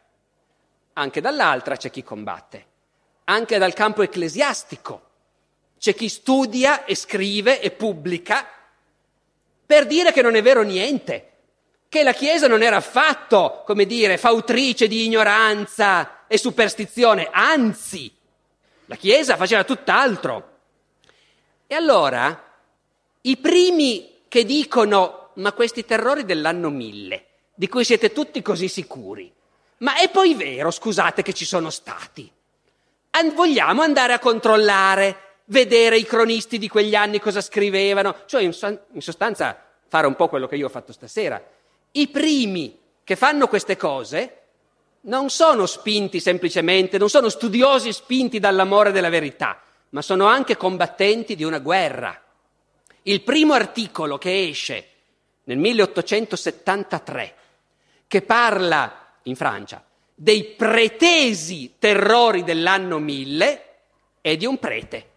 anche 0.93 1.19
dall'altra 1.19 1.75
c'è 1.75 1.89
chi 1.89 2.01
combatte, 2.01 2.65
anche 3.25 3.57
dal 3.57 3.73
campo 3.73 4.03
ecclesiastico. 4.03 5.09
C'è 5.77 5.93
chi 5.93 6.07
studia 6.07 6.85
e 6.85 6.95
scrive 6.95 7.59
e 7.59 7.71
pubblica 7.71 8.47
per 9.65 9.85
dire 9.85 10.13
che 10.13 10.21
non 10.21 10.35
è 10.35 10.41
vero 10.41 10.61
niente, 10.61 11.32
che 11.93 12.01
la 12.01 12.13
Chiesa 12.13 12.47
non 12.47 12.63
era 12.63 12.77
affatto, 12.77 13.61
come 13.67 13.85
dire, 13.85 14.17
fautrice 14.17 14.87
di 14.87 15.05
ignoranza 15.05 16.25
e 16.25 16.39
superstizione, 16.39 17.29
anzi, 17.31 18.11
la 18.87 18.95
Chiesa 18.95 19.35
faceva 19.35 19.63
tutt'altro. 19.63 20.57
E 21.67 21.75
allora, 21.75 22.51
i 23.21 23.37
primi 23.37 24.21
che 24.27 24.43
dicono, 24.43 25.29
ma 25.35 25.53
questi 25.53 25.85
terrori 25.85 26.25
dell'anno 26.25 26.71
mille, 26.71 27.25
di 27.53 27.67
cui 27.67 27.83
siete 27.83 28.11
tutti 28.11 28.41
così 28.41 28.67
sicuri, 28.67 29.31
ma 29.77 29.95
è 29.97 30.09
poi 30.09 30.33
vero, 30.33 30.71
scusate, 30.71 31.21
che 31.21 31.33
ci 31.33 31.45
sono 31.45 31.69
stati. 31.69 32.27
And- 33.11 33.35
vogliamo 33.35 33.83
andare 33.83 34.13
a 34.13 34.19
controllare, 34.19 35.41
vedere 35.45 35.99
i 35.99 36.05
cronisti 36.05 36.57
di 36.57 36.67
quegli 36.67 36.95
anni 36.95 37.19
cosa 37.19 37.39
scrivevano, 37.39 38.21
cioè 38.25 38.41
in, 38.41 38.53
so- 38.53 38.85
in 38.93 39.01
sostanza 39.01 39.63
fare 39.87 40.07
un 40.07 40.15
po' 40.15 40.27
quello 40.27 40.47
che 40.47 40.55
io 40.55 40.65
ho 40.65 40.69
fatto 40.69 40.91
stasera, 40.91 41.39
i 41.95 42.07
primi 42.07 42.79
che 43.03 43.15
fanno 43.15 43.47
queste 43.47 43.77
cose 43.77 44.37
non 45.01 45.29
sono 45.29 45.65
spinti 45.65 46.19
semplicemente, 46.19 46.97
non 46.97 47.09
sono 47.09 47.29
studiosi 47.29 47.91
spinti 47.91 48.39
dall'amore 48.39 48.91
della 48.91 49.09
verità, 49.09 49.61
ma 49.89 50.01
sono 50.01 50.25
anche 50.25 50.57
combattenti 50.57 51.35
di 51.35 51.43
una 51.43 51.59
guerra. 51.59 52.19
Il 53.03 53.21
primo 53.21 53.53
articolo 53.53 54.17
che 54.17 54.47
esce 54.47 54.87
nel 55.43 55.57
1873, 55.57 57.35
che 58.07 58.21
parla 58.21 59.17
in 59.23 59.35
Francia 59.35 59.83
dei 60.15 60.45
pretesi 60.45 61.75
terrori 61.79 62.43
dell'anno 62.43 62.99
1000, 62.99 63.65
è 64.21 64.37
di 64.37 64.45
un 64.45 64.57
prete, 64.57 65.09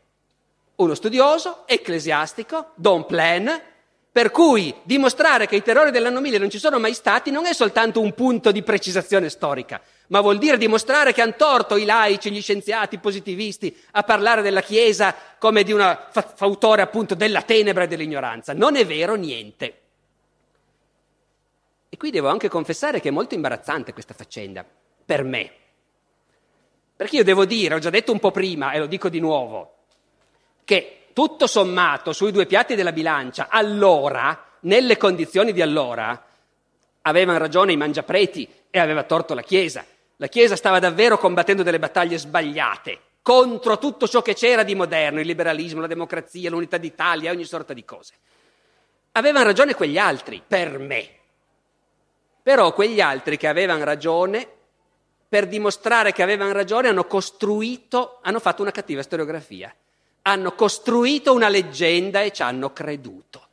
uno 0.76 0.94
studioso 0.94 1.62
ecclesiastico, 1.66 2.72
Don 2.74 3.06
Plain, 3.06 3.62
per 4.16 4.30
cui 4.30 4.74
dimostrare 4.84 5.46
che 5.46 5.56
i 5.56 5.62
terrori 5.62 5.90
dell'anno 5.90 6.22
1000 6.22 6.38
non 6.38 6.48
ci 6.48 6.58
sono 6.58 6.78
mai 6.78 6.94
stati 6.94 7.30
non 7.30 7.44
è 7.44 7.52
soltanto 7.52 8.00
un 8.00 8.14
punto 8.14 8.50
di 8.50 8.62
precisazione 8.62 9.28
storica, 9.28 9.78
ma 10.06 10.22
vuol 10.22 10.38
dire 10.38 10.56
dimostrare 10.56 11.12
che 11.12 11.20
hanno 11.20 11.34
torto 11.36 11.76
i 11.76 11.84
laici, 11.84 12.30
gli 12.30 12.40
scienziati, 12.40 12.94
i 12.94 12.98
positivisti 12.98 13.78
a 13.90 14.04
parlare 14.04 14.40
della 14.40 14.62
Chiesa 14.62 15.14
come 15.38 15.64
di 15.64 15.74
fa- 15.74 16.32
fautore 16.34 16.80
appunto 16.80 17.14
della 17.14 17.42
tenebra 17.42 17.84
e 17.84 17.88
dell'ignoranza. 17.88 18.54
Non 18.54 18.76
è 18.76 18.86
vero 18.86 19.16
niente. 19.16 19.80
E 21.90 21.96
qui 21.98 22.10
devo 22.10 22.28
anche 22.28 22.48
confessare 22.48 23.02
che 23.02 23.08
è 23.08 23.12
molto 23.12 23.34
imbarazzante 23.34 23.92
questa 23.92 24.14
faccenda, 24.14 24.64
per 25.04 25.24
me. 25.24 25.52
Perché 26.96 27.16
io 27.16 27.22
devo 27.22 27.44
dire, 27.44 27.74
ho 27.74 27.80
già 27.80 27.90
detto 27.90 28.12
un 28.12 28.18
po' 28.18 28.30
prima 28.30 28.72
e 28.72 28.78
lo 28.78 28.86
dico 28.86 29.10
di 29.10 29.20
nuovo, 29.20 29.74
che 30.64 31.00
tutto 31.16 31.46
sommato 31.46 32.12
sui 32.12 32.30
due 32.30 32.44
piatti 32.44 32.74
della 32.74 32.92
bilancia, 32.92 33.46
allora, 33.48 34.48
nelle 34.60 34.98
condizioni 34.98 35.54
di 35.54 35.62
allora, 35.62 36.26
avevano 37.00 37.38
ragione 37.38 37.72
i 37.72 37.76
mangiapreti 37.78 38.46
e 38.68 38.78
aveva 38.78 39.02
torto 39.02 39.32
la 39.32 39.40
Chiesa. 39.40 39.82
La 40.16 40.26
Chiesa 40.26 40.56
stava 40.56 40.78
davvero 40.78 41.16
combattendo 41.16 41.62
delle 41.62 41.78
battaglie 41.78 42.18
sbagliate 42.18 42.98
contro 43.22 43.78
tutto 43.78 44.06
ciò 44.06 44.20
che 44.20 44.34
c'era 44.34 44.62
di 44.62 44.74
moderno, 44.74 45.20
il 45.20 45.26
liberalismo, 45.26 45.80
la 45.80 45.86
democrazia, 45.86 46.50
l'unità 46.50 46.76
d'Italia, 46.76 47.30
ogni 47.30 47.44
sorta 47.44 47.72
di 47.72 47.86
cose. 47.86 48.12
Avevano 49.12 49.46
ragione 49.46 49.74
quegli 49.74 49.96
altri, 49.96 50.42
per 50.46 50.78
me. 50.78 51.08
Però 52.42 52.74
quegli 52.74 53.00
altri 53.00 53.38
che 53.38 53.48
avevano 53.48 53.84
ragione, 53.84 54.46
per 55.26 55.46
dimostrare 55.46 56.12
che 56.12 56.22
avevano 56.22 56.52
ragione, 56.52 56.88
hanno 56.88 57.06
costruito, 57.06 58.18
hanno 58.20 58.38
fatto 58.38 58.60
una 58.60 58.70
cattiva 58.70 59.00
storiografia 59.02 59.74
hanno 60.26 60.54
costruito 60.54 61.32
una 61.32 61.48
leggenda 61.48 62.20
e 62.20 62.32
ci 62.32 62.42
hanno 62.42 62.72
creduto. 62.72 63.46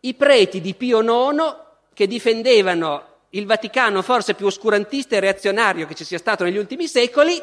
I 0.00 0.14
preti 0.14 0.60
di 0.60 0.74
Pio 0.74 1.00
IX, 1.00 1.56
che 1.94 2.06
difendevano 2.06 3.06
il 3.30 3.46
Vaticano 3.46 4.02
forse 4.02 4.34
più 4.34 4.46
oscurantista 4.46 5.16
e 5.16 5.20
reazionario 5.20 5.86
che 5.86 5.94
ci 5.94 6.04
sia 6.04 6.18
stato 6.18 6.44
negli 6.44 6.58
ultimi 6.58 6.86
secoli, 6.86 7.42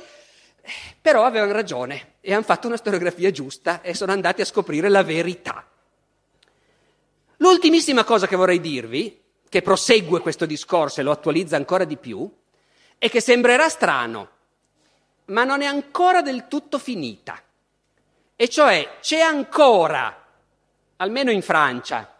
però 1.01 1.24
avevano 1.24 1.51
ragione 1.51 2.14
e 2.22 2.32
hanno 2.34 2.43
fatto 2.43 2.68
una 2.68 2.78
storiografia 2.78 3.32
giusta 3.32 3.82
e 3.82 3.95
sono 3.95 4.12
andati 4.12 4.41
a 4.41 4.45
scoprire 4.45 4.88
la 4.88 5.03
verità. 5.03 5.68
L'ultimissima 7.38 8.03
cosa 8.03 8.28
che 8.28 8.36
vorrei 8.36 8.62
dirvi, 8.62 9.20
che 9.49 9.62
prosegue 9.64 10.20
questo 10.20 10.45
discorso 10.45 10.99
e 10.99 11.03
lo 11.03 11.12
attualizza 11.12 11.56
ancora 11.56 11.86
di 11.86 11.97
più, 11.97 12.32
è 12.99 13.10
che 13.10 13.20
sembrerà 13.20 13.68
strano, 13.68 14.30
ma 15.26 15.43
non 15.43 15.64
è 15.64 15.66
ancora 15.66 16.22
del 16.22 16.47
tutto 16.47 16.78
finita. 16.78 17.41
E 18.38 18.49
cioè 18.49 18.97
c'è 18.99 19.19
ancora, 19.19 20.23
almeno 20.97 21.31
in 21.31 21.41
Francia, 21.41 22.13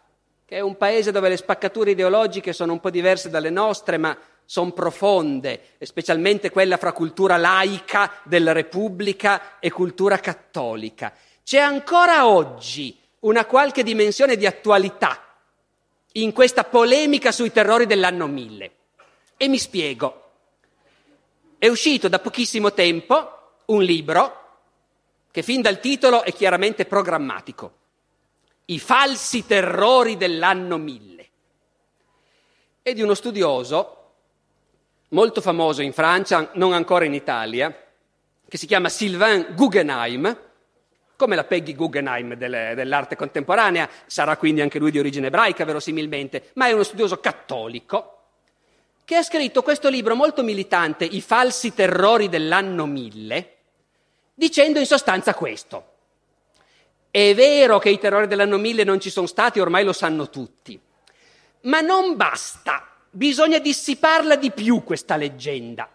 che 0.46 0.58
è 0.58 0.62
un 0.62 0.78
paese 0.78 1.12
dove 1.12 1.28
le 1.28 1.36
spaccature 1.36 1.92
ideologiche 1.92 2.54
sono 2.54 2.72
un 2.72 2.80
po' 2.80 2.90
diverse 2.90 3.30
dalle 3.30 3.50
nostre, 3.50 3.98
ma 3.98 4.18
sono 4.46 4.72
profonde, 4.72 5.72
specialmente 5.82 6.52
quella 6.52 6.78
fra 6.78 6.94
cultura 6.94 7.36
laica 7.36 8.14
della 8.24 8.54
Repubblica 8.54 9.60
e 9.60 9.72
cultura 9.72 10.20
cattolica. 10.20 11.12
C'è 11.44 11.60
ancora 11.60 12.28
oggi 12.28 12.98
una 13.22 13.46
qualche 13.46 13.84
dimensione 13.84 14.38
di 14.38 14.46
attualità 14.46 15.22
in 16.14 16.32
questa 16.32 16.64
polemica 16.64 17.34
sui 17.34 17.52
terrori 17.52 17.86
dell'anno 17.86 18.28
1000. 18.28 18.72
E 19.36 19.48
mi 19.50 19.58
spiego. 19.58 20.22
È 21.58 21.68
uscito 21.68 22.08
da 22.08 22.20
pochissimo 22.20 22.72
tempo 22.72 23.64
un 23.66 23.82
libro 23.82 24.45
che 25.36 25.44
fin 25.44 25.62
dal 25.62 25.82
titolo 25.82 26.24
è 26.24 26.32
chiaramente 26.32 26.86
programmatico. 26.86 27.74
I 28.68 28.80
falsi 28.80 29.46
terrori 29.46 30.16
dell'anno 30.16 30.78
1000. 30.78 31.30
E 32.82 32.94
di 32.94 33.02
uno 33.02 33.14
studioso 33.14 34.14
molto 35.10 35.42
famoso 35.42 35.82
in 35.82 35.92
Francia, 35.92 36.52
non 36.54 36.72
ancora 36.72 37.04
in 37.04 37.14
Italia, 37.14 37.70
che 38.48 38.58
si 38.58 38.66
chiama 38.66 38.88
Sylvain 38.88 39.48
Guggenheim, 39.56 40.40
come 41.18 41.36
la 41.36 41.44
Peggy 41.44 41.76
Guggenheim 41.76 42.36
delle, 42.36 42.72
dell'arte 42.74 43.18
contemporanea, 43.18 43.90
sarà 44.06 44.38
quindi 44.38 44.62
anche 44.62 44.80
lui 44.80 44.92
di 44.92 45.00
origine 45.00 45.28
ebraica 45.28 45.66
verosimilmente, 45.66 46.52
ma 46.54 46.68
è 46.68 46.72
uno 46.72 46.84
studioso 46.84 47.20
cattolico, 47.20 48.20
che 49.04 49.18
ha 49.18 49.22
scritto 49.22 49.64
questo 49.64 49.90
libro 49.90 50.16
molto 50.16 50.44
militante, 50.44 51.04
I 51.04 51.20
falsi 51.20 51.74
terrori 51.74 52.30
dell'anno 52.30 52.86
1000, 52.86 53.55
dicendo 54.36 54.78
in 54.78 54.86
sostanza 54.86 55.34
questo. 55.34 55.94
È 57.10 57.34
vero 57.34 57.80
che 57.80 57.90
i 57.90 57.98
terrori 57.98 58.28
dell'anno 58.28 58.58
1000 58.58 58.84
non 58.84 59.00
ci 59.00 59.10
sono 59.10 59.26
stati, 59.26 59.60
ormai 59.60 59.86
lo 59.86 59.94
sanno 59.94 60.30
tutti, 60.30 60.78
ma 61.62 61.80
non 61.80 62.18
basta, 62.18 62.88
bisogna 63.10 63.58
dissiparla 63.60 64.36
di 64.36 64.52
più 64.52 64.84
questa 64.84 65.16
leggenda. 65.16 65.90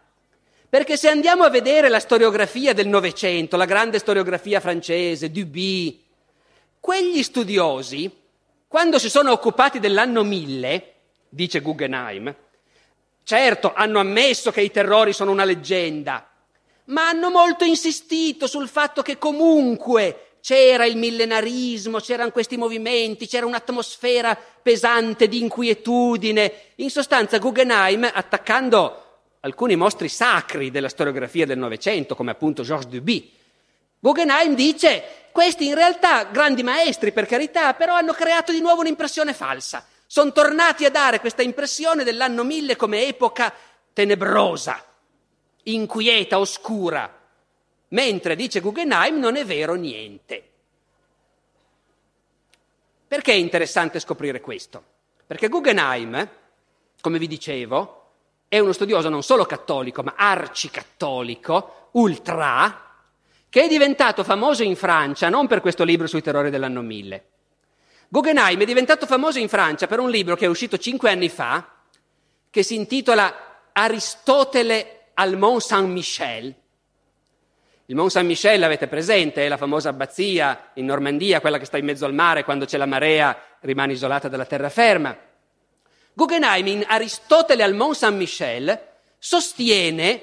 Perché 0.70 0.97
se 0.97 1.09
andiamo 1.09 1.43
a 1.43 1.51
vedere 1.51 1.88
la 1.88 1.99
storiografia 1.99 2.72
del 2.72 2.88
Novecento, 2.88 3.57
la 3.57 3.64
grande 3.66 3.99
storiografia 3.99 4.61
francese, 4.61 5.30
Duby, 5.30 6.03
quegli 6.78 7.22
studiosi, 7.22 8.11
quando 8.66 8.99
si 8.99 9.11
sono 9.11 9.32
occupati 9.32 9.80
dell'anno 9.80 10.22
1000, 10.22 10.95
dice 11.28 11.61
Guggenheim, 11.61 12.34
certo 13.24 13.72
hanno 13.74 13.99
ammesso 13.99 14.51
che 14.51 14.62
i 14.62 14.70
terrori 14.70 15.12
sono 15.12 15.32
una 15.32 15.45
leggenda, 15.45 16.30
ma 16.91 17.09
hanno 17.09 17.30
molto 17.30 17.64
insistito 17.64 18.47
sul 18.47 18.68
fatto 18.68 19.03
che 19.03 19.18
comunque 19.18 20.36
c'era 20.41 20.84
il 20.84 20.97
millenarismo, 20.97 21.99
c'erano 21.99 22.30
questi 22.30 22.57
movimenti, 22.57 23.26
c'era 23.26 23.47
un'atmosfera 23.47 24.36
pesante 24.62 25.28
di 25.28 25.41
inquietudine. 25.41 26.53
In 26.76 26.91
sostanza 26.91 27.38
Guggenheim, 27.38 28.09
attaccando 28.12 29.05
alcuni 29.41 29.76
mostri 29.76 30.09
sacri 30.09 30.70
della 30.70 30.88
storiografia 30.88 31.47
del 31.47 31.59
Novecento, 31.59 32.14
come 32.14 32.30
appunto 32.30 32.62
Georges 32.62 32.91
Duby. 32.91 33.32
Guggenheim 33.99 34.55
dice, 34.55 35.28
questi 35.30 35.66
in 35.66 35.74
realtà, 35.74 36.24
grandi 36.24 36.62
maestri 36.62 37.12
per 37.12 37.26
carità, 37.26 37.74
però 37.74 37.95
hanno 37.95 38.12
creato 38.12 38.51
di 38.51 38.61
nuovo 38.61 38.80
un'impressione 38.80 39.34
falsa. 39.34 39.86
Sono 40.07 40.32
tornati 40.32 40.84
a 40.84 40.91
dare 40.91 41.20
questa 41.20 41.43
impressione 41.43 42.03
dell'anno 42.03 42.43
1000 42.43 42.76
come 42.76 43.07
epoca 43.07 43.53
tenebrosa, 43.93 44.82
inquieta, 45.64 46.38
oscura, 46.38 47.18
mentre, 47.88 48.36
dice 48.36 48.61
Guggenheim, 48.61 49.18
non 49.18 49.36
è 49.36 49.44
vero 49.44 49.74
niente. 49.74 50.48
Perché 53.06 53.32
è 53.32 53.36
interessante 53.36 53.98
scoprire 53.98 54.40
questo? 54.40 54.82
Perché 55.26 55.48
Guggenheim, 55.48 56.28
come 57.00 57.18
vi 57.18 57.26
dicevo, 57.26 57.96
è 58.48 58.58
uno 58.58 58.72
studioso 58.72 59.08
non 59.08 59.22
solo 59.22 59.44
cattolico, 59.44 60.02
ma 60.02 60.14
arcicattolico, 60.16 61.88
ultra, 61.92 62.88
che 63.48 63.62
è 63.62 63.68
diventato 63.68 64.22
famoso 64.22 64.62
in 64.62 64.76
Francia 64.76 65.28
non 65.28 65.46
per 65.46 65.61
questo 65.61 65.82
libro 65.84 66.06
sui 66.06 66.22
terrori 66.22 66.50
dell'anno 66.50 66.82
1000. 66.82 67.24
Guggenheim 68.08 68.61
è 68.61 68.64
diventato 68.64 69.06
famoso 69.06 69.38
in 69.38 69.48
Francia 69.48 69.86
per 69.86 70.00
un 70.00 70.11
libro 70.11 70.36
che 70.36 70.44
è 70.44 70.48
uscito 70.48 70.78
cinque 70.78 71.11
anni 71.11 71.28
fa, 71.28 71.64
che 72.48 72.62
si 72.62 72.74
intitola 72.74 73.68
Aristotele 73.72 74.99
al 75.20 75.36
Mont 75.36 75.60
Saint-Michel. 75.60 76.54
Il 77.86 77.94
Mont 77.94 78.10
Saint-Michel 78.10 78.62
avete 78.62 78.86
presente, 78.86 79.44
è 79.44 79.48
la 79.48 79.58
famosa 79.58 79.90
abbazia 79.90 80.70
in 80.74 80.86
Normandia, 80.86 81.42
quella 81.42 81.58
che 81.58 81.66
sta 81.66 81.76
in 81.76 81.84
mezzo 81.84 82.06
al 82.06 82.14
mare, 82.14 82.42
quando 82.42 82.64
c'è 82.64 82.78
la 82.78 82.86
marea 82.86 83.36
rimane 83.60 83.92
isolata 83.92 84.28
dalla 84.28 84.46
terraferma. 84.46 85.14
Guggenheim 86.14 86.66
in 86.68 86.84
Aristotele 86.88 87.62
al 87.62 87.74
Mont 87.74 87.96
Saint-Michel 87.96 88.88
sostiene, 89.18 90.22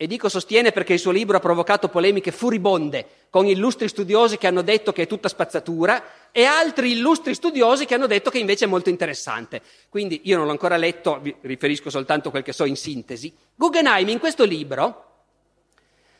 e 0.00 0.06
dico 0.06 0.28
sostiene 0.28 0.70
perché 0.70 0.92
il 0.92 1.00
suo 1.00 1.10
libro 1.10 1.36
ha 1.36 1.40
provocato 1.40 1.88
polemiche 1.88 2.30
furibonde 2.30 3.26
con 3.30 3.46
illustri 3.46 3.88
studiosi 3.88 4.38
che 4.38 4.46
hanno 4.46 4.62
detto 4.62 4.92
che 4.92 5.02
è 5.02 5.06
tutta 5.08 5.28
spazzatura 5.28 6.30
e 6.30 6.44
altri 6.44 6.92
illustri 6.92 7.34
studiosi 7.34 7.84
che 7.84 7.94
hanno 7.94 8.06
detto 8.06 8.30
che 8.30 8.38
invece 8.38 8.66
è 8.66 8.68
molto 8.68 8.90
interessante. 8.90 9.60
Quindi 9.88 10.20
io 10.22 10.36
non 10.36 10.46
l'ho 10.46 10.52
ancora 10.52 10.76
letto, 10.76 11.18
vi 11.20 11.34
riferisco 11.40 11.90
soltanto 11.90 12.30
quel 12.30 12.44
che 12.44 12.52
so 12.52 12.64
in 12.64 12.76
sintesi. 12.76 13.34
Guggenheim 13.56 14.08
in 14.08 14.20
questo 14.20 14.44
libro 14.44 15.06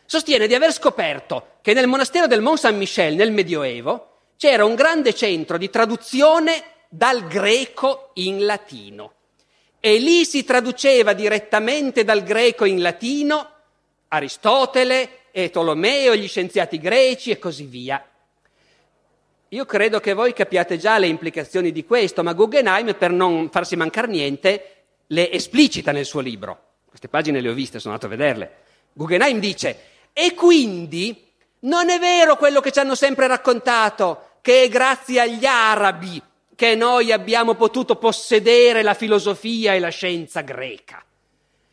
sostiene 0.04 0.48
di 0.48 0.56
aver 0.56 0.72
scoperto 0.72 1.58
che 1.62 1.72
nel 1.72 1.86
monastero 1.86 2.26
del 2.26 2.40
Mont 2.42 2.58
Saint-Michel 2.58 3.14
nel 3.14 3.30
Medioevo 3.30 4.14
c'era 4.36 4.64
un 4.64 4.74
grande 4.74 5.14
centro 5.14 5.56
di 5.56 5.70
traduzione 5.70 6.64
dal 6.88 7.28
greco 7.28 8.10
in 8.14 8.44
latino. 8.44 9.12
E 9.78 9.98
lì 9.98 10.24
si 10.24 10.42
traduceva 10.42 11.12
direttamente 11.12 12.02
dal 12.02 12.24
greco 12.24 12.64
in 12.64 12.82
latino 12.82 13.52
Aristotele 14.08 15.26
e 15.30 15.50
Tolomeo, 15.50 16.16
gli 16.16 16.28
scienziati 16.28 16.78
greci 16.78 17.30
e 17.30 17.38
così 17.38 17.64
via. 17.64 18.04
Io 19.50 19.64
credo 19.64 20.00
che 20.00 20.12
voi 20.12 20.32
capiate 20.32 20.76
già 20.76 20.98
le 20.98 21.06
implicazioni 21.06 21.72
di 21.72 21.84
questo, 21.84 22.22
ma 22.22 22.34
Guggenheim, 22.34 22.94
per 22.96 23.10
non 23.10 23.48
farsi 23.50 23.76
mancare 23.76 24.08
niente, 24.08 24.74
le 25.06 25.30
esplicita 25.30 25.92
nel 25.92 26.04
suo 26.04 26.20
libro. 26.20 26.64
Queste 26.86 27.08
pagine 27.08 27.40
le 27.40 27.48
ho 27.48 27.54
viste, 27.54 27.78
sono 27.78 27.94
andato 27.94 28.12
a 28.12 28.16
vederle. 28.16 28.56
Guggenheim 28.92 29.38
dice, 29.38 29.80
e 30.12 30.34
quindi 30.34 31.26
non 31.60 31.88
è 31.88 31.98
vero 31.98 32.36
quello 32.36 32.60
che 32.60 32.72
ci 32.72 32.78
hanno 32.78 32.94
sempre 32.94 33.26
raccontato, 33.26 34.38
che 34.42 34.64
è 34.64 34.68
grazie 34.68 35.20
agli 35.20 35.44
arabi 35.44 36.22
che 36.58 36.74
noi 36.74 37.12
abbiamo 37.12 37.54
potuto 37.54 37.94
possedere 37.94 38.82
la 38.82 38.94
filosofia 38.94 39.74
e 39.74 39.78
la 39.78 39.90
scienza 39.90 40.40
greca. 40.40 41.04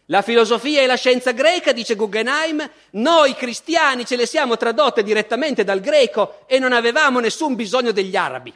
La 0.10 0.22
filosofia 0.22 0.82
e 0.82 0.86
la 0.86 0.98
scienza 0.98 1.32
greca, 1.32 1.72
dice 1.72 1.96
Guggenheim, 1.96 2.70
noi 2.92 3.34
cristiani 3.34 4.06
ce 4.06 4.16
le 4.16 4.28
siamo 4.28 4.56
tradotte 4.56 5.02
direttamente 5.02 5.64
dal 5.64 5.80
greco 5.80 6.44
e 6.46 6.60
non 6.60 6.74
avevamo 6.74 7.20
nessun 7.20 7.56
bisogno 7.56 7.92
degli 7.92 8.16
arabi. 8.16 8.54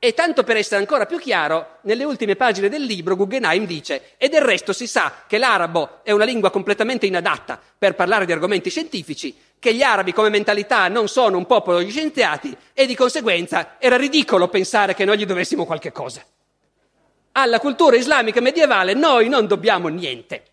E 0.00 0.14
tanto 0.14 0.42
per 0.42 0.56
essere 0.56 0.80
ancora 0.80 1.06
più 1.06 1.18
chiaro, 1.18 1.78
nelle 1.82 2.02
ultime 2.02 2.34
pagine 2.34 2.68
del 2.68 2.82
libro 2.82 3.14
Guggenheim 3.14 3.64
dice, 3.64 4.14
e 4.16 4.28
del 4.28 4.42
resto 4.42 4.72
si 4.72 4.88
sa 4.88 5.24
che 5.26 5.38
l'arabo 5.38 6.00
è 6.02 6.10
una 6.10 6.24
lingua 6.24 6.50
completamente 6.50 7.06
inadatta 7.06 7.60
per 7.78 7.94
parlare 7.94 8.26
di 8.26 8.32
argomenti 8.32 8.70
scientifici, 8.70 9.36
che 9.58 9.72
gli 9.72 9.82
arabi 9.82 10.12
come 10.12 10.30
mentalità 10.30 10.88
non 10.88 11.06
sono 11.06 11.36
un 11.36 11.46
popolo 11.46 11.78
di 11.78 11.90
scienziati 11.90 12.56
e 12.72 12.86
di 12.86 12.96
conseguenza 12.96 13.76
era 13.78 13.96
ridicolo 13.96 14.48
pensare 14.48 14.94
che 14.94 15.04
noi 15.04 15.18
gli 15.18 15.26
dovessimo 15.26 15.64
qualche 15.64 15.92
cosa. 15.92 16.24
Alla 17.32 17.60
cultura 17.60 17.96
islamica 17.96 18.40
medievale 18.40 18.94
noi 18.94 19.28
non 19.28 19.46
dobbiamo 19.46 19.88
niente. 19.88 20.44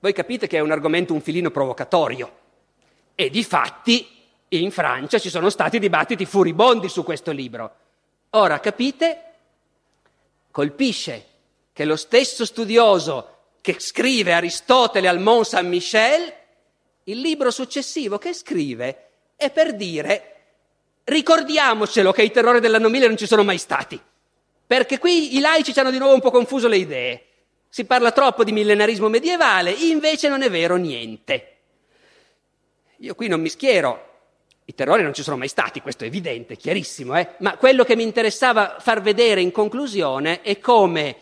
Voi 0.00 0.12
capite 0.12 0.46
che 0.46 0.56
è 0.56 0.60
un 0.60 0.72
argomento 0.72 1.12
un 1.12 1.20
filino 1.20 1.50
provocatorio. 1.50 2.38
E 3.14 3.30
di 3.30 3.44
fatti 3.44 4.08
in 4.48 4.70
Francia 4.70 5.18
ci 5.18 5.30
sono 5.30 5.48
stati 5.48 5.78
dibattiti 5.78 6.26
furibondi 6.26 6.88
su 6.88 7.04
questo 7.04 7.30
libro. 7.30 7.76
Ora 8.30 8.58
capite? 8.60 9.24
Colpisce 10.50 11.26
che 11.72 11.84
lo 11.84 11.96
stesso 11.96 12.44
studioso 12.44 13.36
che 13.60 13.76
scrive 13.78 14.32
Aristotele 14.32 15.08
al 15.08 15.20
Mont 15.20 15.46
Saint-Michel, 15.46 16.32
il 17.04 17.20
libro 17.20 17.50
successivo 17.50 18.18
che 18.18 18.32
scrive 18.34 19.08
è 19.36 19.50
per 19.50 19.74
dire 19.74 20.28
ricordiamocelo 21.04 22.12
che 22.12 22.22
i 22.22 22.30
terrori 22.30 22.60
dell'anno 22.60 22.88
1000 22.88 23.06
non 23.06 23.16
ci 23.16 23.26
sono 23.26 23.44
mai 23.44 23.58
stati, 23.58 24.00
perché 24.72 24.98
qui 24.98 25.36
i 25.36 25.40
laici 25.40 25.74
ci 25.74 25.80
hanno 25.80 25.90
di 25.90 25.98
nuovo 25.98 26.14
un 26.14 26.20
po' 26.22 26.30
confuso 26.30 26.66
le 26.66 26.78
idee. 26.78 27.24
Si 27.68 27.84
parla 27.84 28.10
troppo 28.10 28.42
di 28.42 28.52
millenarismo 28.52 29.10
medievale, 29.10 29.70
invece 29.70 30.30
non 30.30 30.40
è 30.40 30.48
vero 30.48 30.76
niente. 30.76 31.56
Io 33.00 33.14
qui 33.14 33.28
non 33.28 33.42
mi 33.42 33.50
schiero 33.50 34.08
i 34.64 34.74
terrori 34.74 35.02
non 35.02 35.12
ci 35.12 35.22
sono 35.22 35.36
mai 35.36 35.48
stati, 35.48 35.82
questo 35.82 36.04
è 36.04 36.06
evidente, 36.06 36.56
chiarissimo, 36.56 37.18
eh? 37.18 37.34
ma 37.40 37.58
quello 37.58 37.84
che 37.84 37.96
mi 37.96 38.02
interessava 38.02 38.78
far 38.80 39.02
vedere 39.02 39.42
in 39.42 39.50
conclusione 39.50 40.40
è 40.40 40.58
come, 40.58 41.16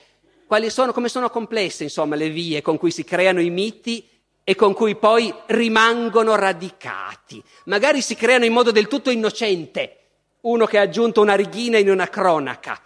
sono, 0.68 0.92
come 0.92 1.08
sono 1.08 1.28
complesse 1.28 1.82
insomma, 1.82 2.14
le 2.14 2.28
vie 2.28 2.62
con 2.62 2.78
cui 2.78 2.92
si 2.92 3.02
creano 3.02 3.40
i 3.40 3.50
miti 3.50 4.08
e 4.44 4.54
con 4.54 4.74
cui 4.74 4.94
poi 4.94 5.34
rimangono 5.46 6.36
radicati. 6.36 7.42
Magari 7.64 8.00
si 8.00 8.14
creano 8.14 8.44
in 8.44 8.52
modo 8.52 8.70
del 8.70 8.86
tutto 8.86 9.10
innocente, 9.10 9.96
uno 10.42 10.66
che 10.66 10.78
ha 10.78 10.82
aggiunto 10.82 11.20
una 11.20 11.34
righina 11.34 11.78
in 11.78 11.90
una 11.90 12.08
cronaca, 12.08 12.80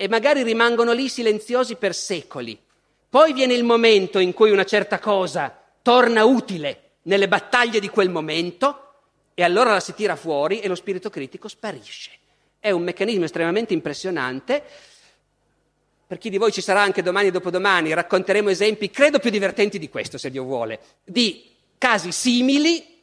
e 0.00 0.06
magari 0.06 0.44
rimangono 0.44 0.92
lì 0.92 1.08
silenziosi 1.08 1.74
per 1.74 1.92
secoli. 1.92 2.56
Poi 3.10 3.32
viene 3.32 3.54
il 3.54 3.64
momento 3.64 4.20
in 4.20 4.32
cui 4.32 4.52
una 4.52 4.64
certa 4.64 5.00
cosa 5.00 5.60
torna 5.82 6.24
utile 6.24 6.90
nelle 7.02 7.26
battaglie 7.26 7.80
di 7.80 7.88
quel 7.88 8.08
momento, 8.08 8.84
e 9.34 9.42
allora 9.42 9.72
la 9.72 9.80
si 9.80 9.94
tira 9.94 10.14
fuori 10.14 10.60
e 10.60 10.68
lo 10.68 10.76
spirito 10.76 11.10
critico 11.10 11.48
sparisce. 11.48 12.12
È 12.60 12.70
un 12.70 12.84
meccanismo 12.84 13.24
estremamente 13.24 13.74
impressionante. 13.74 14.62
Per 16.06 16.16
chi 16.16 16.30
di 16.30 16.38
voi 16.38 16.52
ci 16.52 16.60
sarà 16.60 16.80
anche 16.80 17.02
domani 17.02 17.28
e 17.28 17.30
dopodomani, 17.32 17.92
racconteremo 17.92 18.50
esempi, 18.50 18.90
credo 18.90 19.18
più 19.18 19.30
divertenti 19.30 19.80
di 19.80 19.88
questo, 19.88 20.16
se 20.16 20.30
Dio 20.30 20.44
vuole, 20.44 20.78
di 21.04 21.54
casi 21.76 22.12
simili. 22.12 23.02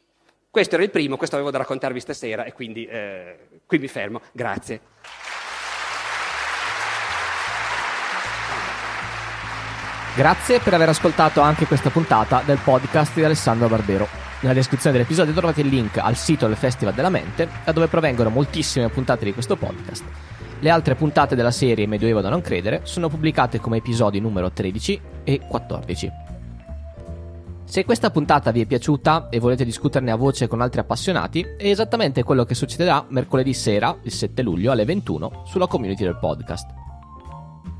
Questo 0.50 0.76
era 0.76 0.84
il 0.84 0.90
primo, 0.90 1.18
questo 1.18 1.36
avevo 1.36 1.50
da 1.50 1.58
raccontarvi 1.58 2.00
stasera 2.00 2.44
e 2.44 2.54
quindi 2.54 2.86
eh, 2.86 3.36
qui 3.66 3.78
mi 3.78 3.88
fermo. 3.88 4.22
Grazie. 4.32 5.45
Grazie 10.16 10.60
per 10.60 10.72
aver 10.72 10.88
ascoltato 10.88 11.42
anche 11.42 11.66
questa 11.66 11.90
puntata 11.90 12.40
del 12.42 12.58
podcast 12.64 13.12
di 13.12 13.22
Alessandro 13.22 13.68
Barbero. 13.68 14.08
Nella 14.40 14.54
descrizione 14.54 14.96
dell'episodio 14.96 15.34
trovate 15.34 15.60
il 15.60 15.66
link 15.66 15.98
al 15.98 16.16
sito 16.16 16.46
del 16.46 16.56
Festival 16.56 16.94
della 16.94 17.10
Mente, 17.10 17.46
da 17.62 17.72
dove 17.72 17.86
provengono 17.86 18.30
moltissime 18.30 18.88
puntate 18.88 19.26
di 19.26 19.34
questo 19.34 19.56
podcast. 19.56 20.02
Le 20.60 20.70
altre 20.70 20.94
puntate 20.94 21.34
della 21.34 21.50
serie 21.50 21.86
Medioevo 21.86 22.22
da 22.22 22.30
non 22.30 22.40
credere 22.40 22.80
sono 22.84 23.10
pubblicate 23.10 23.60
come 23.60 23.76
episodi 23.76 24.18
numero 24.18 24.50
13 24.50 25.00
e 25.22 25.40
14. 25.46 26.10
Se 27.64 27.84
questa 27.84 28.10
puntata 28.10 28.50
vi 28.52 28.62
è 28.62 28.64
piaciuta 28.64 29.28
e 29.28 29.38
volete 29.38 29.66
discuterne 29.66 30.12
a 30.12 30.16
voce 30.16 30.46
con 30.46 30.62
altri 30.62 30.80
appassionati, 30.80 31.42
è 31.58 31.68
esattamente 31.68 32.22
quello 32.22 32.44
che 32.44 32.54
succederà 32.54 33.04
mercoledì 33.10 33.52
sera, 33.52 33.94
il 34.00 34.12
7 34.12 34.40
luglio 34.40 34.72
alle 34.72 34.86
21, 34.86 35.42
sulla 35.44 35.66
community 35.66 36.04
del 36.04 36.16
podcast. 36.16 36.85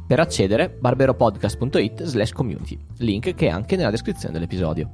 Per 0.07 0.21
accedere, 0.21 0.69
barberopodcast.it 0.69 2.05
slash 2.05 2.31
community, 2.31 2.79
link 2.99 3.35
che 3.35 3.47
è 3.47 3.51
anche 3.51 3.75
nella 3.75 3.91
descrizione 3.91 4.35
dell'episodio. 4.35 4.91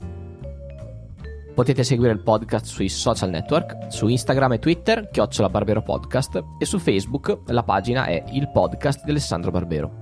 Potete 1.54 1.84
seguire 1.84 2.12
il 2.12 2.22
podcast 2.22 2.64
sui 2.64 2.88
social 2.88 3.28
network, 3.28 3.92
su 3.92 4.08
Instagram 4.08 4.52
e 4.52 4.58
Twitter, 4.58 5.10
chiocciola 5.10 5.50
Barbero 5.50 5.82
Podcast, 5.82 6.42
e 6.58 6.64
su 6.64 6.78
Facebook 6.78 7.40
la 7.48 7.62
pagina 7.62 8.06
è 8.06 8.24
il 8.32 8.48
podcast 8.48 9.04
di 9.04 9.10
Alessandro 9.10 9.50
Barbero. 9.50 10.00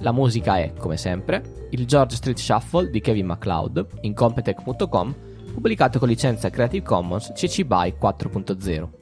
La 0.00 0.12
musica 0.12 0.58
è, 0.58 0.74
come 0.74 0.98
sempre, 0.98 1.68
il 1.70 1.86
George 1.86 2.16
Street 2.16 2.36
Shuffle 2.36 2.90
di 2.90 3.00
Kevin 3.00 3.26
MacLeod 3.26 3.86
in 4.02 4.12
Competech.com, 4.12 5.14
pubblicato 5.54 5.98
con 5.98 6.08
licenza 6.08 6.50
Creative 6.50 6.84
Commons 6.84 7.32
CC 7.34 7.64
BY 7.64 7.96
4.0. 7.98 9.01